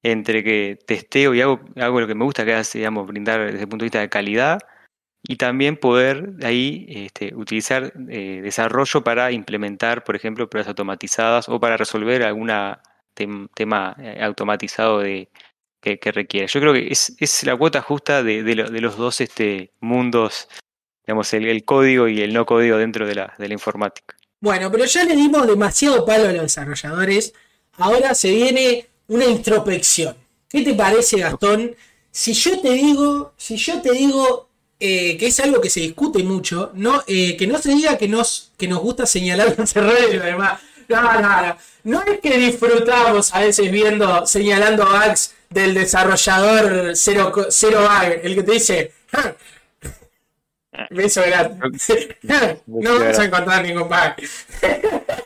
entre 0.02 0.42
que 0.42 0.76
testeo 0.84 1.32
y 1.32 1.40
hago, 1.40 1.60
hago 1.76 2.00
lo 2.00 2.08
que 2.08 2.16
me 2.16 2.24
gusta, 2.24 2.44
que 2.44 2.58
es, 2.58 2.72
digamos, 2.72 3.06
brindar 3.06 3.46
desde 3.46 3.60
el 3.60 3.68
punto 3.68 3.84
de 3.84 3.90
vista 3.90 4.00
de 4.00 4.08
calidad 4.08 4.58
y 5.22 5.36
también 5.36 5.76
poder 5.76 6.32
ahí 6.42 6.84
este, 6.88 7.32
utilizar 7.36 7.92
eh, 8.08 8.40
desarrollo 8.42 9.04
para 9.04 9.30
implementar, 9.30 10.02
por 10.02 10.16
ejemplo, 10.16 10.50
pruebas 10.50 10.66
automatizadas 10.66 11.48
o 11.48 11.60
para 11.60 11.76
resolver 11.76 12.24
alguna 12.24 12.82
tema 13.14 13.96
eh, 13.98 14.18
automatizado 14.22 15.00
de, 15.00 15.28
que, 15.80 15.98
requiere. 16.12 16.46
Yo 16.46 16.60
creo 16.60 16.72
que 16.72 16.88
es, 16.90 17.42
la 17.44 17.56
cuota 17.56 17.80
justa 17.80 18.22
de, 18.22 18.42
de, 18.42 18.54
los 18.54 18.96
dos 18.96 19.20
este, 19.20 19.72
mundos, 19.80 20.48
digamos, 21.06 21.32
el, 21.34 21.64
código 21.64 22.08
y 22.08 22.20
el 22.20 22.32
no 22.32 22.46
código 22.46 22.76
dentro 22.76 23.06
de 23.06 23.14
la, 23.14 23.34
de 23.38 23.48
la 23.48 23.54
informática. 23.54 24.16
Bueno, 24.40 24.70
pero 24.70 24.84
ya 24.84 25.04
le 25.04 25.16
dimos 25.16 25.46
demasiado 25.46 26.04
palo 26.04 26.28
a 26.28 26.32
los 26.32 26.42
desarrolladores. 26.42 27.34
Ahora 27.72 28.14
se 28.14 28.30
viene 28.30 28.86
una 29.08 29.26
introspección. 29.26 30.16
¿Qué 30.48 30.62
te 30.62 30.74
parece, 30.74 31.18
Gastón? 31.18 31.74
Si 32.10 32.32
yo 32.32 32.60
te 32.60 32.72
digo, 32.72 33.34
si 33.36 33.56
yo 33.56 33.80
te 33.80 33.92
digo 33.92 34.48
eh, 34.78 35.18
que 35.18 35.26
es 35.26 35.38
algo 35.40 35.60
que 35.60 35.68
se 35.68 35.80
discute 35.80 36.22
mucho, 36.22 36.72
eh, 37.06 37.36
que 37.36 37.46
no 37.46 37.58
se 37.58 37.70
diga 37.74 37.98
que 37.98 38.08
nos, 38.08 38.52
gusta 38.58 39.04
señalar 39.04 39.54
los 39.58 39.76
errores 39.76 40.10
demás. 40.10 40.60
No, 40.90 41.00
no, 41.00 41.20
no. 41.20 41.56
No 41.84 42.02
es 42.02 42.20
que 42.20 42.36
disfrutamos 42.36 43.32
a 43.32 43.40
veces 43.40 43.70
viendo, 43.70 44.26
señalando 44.26 44.84
bugs 44.86 45.34
del 45.48 45.72
desarrollador 45.74 46.96
cero, 46.96 47.32
cero 47.48 47.82
bug, 47.82 48.20
el 48.22 48.34
que 48.34 48.42
te 48.42 48.52
dice, 48.52 48.92
beso 50.90 51.22
grande. 51.22 51.78
no 52.66 52.98
vamos 52.98 53.18
a 53.18 53.24
encontrar 53.24 53.64
ningún 53.64 53.88
bug. 53.88 54.14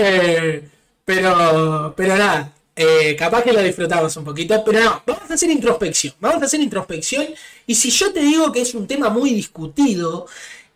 Eh, 0.00 0.62
pero, 1.04 1.92
pero 1.96 2.16
nada, 2.16 2.52
eh, 2.76 3.16
capaz 3.16 3.42
que 3.42 3.52
lo 3.52 3.60
disfrutamos 3.60 4.16
un 4.16 4.24
poquito, 4.24 4.62
pero 4.64 4.78
no, 4.78 5.02
vamos 5.04 5.28
a 5.28 5.34
hacer 5.34 5.50
introspección, 5.50 6.14
vamos 6.20 6.40
a 6.40 6.46
hacer 6.46 6.60
introspección 6.60 7.26
y 7.66 7.74
si 7.74 7.90
yo 7.90 8.12
te 8.12 8.20
digo 8.20 8.52
que 8.52 8.60
es 8.60 8.72
un 8.74 8.86
tema 8.86 9.08
muy 9.08 9.30
discutido, 9.30 10.28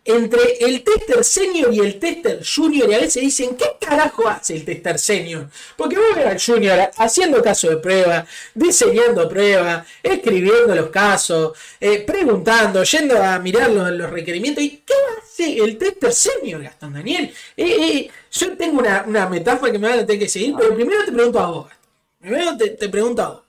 entre 0.05 0.57
el 0.59 0.83
tester 0.83 1.23
senior 1.23 1.73
y 1.73 1.79
el 1.79 1.97
tester 1.97 2.41
junior 2.43 2.89
y 2.89 2.93
a 2.93 2.99
veces 2.99 3.21
dicen, 3.21 3.55
¿qué 3.55 3.77
carajo 3.79 4.27
hace 4.27 4.55
el 4.55 4.65
tester 4.65 4.99
senior? 4.99 5.49
Porque 5.77 5.95
vos 5.95 6.15
ves 6.15 6.25
al 6.25 6.41
junior 6.41 6.91
haciendo 6.97 7.41
caso 7.41 7.69
de 7.69 7.77
prueba, 7.77 8.25
diseñando 8.53 9.29
prueba, 9.29 9.85
escribiendo 10.01 10.75
los 10.75 10.89
casos, 10.89 11.57
eh, 11.79 12.01
preguntando, 12.01 12.83
yendo 12.83 13.21
a 13.21 13.39
mirar 13.39 13.71
los, 13.71 14.09
requerimientos. 14.09 14.63
¿Y 14.63 14.83
qué 14.85 14.93
hace 15.21 15.57
el 15.57 15.77
tester 15.77 16.11
senior, 16.11 16.61
Gastón 16.61 16.93
Daniel? 16.93 17.33
Eh, 17.55 17.65
eh, 17.65 18.11
yo 18.31 18.57
tengo 18.57 18.79
una, 18.79 19.29
metáfora 19.29 19.71
que 19.71 19.79
me 19.79 19.87
van 19.87 19.99
a 19.99 20.05
tener 20.05 20.19
que 20.19 20.29
seguir, 20.29 20.53
pero 20.57 20.75
primero 20.75 21.05
te 21.05 21.11
pregunto 21.13 21.39
a 21.39 21.47
vos. 21.49 21.71
Primero 22.19 22.57
te, 22.57 22.71
te 22.71 22.89
pregunto 22.89 23.21
a 23.21 23.29
vos. 23.29 23.43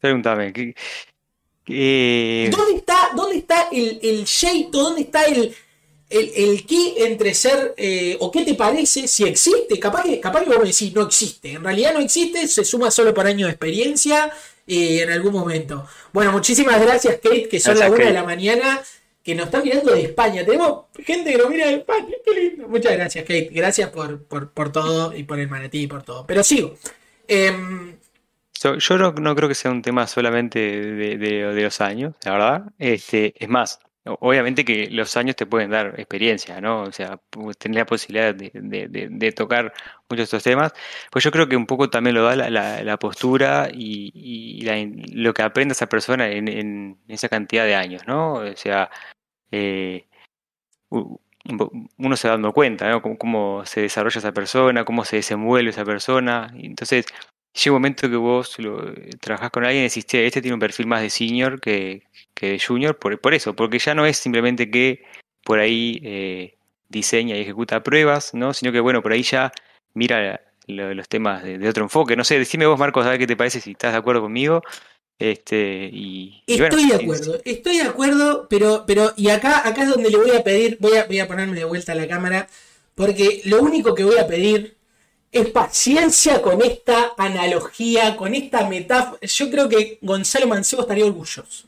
Pregúntame, 0.00 0.52
¿qué, 0.52 0.74
¿Dónde 1.66 2.76
está, 2.76 3.10
dónde 3.16 3.38
está 3.38 3.68
el, 3.72 3.98
el 4.02 4.26
¿Dónde 4.70 5.00
está 5.00 5.24
el, 5.24 5.54
el, 6.10 6.66
key 6.66 6.94
entre 6.98 7.34
ser, 7.34 7.74
eh, 7.76 8.16
o 8.20 8.30
qué 8.30 8.44
te 8.44 8.54
parece, 8.54 9.08
si 9.08 9.24
existe? 9.24 9.78
Capaz 9.78 10.04
que, 10.04 10.20
capaz 10.20 10.42
que 10.42 10.50
vos 10.50 10.58
me 10.58 10.66
decís, 10.66 10.94
no 10.94 11.02
existe. 11.02 11.52
En 11.52 11.64
realidad 11.64 11.94
no 11.94 12.00
existe, 12.00 12.46
se 12.46 12.64
suma 12.64 12.90
solo 12.90 13.14
por 13.14 13.26
año 13.26 13.46
de 13.46 13.52
experiencia 13.52 14.30
eh, 14.66 15.02
en 15.02 15.10
algún 15.10 15.32
momento. 15.32 15.86
Bueno, 16.12 16.32
muchísimas 16.32 16.80
gracias, 16.80 17.16
Kate, 17.22 17.48
que 17.48 17.60
son 17.60 17.78
las 17.78 17.90
1 17.90 17.98
de 17.98 18.12
la 18.12 18.24
mañana, 18.24 18.82
que 19.22 19.34
nos 19.34 19.46
está 19.46 19.62
mirando 19.62 19.92
de 19.92 20.02
España. 20.02 20.44
Tenemos 20.44 20.84
gente 21.04 21.32
que 21.32 21.38
nos 21.38 21.48
mira 21.48 21.66
de 21.66 21.76
España, 21.76 22.14
qué 22.24 22.40
lindo. 22.40 22.68
Muchas 22.68 22.92
gracias, 22.92 23.24
Kate. 23.24 23.48
Gracias 23.50 23.88
por, 23.88 24.22
por, 24.22 24.70
todo 24.70 25.16
y 25.16 25.22
por 25.24 25.40
el 25.40 25.48
manatí 25.48 25.82
y 25.82 25.86
por 25.86 26.02
todo. 26.02 26.26
Pero 26.26 26.44
sigo. 26.44 26.76
Yo 28.64 28.98
no, 28.98 29.34
creo 29.34 29.48
que 29.48 29.54
sea 29.54 29.70
un 29.70 29.82
tema 29.82 30.06
solamente 30.06 30.58
de, 30.58 31.62
los 31.62 31.80
años, 31.82 32.14
la 32.24 32.32
verdad. 32.32 32.72
Este, 32.78 33.34
es 33.36 33.48
más, 33.48 33.78
obviamente 34.04 34.64
que 34.64 34.88
los 34.90 35.16
años 35.18 35.36
te 35.36 35.44
pueden 35.44 35.70
dar 35.70 36.00
experiencia, 36.00 36.60
¿no? 36.62 36.82
O 36.82 36.92
sea, 36.92 37.20
tener 37.58 37.80
la 37.80 37.86
posibilidad 37.86 38.34
de, 38.34 39.32
tocar 39.32 39.74
muchos 40.08 40.18
de 40.18 40.22
estos 40.24 40.42
temas. 40.42 40.72
Pues 41.10 41.24
yo 41.24 41.30
creo 41.30 41.48
que 41.48 41.56
un 41.56 41.66
poco 41.66 41.90
también 41.90 42.14
lo 42.14 42.24
da 42.24 42.36
la, 42.36 42.96
postura 42.98 43.68
y, 43.72 44.64
lo 45.12 45.34
que 45.34 45.42
aprende 45.42 45.72
esa 45.72 45.86
persona 45.86 46.30
en, 46.30 46.98
esa 47.08 47.28
cantidad 47.28 47.64
de 47.66 47.74
años, 47.74 48.02
¿no? 48.06 48.34
O 48.34 48.56
sea, 48.56 48.90
eh, 49.50 50.06
uno 50.90 52.16
se 52.16 52.28
va 52.28 52.34
dando 52.34 52.52
cuenta, 52.52 52.88
¿no? 52.88 53.02
Cómo, 53.02 53.18
cómo, 53.18 53.66
se 53.66 53.82
desarrolla 53.82 54.18
esa 54.18 54.32
persona, 54.32 54.84
cómo 54.84 55.04
se 55.04 55.16
desenvuelve 55.16 55.70
esa 55.70 55.84
persona. 55.84 56.52
Entonces, 56.56 57.06
llega 57.54 57.72
un 57.72 57.82
momento 57.82 58.10
que 58.10 58.16
vos 58.16 58.58
lo, 58.58 58.92
trabajás 59.20 59.50
con 59.50 59.64
alguien 59.64 59.84
y 59.84 59.88
decís, 59.88 60.04
este 60.10 60.42
tiene 60.42 60.54
un 60.54 60.60
perfil 60.60 60.86
más 60.86 61.02
de 61.02 61.10
senior 61.10 61.60
que, 61.60 62.02
que 62.34 62.50
de 62.50 62.60
junior, 62.60 62.98
por, 62.98 63.18
por, 63.20 63.34
eso, 63.34 63.54
porque 63.54 63.78
ya 63.78 63.94
no 63.94 64.06
es 64.06 64.16
simplemente 64.16 64.70
que 64.70 65.04
por 65.44 65.60
ahí 65.60 66.00
eh, 66.02 66.56
diseña 66.88 67.36
y 67.36 67.42
ejecuta 67.42 67.82
pruebas, 67.82 68.34
¿no? 68.34 68.54
Sino 68.54 68.72
que, 68.72 68.80
bueno, 68.80 69.02
por 69.02 69.12
ahí 69.12 69.22
ya 69.22 69.52
mira 69.94 70.40
los 70.66 71.08
temas 71.08 71.44
de, 71.44 71.68
otro 71.68 71.84
enfoque. 71.84 72.16
No 72.16 72.24
sé, 72.24 72.38
decime 72.38 72.66
vos, 72.66 72.78
Marcos, 72.78 73.06
a 73.06 73.10
ver 73.10 73.18
qué 73.18 73.26
te 73.26 73.36
parece, 73.36 73.60
si 73.60 73.72
estás 73.72 73.92
de 73.92 73.98
acuerdo 73.98 74.22
conmigo. 74.22 74.62
Este, 75.16 75.88
y, 75.92 76.42
estoy 76.46 76.88
de 76.88 76.96
acuerdo, 76.96 77.38
estoy 77.44 77.76
de 77.76 77.82
acuerdo, 77.82 78.48
pero, 78.50 78.84
pero 78.84 79.12
y 79.16 79.28
acá, 79.28 79.66
acá 79.66 79.84
es 79.84 79.88
donde 79.88 80.10
le 80.10 80.16
voy 80.16 80.32
a 80.32 80.42
pedir, 80.42 80.76
voy 80.80 80.96
a, 80.96 81.04
voy 81.04 81.20
a 81.20 81.28
ponerme 81.28 81.56
de 81.56 81.64
vuelta 81.64 81.92
a 81.92 81.94
la 81.94 82.08
cámara, 82.08 82.48
porque 82.96 83.42
lo 83.44 83.62
único 83.62 83.94
que 83.94 84.02
voy 84.02 84.18
a 84.18 84.26
pedir 84.26 84.76
es 85.34 85.50
paciencia 85.50 86.40
con 86.40 86.62
esta 86.62 87.12
analogía, 87.18 88.16
con 88.16 88.34
esta 88.34 88.68
metáfora. 88.68 89.20
Yo 89.20 89.50
creo 89.50 89.68
que 89.68 89.98
Gonzalo 90.00 90.46
Mancebo 90.46 90.82
estaría 90.82 91.04
orgulloso. 91.04 91.66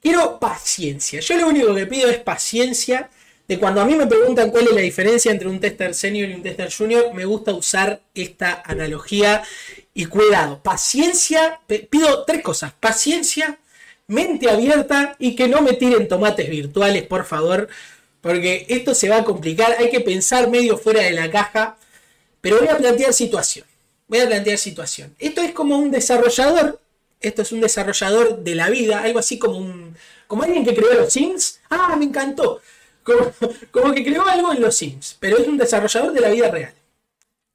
Quiero 0.00 0.40
paciencia. 0.40 1.20
Yo 1.20 1.36
lo 1.36 1.48
único 1.48 1.74
que 1.74 1.86
pido 1.86 2.08
es 2.08 2.18
paciencia. 2.18 3.10
De 3.46 3.58
cuando 3.58 3.82
a 3.82 3.84
mí 3.84 3.94
me 3.94 4.06
preguntan 4.06 4.50
cuál 4.50 4.68
es 4.68 4.72
la 4.72 4.80
diferencia 4.80 5.30
entre 5.30 5.46
un 5.46 5.60
tester 5.60 5.94
senior 5.94 6.30
y 6.30 6.34
un 6.34 6.42
tester 6.42 6.72
junior, 6.72 7.12
me 7.12 7.26
gusta 7.26 7.52
usar 7.52 8.00
esta 8.14 8.62
analogía. 8.64 9.42
Y 9.92 10.06
cuidado, 10.06 10.62
paciencia, 10.62 11.60
pido 11.66 12.24
tres 12.24 12.42
cosas. 12.42 12.72
Paciencia, 12.80 13.58
mente 14.06 14.48
abierta 14.48 15.16
y 15.18 15.36
que 15.36 15.48
no 15.48 15.60
me 15.60 15.74
tiren 15.74 16.08
tomates 16.08 16.48
virtuales, 16.48 17.02
por 17.02 17.26
favor. 17.26 17.68
Porque 18.22 18.64
esto 18.70 18.94
se 18.94 19.10
va 19.10 19.18
a 19.18 19.24
complicar. 19.24 19.76
Hay 19.78 19.90
que 19.90 20.00
pensar 20.00 20.48
medio 20.48 20.78
fuera 20.78 21.02
de 21.02 21.12
la 21.12 21.30
caja. 21.30 21.76
Pero 22.46 22.60
voy 22.60 22.68
a 22.68 22.78
plantear 22.78 23.12
situación. 23.12 23.66
Voy 24.06 24.20
a 24.20 24.26
plantear 24.28 24.56
situación. 24.56 25.12
Esto 25.18 25.40
es 25.40 25.50
como 25.50 25.76
un 25.76 25.90
desarrollador. 25.90 26.78
Esto 27.20 27.42
es 27.42 27.50
un 27.50 27.60
desarrollador 27.60 28.38
de 28.38 28.54
la 28.54 28.70
vida. 28.70 29.02
Algo 29.02 29.18
así 29.18 29.36
como 29.36 29.58
un. 29.58 29.96
Como 30.28 30.44
alguien 30.44 30.64
que 30.64 30.72
creó 30.72 30.94
los 30.94 31.12
Sims. 31.12 31.58
Ah, 31.68 31.96
me 31.98 32.04
encantó. 32.04 32.60
Como, 33.02 33.92
que 33.94 34.04
creó 34.04 34.24
algo 34.28 34.52
en 34.52 34.62
los 34.62 34.76
Sims. 34.76 35.16
Pero 35.18 35.38
es 35.38 35.48
un 35.48 35.58
desarrollador 35.58 36.12
de 36.12 36.20
la 36.20 36.28
vida 36.28 36.48
real. 36.48 36.72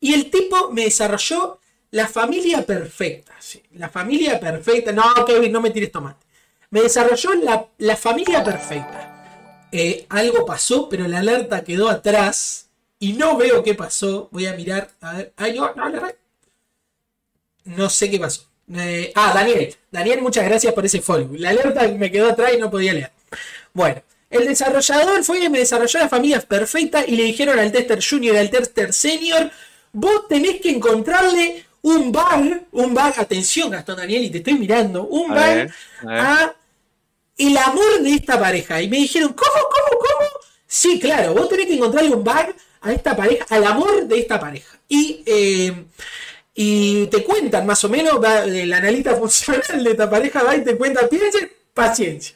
Y 0.02 0.14
el 0.14 0.30
tipo 0.30 0.72
me 0.72 0.84
desarrolló 0.84 1.60
la 1.92 2.10
familia 2.10 2.66
perfecta. 2.66 3.34
la 3.76 3.88
familia 3.88 4.42
perfecta. 4.42 4.92
No, 4.92 5.04
Kevin, 5.26 5.54
no 5.54 5.62
me 5.62 5.70
tires 5.70 5.94
tomate. 5.94 6.26
Me 6.70 6.82
desarrolló 6.82 7.30
la, 7.78 7.96
familia 7.96 8.44
perfecta. 8.44 9.70
Eh, 9.72 10.06
algo 10.10 10.46
pasó, 10.46 10.90
pero 10.90 11.08
la 11.08 11.20
alerta 11.20 11.64
quedó 11.64 11.88
atrás 11.88 12.61
y 13.02 13.14
no 13.14 13.36
veo 13.36 13.64
qué 13.64 13.74
pasó. 13.74 14.30
Voy 14.32 14.46
a 14.46 14.54
mirar. 14.54 14.92
A 15.02 15.14
ver. 15.14 15.34
Ay, 15.36 15.54
no, 15.58 15.74
no, 15.74 15.90
no. 15.90 16.02
No 17.66 17.90
sé 17.90 18.12
qué 18.12 18.20
pasó. 18.20 18.44
Eh, 18.74 19.12
ah, 19.16 19.32
Daniel. 19.34 19.76
Daniel, 19.90 20.22
muchas 20.22 20.46
gracias 20.46 20.72
por 20.72 20.86
ese 20.86 21.02
follow. 21.02 21.32
La 21.34 21.50
alerta 21.50 21.88
me 21.88 22.12
quedó 22.12 22.30
atrás 22.30 22.52
y 22.56 22.60
no 22.60 22.70
podía 22.70 22.94
leer. 22.94 23.12
Bueno, 23.74 24.04
el 24.30 24.48
desarrollador 24.48 25.24
fue 25.24 25.40
que 25.40 25.50
me 25.50 25.58
desarrolló 25.58 26.00
la 26.00 26.10
familia 26.10 26.40
perfecta 26.42 27.04
y 27.06 27.16
le 27.16 27.24
dijeron 27.24 27.58
al 27.58 27.72
tester 27.72 28.00
junior 28.08 28.36
y 28.36 28.38
al 28.38 28.52
tester 28.52 28.94
senior, 28.94 29.50
vos 29.94 30.28
tenés 30.30 30.62
que 30.62 30.70
encontrarle 30.70 31.66
un 31.82 32.12
bug, 32.12 32.68
un 32.72 32.94
bug, 32.94 33.14
atención 33.18 33.72
Gastón 33.72 33.98
Daniel, 33.98 34.26
y 34.26 34.30
te 34.30 34.38
estoy 34.38 34.54
mirando, 34.54 35.06
un 35.06 35.30
bug 35.30 35.72
a, 36.08 36.54
el 37.36 37.58
amor 37.58 38.00
de 38.04 38.14
esta 38.14 38.40
pareja. 38.40 38.80
Y 38.80 38.88
me 38.88 38.98
dijeron, 38.98 39.34
¿cómo, 39.34 39.52
cómo, 39.52 40.00
cómo? 40.00 40.30
Sí, 40.68 41.00
claro, 41.00 41.34
vos 41.34 41.50
tenés 41.50 41.66
que 41.66 41.74
encontrarle 41.74 42.12
un 42.12 42.24
bug 42.24 42.56
a 42.82 42.92
esta 42.92 43.16
pareja, 43.16 43.46
al 43.50 43.64
amor 43.66 44.08
de 44.08 44.20
esta 44.20 44.40
pareja. 44.40 44.78
Y, 44.88 45.24
eh, 45.26 45.86
y 46.54 47.08
te 47.08 47.24
cuentan 47.24 47.66
más 47.66 47.84
o 47.84 47.90
menos, 47.90 48.20
el 48.46 48.74
analista 48.74 49.16
funcional 49.20 49.84
de 49.84 49.92
esta 49.92 50.10
pareja 50.10 50.44
va 50.44 50.56
y 50.56 50.64
te 50.64 50.76
cuenta, 50.76 51.08
piensen, 51.08 51.52
paciencia. 51.74 52.36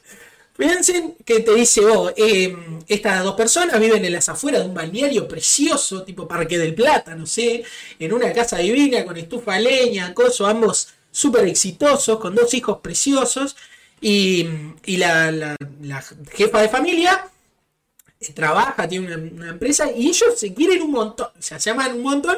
Piensen 0.55 1.15
que 1.25 1.41
te 1.41 1.53
dice, 1.53 1.81
oh, 1.85 2.13
eh, 2.15 2.55
estas 2.87 3.23
dos 3.25 3.35
personas 3.35 3.77
viven 3.77 4.05
en 4.05 4.13
las 4.13 4.29
afueras 4.29 4.61
de 4.61 4.69
un 4.69 4.73
balneario 4.73 5.27
precioso, 5.27 6.03
tipo 6.03 6.29
Parque 6.29 6.57
del 6.57 6.73
Plata, 6.73 7.13
no 7.13 7.25
sé, 7.25 7.63
en 7.99 8.13
una 8.13 8.31
casa 8.31 8.59
divina 8.59 9.03
con 9.03 9.17
estufa 9.17 9.59
leña, 9.59 10.13
coso, 10.13 10.47
ambos 10.47 10.93
súper 11.11 11.45
exitosos, 11.47 12.19
con 12.19 12.35
dos 12.35 12.53
hijos 12.53 12.79
preciosos, 12.81 13.57
y, 13.99 14.47
la, 14.85 15.57
la 15.81 16.05
jefa 16.31 16.61
de 16.61 16.69
familia 16.69 17.29
trabaja, 18.33 18.87
tiene 18.87 19.15
una, 19.15 19.49
empresa 19.49 19.91
y 19.91 20.07
ellos 20.07 20.37
se 20.37 20.53
quieren 20.53 20.81
un 20.81 20.91
montón, 20.91 21.27
se 21.39 21.69
aman 21.69 21.95
un 21.95 22.01
montón 22.01 22.37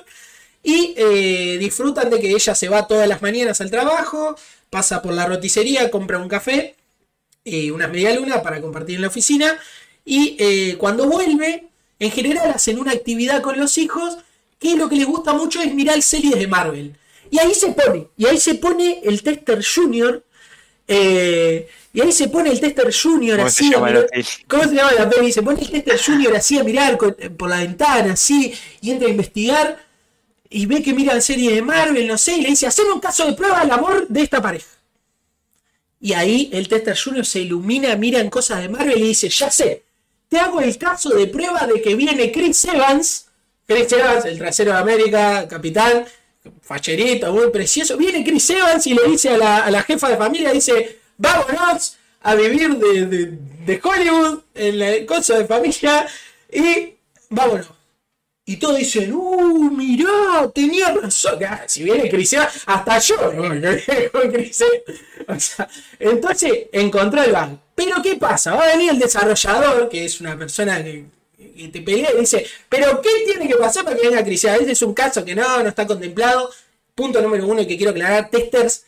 y 0.63 0.93
eh, 0.97 1.57
disfrutan 1.59 2.09
de 2.09 2.19
que 2.19 2.31
ella 2.31 2.55
se 2.55 2.67
va 2.67 2.87
todas 2.87 3.07
las 3.07 3.21
mañanas 3.21 3.61
al 3.61 3.71
trabajo, 3.71 4.35
pasa 4.69 5.01
por 5.01 5.13
la 5.13 5.25
roticería, 5.25 5.89
compra 5.89 6.17
un 6.17 6.27
café 6.27 6.75
y 7.43 7.69
una 7.69 7.87
media 7.87 8.13
luna 8.13 8.41
para 8.41 8.59
compartir 8.59 8.95
en 8.95 9.03
la 9.03 9.07
oficina 9.07 9.57
y 10.03 10.35
eh, 10.39 10.75
cuando 10.77 11.07
vuelve, 11.07 11.67
en 11.99 12.11
general 12.11 12.51
hacen 12.51 12.79
una 12.79 12.91
actividad 12.91 13.41
con 13.41 13.59
los 13.59 13.77
hijos 13.77 14.17
que 14.59 14.75
lo 14.75 14.89
que 14.89 14.95
les 14.95 15.05
gusta 15.05 15.33
mucho 15.33 15.61
es 15.61 15.73
mirar 15.73 16.01
series 16.01 16.37
de 16.37 16.47
Marvel. 16.47 16.95
Y 17.29 17.39
ahí 17.39 17.53
se 17.53 17.73
pone, 17.73 18.07
y 18.15 18.25
ahí 18.25 18.37
se 18.37 18.55
pone 18.55 19.01
el 19.03 19.21
tester 19.21 19.63
junior 19.63 20.23
eh, 20.87 21.67
y 21.93 22.01
ahí 22.01 22.11
se 22.11 22.29
pone 22.29 22.49
el 22.51 22.59
tester 22.59 22.93
junior 22.93 23.39
así. 23.41 23.71
¿Cómo 24.47 24.63
se 24.63 24.75
llama 24.75 24.91
la 24.93 25.09
peli? 25.09 25.31
Se 25.31 25.41
pone 25.41 25.59
el 25.61 25.69
tester 25.69 25.99
junior 25.99 26.35
así 26.35 26.57
a 26.57 26.63
mirar 26.63 26.97
por 26.97 27.49
la 27.49 27.57
ventana, 27.57 28.13
así, 28.13 28.53
y 28.81 28.91
entra 28.91 29.07
a 29.07 29.11
investigar. 29.11 29.85
Y 30.49 30.65
ve 30.65 30.81
que 30.81 30.93
mira 30.93 31.13
la 31.13 31.21
serie 31.21 31.53
de 31.53 31.61
Marvel, 31.61 32.07
no 32.07 32.17
sé, 32.17 32.37
y 32.37 32.41
le 32.41 32.49
dice: 32.49 32.67
Hacer 32.67 32.85
un 32.85 32.99
caso 32.99 33.25
de 33.25 33.33
prueba 33.33 33.61
al 33.61 33.71
amor 33.71 34.07
de 34.07 34.21
esta 34.21 34.41
pareja. 34.41 34.67
Y 35.99 36.13
ahí 36.13 36.49
el 36.53 36.67
tester 36.67 36.97
junior 36.97 37.25
se 37.25 37.41
ilumina, 37.41 37.95
mira 37.95 38.19
en 38.19 38.29
cosas 38.29 38.61
de 38.61 38.69
Marvel 38.69 38.99
y 38.99 39.07
dice: 39.07 39.27
Ya 39.29 39.49
sé, 39.51 39.83
te 40.29 40.37
hago 40.37 40.61
el 40.61 40.77
caso 40.77 41.09
de 41.09 41.27
prueba 41.27 41.67
de 41.67 41.81
que 41.81 41.95
viene 41.95 42.31
Chris 42.31 42.63
Evans. 42.65 43.25
Chris 43.65 43.91
Evans, 43.91 44.23
el 44.23 44.37
trasero 44.37 44.71
de 44.71 44.77
América, 44.77 45.45
capitán, 45.49 46.05
facherito, 46.61 47.33
muy 47.33 47.49
precioso. 47.49 47.97
Viene 47.97 48.23
Chris 48.23 48.49
Evans 48.49 48.85
y 48.87 48.93
le 48.93 49.03
dice 49.07 49.29
a 49.29 49.37
la, 49.37 49.57
a 49.65 49.71
la 49.71 49.83
jefa 49.83 50.09
de 50.09 50.17
familia, 50.17 50.51
dice, 50.51 50.99
vámonos 51.17 51.97
a 52.21 52.35
vivir 52.35 52.75
de, 52.77 53.05
de, 53.65 53.81
Hollywood 53.83 54.41
en 54.55 54.79
la 54.79 55.05
cosa 55.05 55.37
de 55.37 55.45
familia 55.45 56.07
y 56.51 56.93
vámonos. 57.29 57.67
Y 58.45 58.55
todos 58.57 58.77
dicen, 58.77 59.13
uh, 59.13 59.71
mirá, 59.71 60.49
tenía 60.55 60.93
razón. 60.93 61.43
Ah, 61.43 61.63
si 61.67 61.83
viene 61.83 62.09
Chris 62.09 62.31
Evans, 62.33 62.63
hasta 62.65 62.97
yo 62.99 63.15
Entonces 65.99 66.53
encontró 66.71 67.23
el 67.23 67.33
banco. 67.33 67.61
Pero 67.75 68.01
¿qué 68.01 68.15
pasa? 68.15 68.55
Va 68.55 68.63
a 68.63 68.71
venir 68.75 68.91
el 68.91 68.99
desarrollador, 68.99 69.89
que 69.89 70.05
es 70.05 70.21
una 70.21 70.37
persona 70.37 70.81
que 70.81 71.05
y 71.55 71.67
te 71.69 71.81
pelea 71.81 72.11
y 72.15 72.19
dice, 72.19 72.45
pero 72.69 73.01
¿qué 73.01 73.09
tiene 73.25 73.47
que 73.47 73.55
pasar 73.55 73.83
para 73.83 73.95
que 73.95 74.07
venga 74.07 74.23
crisis? 74.23 74.51
Este 74.51 74.71
es 74.71 74.81
un 74.81 74.93
caso 74.93 75.23
que 75.23 75.35
no, 75.35 75.63
no 75.63 75.69
está 75.69 75.85
contemplado. 75.85 76.49
Punto 76.95 77.21
número 77.21 77.45
uno 77.45 77.65
que 77.67 77.77
quiero 77.77 77.91
aclarar, 77.91 78.29
testers, 78.29 78.85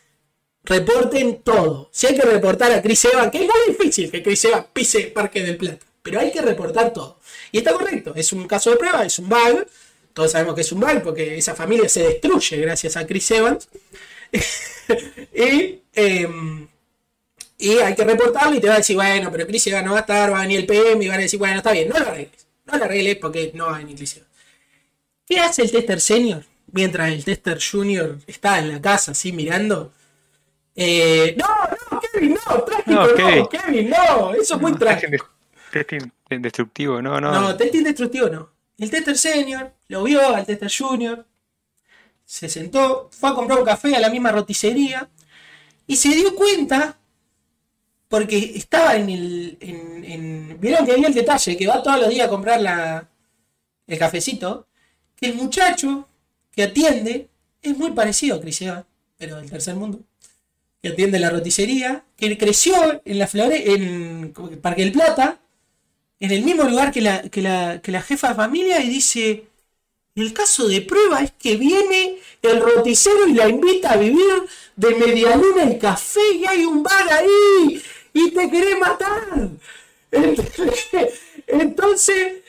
reporten 0.64 1.42
todo. 1.42 1.90
Si 1.92 2.08
hay 2.08 2.16
que 2.16 2.24
reportar 2.24 2.72
a 2.72 2.82
Chris 2.82 3.06
Evans, 3.06 3.32
que 3.32 3.40
es 3.40 3.44
muy 3.44 3.76
difícil 3.76 4.10
que 4.12 4.24
Chris 4.24 4.46
Evans 4.46 4.66
pise 4.74 5.02
Parque 5.08 5.44
del 5.44 5.58
Plata, 5.58 5.86
pero 6.02 6.20
hay 6.20 6.32
que 6.32 6.42
reportar 6.42 6.92
todo. 6.94 7.20
Y 7.52 7.60
está 7.60 7.74
correcto, 7.74 8.14
es 8.16 8.34
un 8.34 8.48
caso 8.48 8.72
de 8.72 8.78
prueba, 8.78 9.06
es 9.06 9.20
un 9.20 9.30
bug. 9.30 9.66
Todos 10.14 10.32
sabemos 10.32 10.56
que 10.56 10.62
es 10.62 10.72
un 10.72 10.80
bug 10.80 11.02
porque 11.04 11.38
esa 11.38 11.56
familia 11.56 11.88
se 11.88 12.04
destruye 12.04 12.58
gracias 12.58 12.98
a 12.98 13.06
Chris 13.06 13.32
Evans. 13.32 13.70
y... 15.34 15.82
Em, 15.94 16.68
y 17.62 17.72
hay 17.80 17.94
que 17.94 18.06
reportarlo 18.06 18.56
y 18.56 18.62
te 18.62 18.70
va 18.70 18.76
a 18.76 18.78
decir, 18.78 18.96
bueno, 18.96 19.30
pero 19.30 19.46
Chris 19.46 19.68
Evans 19.68 19.86
no 19.86 19.92
va 19.92 19.98
a 19.98 20.02
estar, 20.02 20.32
va 20.32 20.40
a 20.40 20.42
venir 20.44 20.62
el 20.62 20.66
PM 20.66 21.04
y 21.04 21.10
van 21.10 21.20
a 21.20 21.24
decir, 21.24 21.38
bueno, 21.38 21.58
está 21.58 21.74
bien, 21.74 21.90
no 21.90 22.00
lo 22.00 22.08
arregles. 22.08 22.48
No 22.72 22.78
la 22.78 22.86
arregles 22.86 23.18
porque 23.18 23.52
no 23.54 23.74
hay 23.74 23.84
inclusión. 23.84 24.26
¿Qué 25.26 25.40
hace 25.40 25.62
el 25.64 25.72
tester 25.72 26.02
senior 26.02 26.44
mientras 26.72 27.12
el 27.12 27.24
tester 27.24 27.60
junior 27.60 28.18
está 28.28 28.60
en 28.60 28.70
la 28.70 28.82
casa 28.82 29.12
así 29.12 29.32
mirando? 29.32 29.94
Eh, 30.76 31.36
no, 31.38 31.48
no, 31.92 32.00
Kevin, 32.00 32.34
no, 32.36 32.64
trágico, 32.64 32.92
no, 32.92 33.50
Kevin, 33.50 33.90
no, 33.90 34.34
eso 34.34 34.56
es 34.56 34.62
muy 34.62 34.74
trágico. 34.76 35.28
Testing 35.72 36.12
destructivo, 36.42 37.02
no, 37.02 37.20
no. 37.20 37.32
No, 37.32 37.56
testing 37.56 37.84
destructivo 37.84 38.30
no. 38.30 38.50
El 38.78 38.90
tester 38.90 39.18
senior 39.18 39.74
lo 39.90 40.04
vio 40.04 40.36
al 40.36 40.46
tester 40.46 40.72
junior, 40.72 41.26
se 42.24 42.48
sentó, 42.48 43.10
fue 43.12 43.30
a 43.30 43.34
comprar 43.34 43.60
un 43.60 43.66
café 43.66 43.96
a 43.96 44.00
la 44.00 44.10
misma 44.10 44.32
roticería 44.32 45.10
y 45.86 45.98
se 45.98 46.10
dio 46.10 46.36
cuenta 46.36 46.99
porque 48.10 48.54
estaba 48.56 48.98
en 48.98 49.10
el. 49.10 49.58
En, 49.62 50.60
Vieron 50.60 50.86
que 50.86 50.92
había 50.92 51.08
el 51.08 51.14
detalle, 51.14 51.56
que 51.56 51.68
va 51.68 51.82
todos 51.82 52.02
los 52.02 52.10
días 52.10 52.28
a 52.28 52.30
comprar 52.30 52.60
la, 52.60 53.08
el 53.88 53.98
cafecito. 53.98 54.68
Que 55.16 55.28
el 55.28 55.36
muchacho 55.36 56.10
que 56.52 56.64
atiende 56.64 57.30
es 57.62 57.78
muy 57.78 57.92
parecido 57.92 58.36
a 58.36 58.42
Chris 58.42 58.62
pero 59.18 59.38
del 59.38 59.50
tercer 59.50 59.76
mundo. 59.76 60.02
Que 60.82 60.90
atiende 60.90 61.20
la 61.20 61.30
roticería, 61.30 62.04
que 62.18 62.38
creció 62.38 63.02
en 63.06 63.20
la 63.20 63.28
Flore, 63.28 63.74
en 63.74 64.34
Parque 64.62 64.82
del 64.82 64.92
Plata, 64.92 65.40
en 66.20 66.32
el 66.32 66.44
mismo 66.44 66.64
lugar 66.64 66.92
que 66.92 67.02
la, 67.02 67.22
que 67.22 67.42
la, 67.42 67.82
que 67.82 67.92
la 67.92 68.02
jefa 68.02 68.30
de 68.30 68.36
familia, 68.36 68.82
y 68.82 68.90
dice. 68.90 69.46
El 70.16 70.34
caso 70.34 70.68
de 70.68 70.82
prueba 70.82 71.22
es 71.22 71.32
que 71.32 71.56
viene 71.56 72.18
el 72.42 72.60
roticero 72.60 73.28
y 73.28 73.34
la 73.36 73.48
invita 73.48 73.92
a 73.92 73.98
vivir 73.98 74.44
de 74.76 74.96
media 74.96 75.38
luna 75.38 75.72
y 75.72 75.78
café 75.78 76.20
y 76.36 76.46
hay 76.46 76.66
un 76.66 76.84
bar 76.84 77.08
ahí 77.10 77.82
y 78.26 78.32
te 78.32 78.50
querés 78.50 78.78
matar. 78.80 79.50
Entonces, 81.48 82.44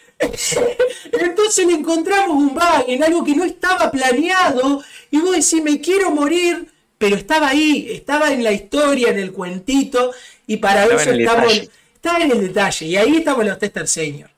Entonces 1.13 1.67
le 1.67 1.73
encontramos 1.75 2.37
un 2.37 2.55
bug 2.55 2.85
en 2.87 3.03
algo 3.03 3.25
que 3.25 3.35
no 3.35 3.45
estaba 3.45 3.91
planeado. 3.91 4.83
Y 5.11 5.19
vos 5.19 5.33
decís, 5.33 5.63
me 5.63 5.81
quiero 5.81 6.11
morir. 6.11 6.69
Pero 6.99 7.17
estaba 7.17 7.49
ahí, 7.49 7.89
estaba 7.91 8.31
en 8.31 8.45
la 8.45 8.53
historia, 8.53 9.09
en 9.09 9.19
el 9.19 9.33
cuentito. 9.33 10.13
Y 10.47 10.59
para 10.59 10.85
eso 10.85 11.11
estamos. 11.11 11.71
Estaba 11.95 12.19
en 12.25 12.31
el 12.33 12.41
detalle. 12.49 12.87
Y 12.87 12.97
ahí 12.97 13.17
estamos 13.17 13.45
los 13.45 13.59
tester 13.59 13.89
senior. 13.89 14.31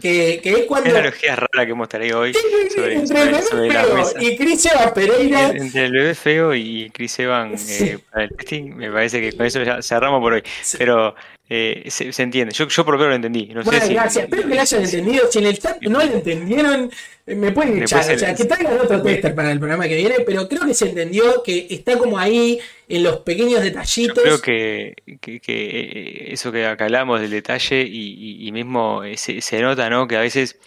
Que, 0.00 0.40
que, 0.42 0.52
es 0.52 0.64
cuando. 0.66 0.90
Una 0.90 1.00
analogía 1.00 1.36
rara 1.36 1.66
que 1.66 1.74
mostraré 1.74 2.14
hoy. 2.14 2.34
Sobre, 2.34 2.94
entre 2.94 3.22
el 3.22 3.30
bebé 3.32 3.42
feo 3.42 4.14
y 4.20 4.36
Chris 4.36 4.66
Evan 4.66 4.94
Pereira. 4.94 5.48
Entre 5.48 5.84
el 5.84 5.92
bebé 5.92 6.14
feo 6.14 6.54
y 6.54 6.90
Chris 6.90 7.18
Evan 7.18 7.54
eh, 7.68 7.98
para 8.10 8.24
el 8.24 8.30
testing, 8.36 8.74
me 8.74 8.90
parece 8.90 9.20
que 9.20 9.36
con 9.36 9.46
eso 9.46 9.62
ya 9.62 9.82
cerramos 9.82 10.20
por 10.20 10.34
hoy. 10.34 10.42
Pero 10.78 11.14
eh, 11.48 11.84
se, 11.88 12.12
se, 12.12 12.22
entiende. 12.24 12.52
Yo, 12.52 12.66
yo 12.66 12.84
por 12.84 12.94
lo 12.94 12.98
menos 12.98 13.10
lo 13.10 13.16
entendí. 13.16 13.46
No 13.54 13.62
bueno, 13.62 13.80
sé 13.80 13.92
gracias. 13.92 14.12
Si, 14.14 14.20
Espero 14.20 14.48
que 14.48 14.54
lo 14.54 14.60
hayan 14.60 14.82
entendido. 14.82 15.30
Si 15.30 15.38
en 15.38 15.46
el 15.46 15.58
chat 15.58 15.80
no 15.82 15.98
lo 15.98 16.12
entendieron, 16.12 16.90
eh, 17.24 17.34
me 17.36 17.52
pueden 17.52 17.82
echar. 17.82 18.00
O 18.00 18.18
sea, 18.18 18.34
que 18.34 18.44
traigan 18.44 18.80
otro 18.80 19.00
tester 19.00 19.34
para 19.34 19.52
el 19.52 19.58
programa 19.58 19.86
que 19.86 19.94
viene. 19.94 20.16
Pero 20.26 20.48
creo 20.48 20.66
que 20.66 20.74
se 20.74 20.88
entendió 20.88 21.42
que 21.44 21.68
está 21.70 21.96
como 21.98 22.18
ahí 22.18 22.58
en 22.88 23.04
los 23.04 23.18
pequeños 23.18 23.62
detallitos. 23.62 24.16
Yo 24.16 24.40
creo 24.40 24.40
que, 24.40 24.94
que, 25.20 25.40
que 25.40 25.66
eh, 25.66 26.32
eso 26.32 26.50
que 26.50 26.66
acá 26.66 26.86
hablamos 26.86 27.20
del 27.20 27.30
detalle 27.30 27.82
y, 27.82 28.14
y, 28.42 28.48
y 28.48 28.52
mismo 28.52 29.02
se, 29.14 29.40
se, 29.40 29.60
nota, 29.60 29.88
¿no? 29.88 30.08
Que 30.08 30.16
a 30.16 30.20
veces 30.20 30.58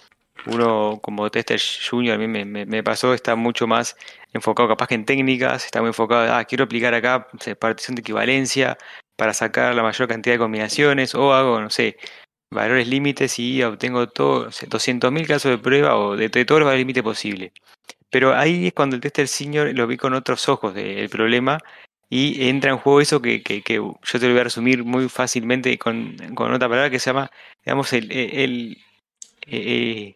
uno 0.45 0.99
como 1.01 1.29
tester 1.29 1.59
junior, 1.89 2.15
a 2.15 2.17
mí 2.17 2.27
me, 2.27 2.45
me, 2.45 2.65
me, 2.65 2.83
pasó, 2.83 3.13
está 3.13 3.35
mucho 3.35 3.67
más 3.67 3.97
enfocado 4.31 4.69
capaz 4.69 4.87
que 4.87 4.95
en 4.95 5.03
técnicas, 5.03 5.65
está 5.65 5.81
muy 5.81 5.89
enfocado, 5.89 6.33
ah, 6.33 6.45
quiero 6.45 6.63
aplicar 6.63 6.93
acá 6.93 7.27
partición 7.59 7.95
de 7.95 8.01
equivalencia, 8.01 8.77
para 9.19 9.33
sacar 9.33 9.75
la 9.75 9.83
mayor 9.83 10.07
cantidad 10.07 10.35
de 10.35 10.39
combinaciones 10.39 11.13
o 11.13 11.33
hago, 11.33 11.59
no 11.59 11.69
sé, 11.69 11.97
valores 12.51 12.87
límites 12.87 13.37
y 13.37 13.61
obtengo 13.61 14.07
todo, 14.07 14.45
no 14.45 14.51
sé, 14.51 14.67
200.000 14.67 15.27
casos 15.27 15.51
de 15.51 15.57
prueba 15.57 15.97
o 15.97 16.15
de, 16.15 16.29
de 16.29 16.45
todos 16.45 16.61
los 16.61 16.65
valores 16.65 16.81
límites 16.81 17.03
posibles. 17.03 17.51
Pero 18.09 18.33
ahí 18.33 18.67
es 18.67 18.73
cuando 18.73 18.95
el 18.95 19.01
tester 19.01 19.27
senior 19.27 19.71
lo 19.75 19.87
vi 19.87 19.97
con 19.97 20.13
otros 20.13 20.47
ojos 20.47 20.73
del 20.73 21.09
problema 21.09 21.59
y 22.09 22.47
entra 22.47 22.71
en 22.71 22.77
juego 22.77 23.01
eso 23.01 23.21
que, 23.21 23.43
que, 23.43 23.61
que, 23.61 23.73
yo 23.73 24.19
te 24.19 24.25
lo 24.25 24.31
voy 24.31 24.39
a 24.39 24.45
resumir 24.45 24.85
muy 24.85 25.09
fácilmente 25.09 25.77
con, 25.77 26.15
con 26.33 26.53
otra 26.53 26.69
palabra 26.69 26.89
que 26.89 26.99
se 26.99 27.09
llama, 27.09 27.29
digamos, 27.65 27.91
el, 27.91 28.09
el, 28.13 28.31
el 28.31 28.77
eh, 29.47 30.15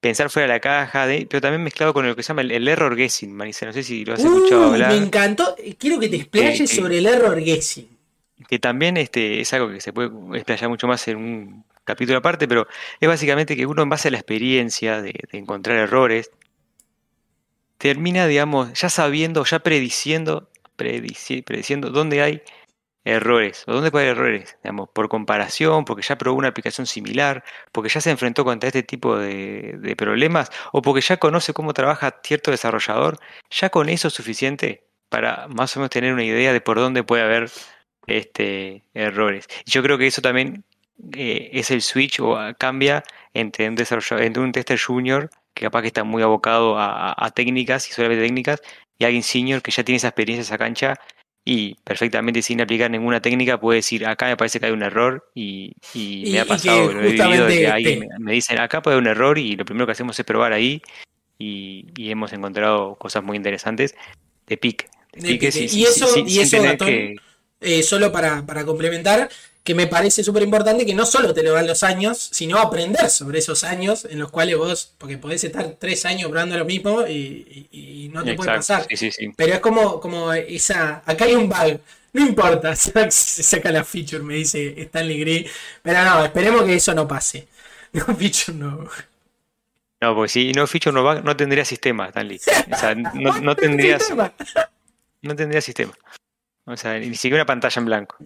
pensar 0.00 0.28
fuera 0.28 0.48
de 0.48 0.54
la 0.54 0.60
caja, 0.60 1.06
de, 1.06 1.26
pero 1.30 1.40
también 1.40 1.62
mezclado 1.62 1.94
con 1.94 2.04
lo 2.04 2.16
que 2.16 2.24
se 2.24 2.28
llama 2.28 2.42
el, 2.42 2.50
el 2.50 2.66
error 2.66 2.96
guessing, 2.96 3.32
Marisa. 3.32 3.64
No 3.64 3.72
sé 3.72 3.84
si 3.84 4.04
lo 4.04 4.14
has 4.14 4.24
escuchado 4.24 4.62
uh, 4.62 4.72
hablar. 4.72 4.90
Me 4.90 4.98
encantó. 4.98 5.54
Quiero 5.78 6.00
que 6.00 6.08
te 6.08 6.16
explayes 6.16 6.60
eh, 6.60 6.66
sobre 6.66 6.98
el 6.98 7.06
error 7.06 7.40
guessing 7.40 7.99
que 8.48 8.58
también 8.58 8.96
este, 8.96 9.40
es 9.40 9.52
algo 9.52 9.70
que 9.70 9.80
se 9.80 9.92
puede 9.92 10.10
explayar 10.34 10.68
mucho 10.68 10.86
más 10.86 11.06
en 11.08 11.16
un 11.16 11.64
capítulo 11.84 12.18
aparte, 12.18 12.46
pero 12.48 12.66
es 13.00 13.08
básicamente 13.08 13.56
que 13.56 13.66
uno 13.66 13.82
en 13.82 13.88
base 13.88 14.08
a 14.08 14.10
la 14.10 14.18
experiencia 14.18 15.02
de, 15.02 15.14
de 15.30 15.38
encontrar 15.38 15.76
errores, 15.78 16.30
termina, 17.78 18.26
digamos, 18.26 18.72
ya 18.74 18.90
sabiendo, 18.90 19.44
ya 19.44 19.60
prediciendo, 19.60 20.50
predici 20.76 21.42
prediciendo 21.42 21.90
dónde 21.90 22.22
hay 22.22 22.42
errores, 23.04 23.64
o 23.66 23.72
dónde 23.72 23.90
puede 23.90 24.10
haber 24.10 24.18
errores, 24.18 24.58
digamos, 24.62 24.90
por 24.90 25.08
comparación, 25.08 25.84
porque 25.84 26.02
ya 26.02 26.18
probó 26.18 26.36
una 26.38 26.48
aplicación 26.48 26.86
similar, 26.86 27.44
porque 27.72 27.88
ya 27.88 28.00
se 28.00 28.10
enfrentó 28.10 28.44
contra 28.44 28.68
este 28.68 28.82
tipo 28.82 29.16
de, 29.16 29.76
de 29.78 29.96
problemas, 29.96 30.50
o 30.72 30.82
porque 30.82 31.00
ya 31.00 31.16
conoce 31.16 31.54
cómo 31.54 31.72
trabaja 31.72 32.20
cierto 32.22 32.50
desarrollador, 32.50 33.18
ya 33.50 33.70
con 33.70 33.88
eso 33.88 34.08
es 34.08 34.14
suficiente 34.14 34.84
para 35.08 35.48
más 35.48 35.76
o 35.76 35.80
menos 35.80 35.90
tener 35.90 36.12
una 36.12 36.24
idea 36.24 36.52
de 36.52 36.60
por 36.60 36.78
dónde 36.78 37.02
puede 37.02 37.22
haber 37.22 37.50
este, 38.06 38.82
errores. 38.94 39.46
Yo 39.66 39.82
creo 39.82 39.98
que 39.98 40.06
eso 40.06 40.22
también 40.22 40.64
eh, 41.12 41.50
es 41.52 41.70
el 41.70 41.82
switch 41.82 42.20
o 42.20 42.36
cambia 42.58 43.02
entre 43.34 43.68
un, 43.68 43.76
entre 43.78 44.42
un 44.42 44.52
tester 44.52 44.78
junior 44.78 45.30
que 45.54 45.64
capaz 45.64 45.82
que 45.82 45.88
está 45.88 46.04
muy 46.04 46.22
abocado 46.22 46.78
a, 46.78 47.14
a, 47.16 47.30
técnicas 47.30 47.88
y 47.88 47.92
solamente 47.92 48.24
técnicas 48.24 48.60
y 48.98 49.04
alguien 49.04 49.22
senior 49.22 49.62
que 49.62 49.70
ya 49.70 49.82
tiene 49.82 49.96
esa 49.96 50.08
experiencia, 50.08 50.42
esa 50.42 50.58
cancha 50.58 50.94
y 51.44 51.74
perfectamente 51.84 52.42
sin 52.42 52.60
aplicar 52.60 52.90
ninguna 52.90 53.20
técnica 53.20 53.58
puede 53.58 53.76
decir 53.76 54.06
acá 54.06 54.26
me 54.26 54.36
parece 54.36 54.60
que 54.60 54.66
hay 54.66 54.72
un 54.72 54.82
error 54.82 55.30
y, 55.34 55.72
y, 55.94 56.28
y 56.28 56.32
me 56.32 56.40
ha 56.40 56.44
pasado, 56.44 56.92
lo 56.92 57.00
he 57.00 57.12
vivido 57.12 57.46
de 57.46 57.58
que 57.60 57.68
alguien 57.68 58.00
me, 58.00 58.08
me 58.18 58.32
dicen 58.32 58.60
acá 58.60 58.82
puede 58.82 58.96
haber 58.96 59.04
un 59.04 59.10
error 59.10 59.38
y 59.38 59.56
lo 59.56 59.64
primero 59.64 59.86
que 59.86 59.92
hacemos 59.92 60.18
es 60.18 60.26
probar 60.26 60.52
ahí 60.52 60.82
y, 61.38 61.86
y 61.96 62.10
hemos 62.10 62.32
encontrado 62.32 62.94
cosas 62.96 63.24
muy 63.24 63.36
interesantes 63.36 63.96
de 64.46 64.56
pic. 64.58 64.88
De, 65.12 65.20
de 65.22 65.28
pique, 65.28 65.50
y, 65.72 65.84
eso, 65.84 66.06
sin, 66.06 66.28
y 66.28 66.38
eso 66.38 66.62
Gatón, 66.62 66.86
que, 66.86 67.16
eh, 67.60 67.82
solo 67.82 68.10
para, 68.10 68.44
para, 68.46 68.64
complementar, 68.64 69.28
que 69.62 69.74
me 69.74 69.86
parece 69.86 70.24
súper 70.24 70.42
importante 70.42 70.86
que 70.86 70.94
no 70.94 71.04
solo 71.04 71.34
te 71.34 71.42
lo 71.42 71.52
dan 71.52 71.66
los 71.66 71.82
años, 71.82 72.30
sino 72.32 72.58
aprender 72.58 73.10
sobre 73.10 73.40
esos 73.40 73.64
años 73.64 74.06
en 74.08 74.18
los 74.18 74.30
cuales 74.30 74.56
vos, 74.56 74.92
porque 74.96 75.18
podés 75.18 75.44
estar 75.44 75.76
tres 75.78 76.06
años 76.06 76.30
probando 76.30 76.56
lo 76.56 76.64
mismo 76.64 77.06
y, 77.06 77.68
y, 77.70 78.04
y 78.04 78.08
no 78.08 78.24
te 78.24 78.30
Exacto, 78.30 78.36
puede 78.36 78.56
pasar. 78.56 78.86
Sí, 78.88 78.96
sí, 78.96 79.12
sí. 79.12 79.32
Pero 79.36 79.54
es 79.54 79.60
como, 79.60 80.00
como 80.00 80.32
esa, 80.32 81.02
acá 81.04 81.26
hay 81.26 81.34
un 81.34 81.48
bug. 81.48 81.80
No 82.12 82.26
importa, 82.26 82.74
se 82.76 83.10
saca 83.10 83.70
la 83.70 83.84
feature, 83.84 84.22
me 84.22 84.34
dice 84.34 84.74
Stanley 84.82 85.20
Green. 85.20 85.46
Pero 85.82 86.04
no, 86.04 86.24
esperemos 86.24 86.64
que 86.64 86.74
eso 86.74 86.94
no 86.94 87.06
pase. 87.06 87.46
No, 87.92 88.04
feature 88.14 88.56
no. 88.56 88.88
No, 90.00 90.14
porque 90.14 90.28
si 90.28 90.52
no 90.52 90.64
feature 90.68 90.94
no, 90.94 91.02
va, 91.02 91.20
no 91.20 91.36
tendría 91.36 91.64
sistema, 91.64 92.06
Stanley. 92.06 92.40
O 92.72 92.76
sea, 92.76 92.94
no, 92.94 93.40
no 93.40 93.56
tendría, 93.56 93.98
no 95.22 95.34
tendría 95.34 95.60
sistema. 95.60 95.92
O 96.64 96.76
sea, 96.76 96.98
ni 96.98 97.14
siquiera 97.14 97.36
una 97.36 97.46
pantalla 97.46 97.80
en 97.80 97.86
blanco. 97.86 98.16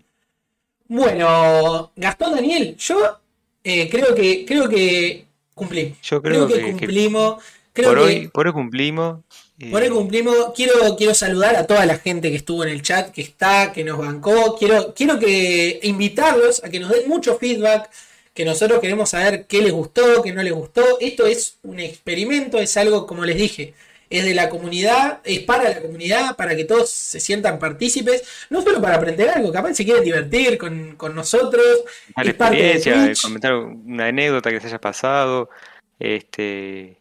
Bueno, 0.86 1.92
Gastón 1.96 2.34
Daniel, 2.34 2.76
yo 2.76 3.18
eh, 3.62 3.88
creo 3.88 4.14
que 4.14 4.44
creo 4.44 4.68
que 4.68 5.24
cumplimos. 5.54 5.98
Yo 6.02 6.20
creo, 6.20 6.46
creo 6.46 6.48
que, 6.48 6.64
que, 6.64 6.70
cumplimos. 6.72 7.42
Creo 7.72 7.90
por, 7.90 7.98
que, 7.98 8.04
hoy, 8.04 8.28
por 8.28 8.46
hoy 8.46 8.52
cumplimos. 8.52 9.20
Eh... 9.58 9.70
Por 9.70 9.82
hoy 9.82 9.88
cumplimos. 9.88 10.52
Quiero, 10.54 10.96
quiero 10.96 11.14
saludar 11.14 11.56
a 11.56 11.66
toda 11.66 11.86
la 11.86 11.98
gente 11.98 12.30
que 12.30 12.36
estuvo 12.36 12.64
en 12.64 12.70
el 12.70 12.82
chat, 12.82 13.10
que 13.10 13.22
está, 13.22 13.72
que 13.72 13.82
nos 13.82 13.98
bancó. 13.98 14.56
Quiero, 14.58 14.92
quiero 14.94 15.18
que 15.18 15.80
invitarlos 15.82 16.62
a 16.62 16.68
que 16.68 16.80
nos 16.80 16.90
den 16.90 17.08
mucho 17.08 17.38
feedback. 17.38 17.90
Que 18.34 18.44
nosotros 18.44 18.80
queremos 18.80 19.10
saber 19.10 19.46
qué 19.46 19.62
les 19.62 19.72
gustó, 19.72 20.20
qué 20.22 20.32
no 20.32 20.42
les 20.42 20.52
gustó. 20.52 20.98
Esto 21.00 21.24
es 21.24 21.58
un 21.62 21.78
experimento, 21.78 22.58
es 22.58 22.76
algo, 22.76 23.06
como 23.06 23.24
les 23.24 23.36
dije, 23.36 23.74
es 24.18 24.24
de 24.24 24.34
la 24.34 24.48
comunidad, 24.48 25.20
es 25.24 25.40
para 25.40 25.68
la 25.68 25.80
comunidad, 25.80 26.36
para 26.36 26.54
que 26.54 26.64
todos 26.64 26.88
se 26.88 27.18
sientan 27.18 27.58
partícipes, 27.58 28.22
no 28.50 28.62
solo 28.62 28.80
para 28.80 28.96
aprender 28.96 29.28
algo, 29.28 29.52
capaz 29.52 29.74
se 29.74 29.84
quieren 29.84 30.04
divertir 30.04 30.56
con, 30.56 30.94
con 30.96 31.14
nosotros. 31.14 31.82
Una 32.16 32.30
experiencia, 32.30 33.12
comentar 33.20 33.54
una 33.54 34.06
anécdota 34.06 34.50
que 34.50 34.60
se 34.60 34.68
haya 34.68 34.80
pasado. 34.80 35.50
Este. 35.98 36.98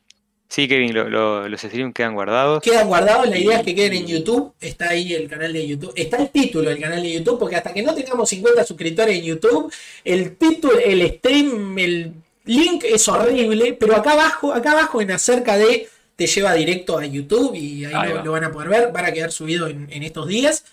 Sí, 0.47 0.67
Kevin, 0.67 0.93
lo, 0.93 1.09
lo, 1.09 1.49
los 1.49 1.61
streams 1.61 1.93
quedan 1.93 2.13
guardados. 2.13 2.61
Quedan 2.61 2.87
guardados, 2.87 3.27
la 3.27 3.37
idea 3.37 3.57
es 3.57 3.63
que 3.63 3.73
queden 3.73 3.93
en 3.93 4.05
YouTube. 4.05 4.53
Está 4.61 4.89
ahí 4.89 5.13
el 5.13 5.27
canal 5.27 5.51
de 5.51 5.67
YouTube. 5.67 5.93
Está 5.95 6.17
el 6.17 6.29
título 6.29 6.69
del 6.69 6.79
canal 6.79 7.01
de 7.01 7.11
YouTube, 7.11 7.39
porque 7.39 7.55
hasta 7.55 7.73
que 7.73 7.81
no 7.81 7.93
tengamos 7.95 8.29
50 8.29 8.63
suscriptores 8.63 9.17
en 9.17 9.23
YouTube, 9.23 9.73
el 10.03 10.35
título, 10.35 10.77
el 10.77 11.07
stream, 11.17 11.77
el 11.79 12.13
link 12.45 12.83
es 12.85 13.07
horrible. 13.07 13.73
Pero 13.79 13.95
acá 13.95 14.11
abajo, 14.11 14.53
acá 14.53 14.73
abajo 14.73 15.01
en 15.01 15.11
acerca 15.11 15.57
de 15.57 15.89
te 16.23 16.27
lleva 16.27 16.53
directo 16.53 16.97
a 16.97 17.05
YouTube 17.05 17.53
y 17.55 17.85
ahí, 17.85 17.93
ahí 17.93 18.09
lo, 18.13 18.23
lo, 18.23 18.31
van 18.31 18.45
a 18.45 18.51
poder 18.51 18.69
ver, 18.69 18.91
van 18.91 19.05
a 19.05 19.11
quedar 19.11 19.31
subidos 19.31 19.69
en, 19.71 19.87
en 19.91 20.03
estos 20.03 20.27
días. 20.27 20.63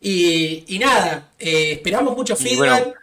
Y, 0.00 0.64
y 0.66 0.78
nada, 0.78 1.30
eh, 1.38 1.72
esperamos 1.72 2.16
mucho 2.16 2.34
feedback. 2.36 2.84
Bueno, 2.84 2.94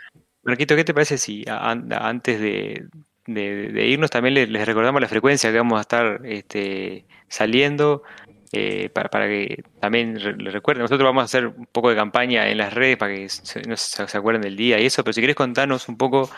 Marquito, 0.43 0.75
¿qué 0.75 0.83
te 0.83 0.93
parece 0.93 1.17
si 1.17 1.45
a, 1.47 1.71
a, 1.71 1.71
antes 1.71 2.39
de, 2.39 2.87
de, 3.25 3.67
de, 3.71 3.87
irnos 3.87 4.09
también 4.09 4.33
les, 4.33 4.49
les, 4.49 4.65
recordamos 4.65 5.01
la 5.01 5.07
frecuencia 5.07 5.51
que 5.51 5.57
vamos 5.57 5.77
a 5.77 5.81
estar 5.81 6.21
este, 6.25 7.05
saliendo? 7.29 8.03
Eh, 8.51 8.89
para, 8.93 9.09
para, 9.09 9.27
que 9.27 9.63
también 9.79 10.13
les 10.37 10.53
recuerden, 10.53 10.83
nosotros 10.83 11.07
vamos 11.07 11.23
a 11.23 11.25
hacer 11.25 11.47
un 11.47 11.65
poco 11.65 11.89
de 11.89 11.95
campaña 11.95 12.49
en 12.49 12.59
las 12.59 12.71
redes 12.71 12.97
para 12.97 13.15
que 13.15 13.27
se, 13.27 13.61
no 13.63 13.75
se, 13.77 14.07
se 14.07 14.17
acuerden 14.17 14.43
del 14.43 14.55
día 14.55 14.79
y 14.79 14.85
eso, 14.85 15.03
pero 15.03 15.13
si 15.13 15.21
querés 15.21 15.35
contarnos 15.35 15.89
un 15.89 15.97
poco 15.97 16.29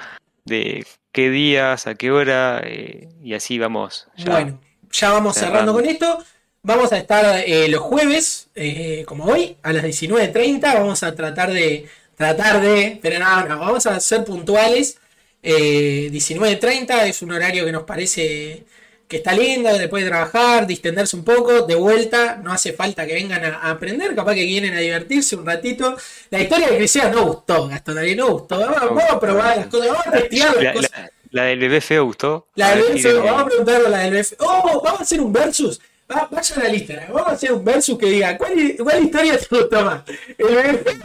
de 0.46 0.86
qué 1.12 1.30
días, 1.30 1.88
a 1.88 1.96
qué 1.96 2.12
hora, 2.12 2.62
eh, 2.64 3.10
y 3.22 3.34
así 3.34 3.60
vamos. 3.60 4.08
Ya. 4.16 4.32
Bueno, 4.32 4.62
ya 5.00 5.12
vamos 5.12 5.36
cerrando, 5.36 5.74
cerrando 5.74 5.74
con 5.74 5.86
esto. 5.86 6.26
Vamos 6.62 6.92
a 6.92 6.98
estar 6.98 7.44
eh, 7.46 7.68
los 7.68 7.82
jueves, 7.82 8.48
eh, 8.56 9.04
como 9.08 9.26
hoy, 9.26 9.56
a 9.62 9.72
las 9.72 9.84
19.30. 9.84 10.62
Vamos 10.62 11.04
a 11.04 11.14
tratar 11.14 11.54
de. 11.54 11.88
Tratar 12.16 12.62
de. 12.62 12.98
Pero 13.02 13.20
no, 13.20 13.46
no, 13.46 13.60
vamos 13.60 13.86
a 13.86 14.00
ser 14.00 14.24
puntuales. 14.24 14.98
Eh, 15.44 16.10
19.30 16.12 17.08
es 17.08 17.22
un 17.22 17.34
horario 17.34 17.66
que 17.66 17.72
nos 17.72 17.84
parece 17.84 18.66
que 19.08 19.18
está 19.18 19.34
lindo, 19.34 19.72
después 19.78 20.04
de 20.04 20.10
trabajar, 20.10 20.66
distenderse 20.66 21.16
un 21.16 21.24
poco, 21.24 21.62
de 21.62 21.76
vuelta, 21.76 22.38
no 22.38 22.52
hace 22.52 22.74
falta 22.74 23.06
que 23.06 23.14
vengan 23.14 23.46
a, 23.46 23.58
a, 23.58 23.70
aprender, 23.72 24.16
capaz 24.16 24.34
que 24.34 24.44
vienen 24.44 24.74
a 24.74 24.80
divertirse 24.80 25.36
un 25.36 25.46
ratito. 25.46 25.96
La 26.32 26.42
historia 26.42 26.70
de 26.70 26.78
Crisea 26.78 27.10
no 27.10 27.28
gustó, 27.28 27.68
Gastón, 27.68 27.98
no 28.18 28.32
gustó. 28.32 28.60
Vamos, 28.60 28.82
vamos, 28.82 29.04
a 29.04 29.20
probar 29.20 29.58
las 29.58 29.68
cosas, 29.68 29.88
vamos 29.90 30.08
a 30.08 30.12
testear 30.12 30.64
las 30.64 30.74
cosas. 30.74 30.92
La, 30.92 31.12
la 31.36 31.44
del 31.44 31.60
bebé 31.60 31.82
feo 31.82 32.06
gustó. 32.06 32.48
La 32.56 32.74
del 32.78 33.04
vamos 33.22 33.42
a 33.42 33.46
preguntarle 33.46 33.88
a 33.88 33.90
la 33.90 34.00
del. 34.10 34.26
Oh, 34.40 34.82
vamos 34.82 35.02
a 35.02 35.04
hacer 35.04 35.20
un 35.20 35.34
versus. 35.34 35.82
Va, 36.10 36.30
vaya 36.32 36.56
a 36.56 36.60
la 36.60 36.70
lista, 36.70 37.08
vamos 37.10 37.28
a 37.28 37.32
hacer 37.32 37.52
un 37.52 37.66
versus 37.66 37.98
que 37.98 38.06
diga, 38.06 38.38
¿cuál, 38.38 38.54
cuál 38.82 39.04
historia 39.04 39.38
te 39.38 39.48
gustó 39.50 39.84
más? 39.84 40.04
¿El 40.38 40.78
feo 40.78 41.02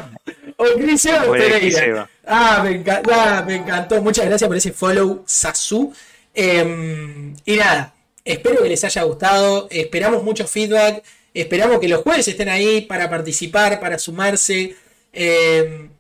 o 0.57 0.65
Chris 0.77 1.07
Evans 1.07 1.31
Pereira? 1.31 2.09
Ah 2.25 2.63
me, 2.63 2.85
ah, 3.13 3.45
me 3.45 3.57
encantó. 3.57 4.01
Muchas 4.03 4.27
gracias 4.27 4.47
por 4.47 4.57
ese 4.57 4.73
follow, 4.73 5.25
Sasu. 5.27 5.93
Em, 6.33 7.35
y 7.45 7.57
nada, 7.57 7.93
espero 8.25 8.63
que 8.63 8.69
les 8.69 8.85
haya 8.85 9.03
gustado. 9.03 9.67
Esperamos 9.69 10.23
mucho 10.23 10.47
feedback. 10.47 11.03
Esperamos 11.35 11.81
que 11.81 11.89
los 11.89 12.03
jueves 12.03 12.29
estén 12.29 12.51
ahí 12.51 12.83
para 12.83 13.11
participar, 13.11 13.81
para 13.81 13.99
sumarse. 13.99 14.77
Em, 15.13 15.91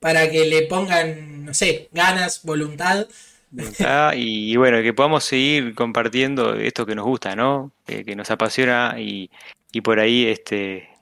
para 0.00 0.28
que 0.28 0.44
le 0.46 0.62
pongan, 0.62 1.31
no 1.42 1.54
sé, 1.54 1.88
ganas, 1.92 2.42
voluntad. 2.42 3.06
y, 4.16 4.56
bueno, 4.56 4.82
que 4.82 4.94
podamos 4.94 5.24
seguir 5.24 5.74
compartiendo 5.74 6.54
esto 6.54 6.86
que 6.86 6.94
nos 6.94 7.04
gusta, 7.04 7.36
¿no? 7.36 7.72
que 7.86 8.16
nos 8.16 8.30
apasiona 8.30 8.96
y, 8.98 9.30
y 9.72 9.82
por 9.82 10.00
ahí 10.00 10.26
este 10.26 10.92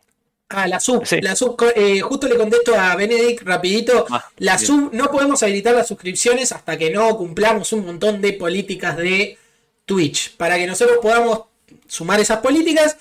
Ah, 0.50 0.66
la 0.66 0.80
sub. 0.80 1.04
La 1.22 1.36
sub 1.36 1.56
eh, 1.76 2.00
justo 2.00 2.26
le 2.26 2.36
contesto 2.36 2.74
a 2.74 2.96
Benedict 2.96 3.42
rapidito. 3.44 4.04
Ah, 4.10 4.24
la 4.38 4.58
sub, 4.58 4.92
no 4.92 5.08
podemos 5.08 5.40
habilitar 5.44 5.76
las 5.76 5.86
suscripciones 5.86 6.50
hasta 6.50 6.76
que 6.76 6.90
no 6.90 7.16
cumplamos 7.16 7.72
un 7.72 7.86
montón 7.86 8.20
de 8.20 8.32
políticas 8.32 8.96
de 8.96 9.38
Twitch. 9.86 10.36
Para 10.36 10.56
que 10.56 10.66
nosotros 10.66 10.98
podamos 11.00 11.42
sumar 11.86 12.18
esas 12.18 12.38
políticas, 12.38 12.96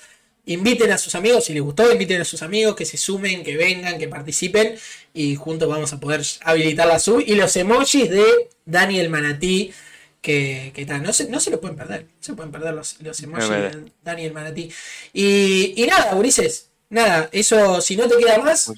inviten 0.54 0.92
a 0.92 0.98
sus 0.98 1.14
amigos, 1.14 1.44
si 1.44 1.52
les 1.52 1.62
gustó, 1.62 1.90
inviten 1.90 2.20
a 2.20 2.24
sus 2.24 2.42
amigos 2.42 2.76
que 2.76 2.84
se 2.84 2.96
sumen, 2.96 3.42
que 3.42 3.56
vengan, 3.56 3.98
que 3.98 4.08
participen. 4.08 4.76
Y 5.12 5.36
juntos 5.36 5.68
vamos 5.68 5.92
a 5.92 6.00
poder 6.00 6.22
habilitar 6.42 6.86
la 6.86 6.98
sub. 6.98 7.22
Y 7.26 7.34
los 7.34 7.54
emojis 7.56 8.10
de 8.10 8.24
Daniel 8.64 9.08
Manatí. 9.10 9.72
Que, 10.20 10.70
que 10.74 10.84
tal, 10.84 11.02
no 11.02 11.14
se, 11.14 11.30
no 11.30 11.40
se 11.40 11.50
lo 11.50 11.62
pueden 11.62 11.78
perder. 11.78 12.06
se 12.20 12.34
pueden 12.34 12.52
perder 12.52 12.74
los, 12.74 12.96
emojis 13.22 13.48
de 13.48 13.92
Daniel 14.04 14.34
Manatí. 14.34 14.70
Y, 15.14 15.82
y 15.82 15.86
nada, 15.86 16.14
Ulises 16.14 16.70
nada, 16.90 17.28
eso, 17.32 17.80
si 17.80 17.96
no 17.96 18.06
te 18.06 18.18
queda 18.18 18.38
más, 18.38 18.72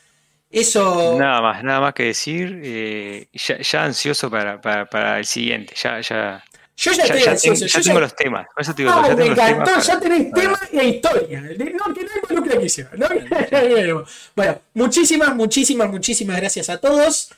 eso. 0.50 1.16
Nada 1.18 1.40
más, 1.40 1.64
nada 1.64 1.80
más 1.80 1.94
que 1.94 2.04
decir. 2.04 2.60
Eh, 2.62 3.28
ya, 3.32 3.84
ansioso 3.84 4.30
para, 4.30 4.60
para, 4.60 5.18
el 5.18 5.26
siguiente. 5.26 5.74
Ya, 5.82 6.00
ya. 6.00 6.44
Yo 6.82 6.90
ya, 6.90 7.04
estoy 7.04 7.22
ansioso. 7.22 7.66
ya 7.66 7.80
tengo 7.80 8.00
los 8.00 8.16
temas. 8.16 8.46
Eso 8.56 8.74
te 8.74 8.82
digo, 8.82 8.92
ya 9.06 9.14
me 9.14 9.26
encantó, 9.26 9.80
ya 9.80 10.00
tenés 10.00 10.32
tema 10.32 10.58
y 10.72 10.80
historia. 10.80 11.40
No, 11.40 11.94
que 11.94 12.02
no 12.02 12.10
involucra 12.20 12.58
que 12.58 12.68
sea. 12.68 12.90
bueno, 14.34 14.60
muchísimas, 14.74 15.36
muchísimas, 15.36 15.88
muchísimas 15.88 16.36
gracias 16.38 16.68
a 16.68 16.78
todos 16.78 17.30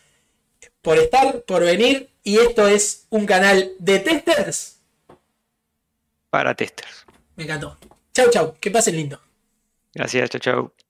por 0.81 0.97
estar, 0.97 1.43
por 1.43 1.63
venir. 1.63 2.09
Y 2.23 2.39
esto 2.39 2.67
es 2.67 3.05
un 3.11 3.27
canal 3.27 3.73
de 3.79 3.99
testers. 3.99 4.79
Para 6.31 6.55
testers. 6.55 7.05
Me 7.37 7.45
encantó. 7.45 7.77
Chau, 8.15 8.31
chau. 8.31 8.55
Que 8.59 8.71
pasen 8.71 8.97
lindo. 8.97 9.21
Gracias, 9.93 10.31
chao, 10.31 10.41
chao. 10.41 10.84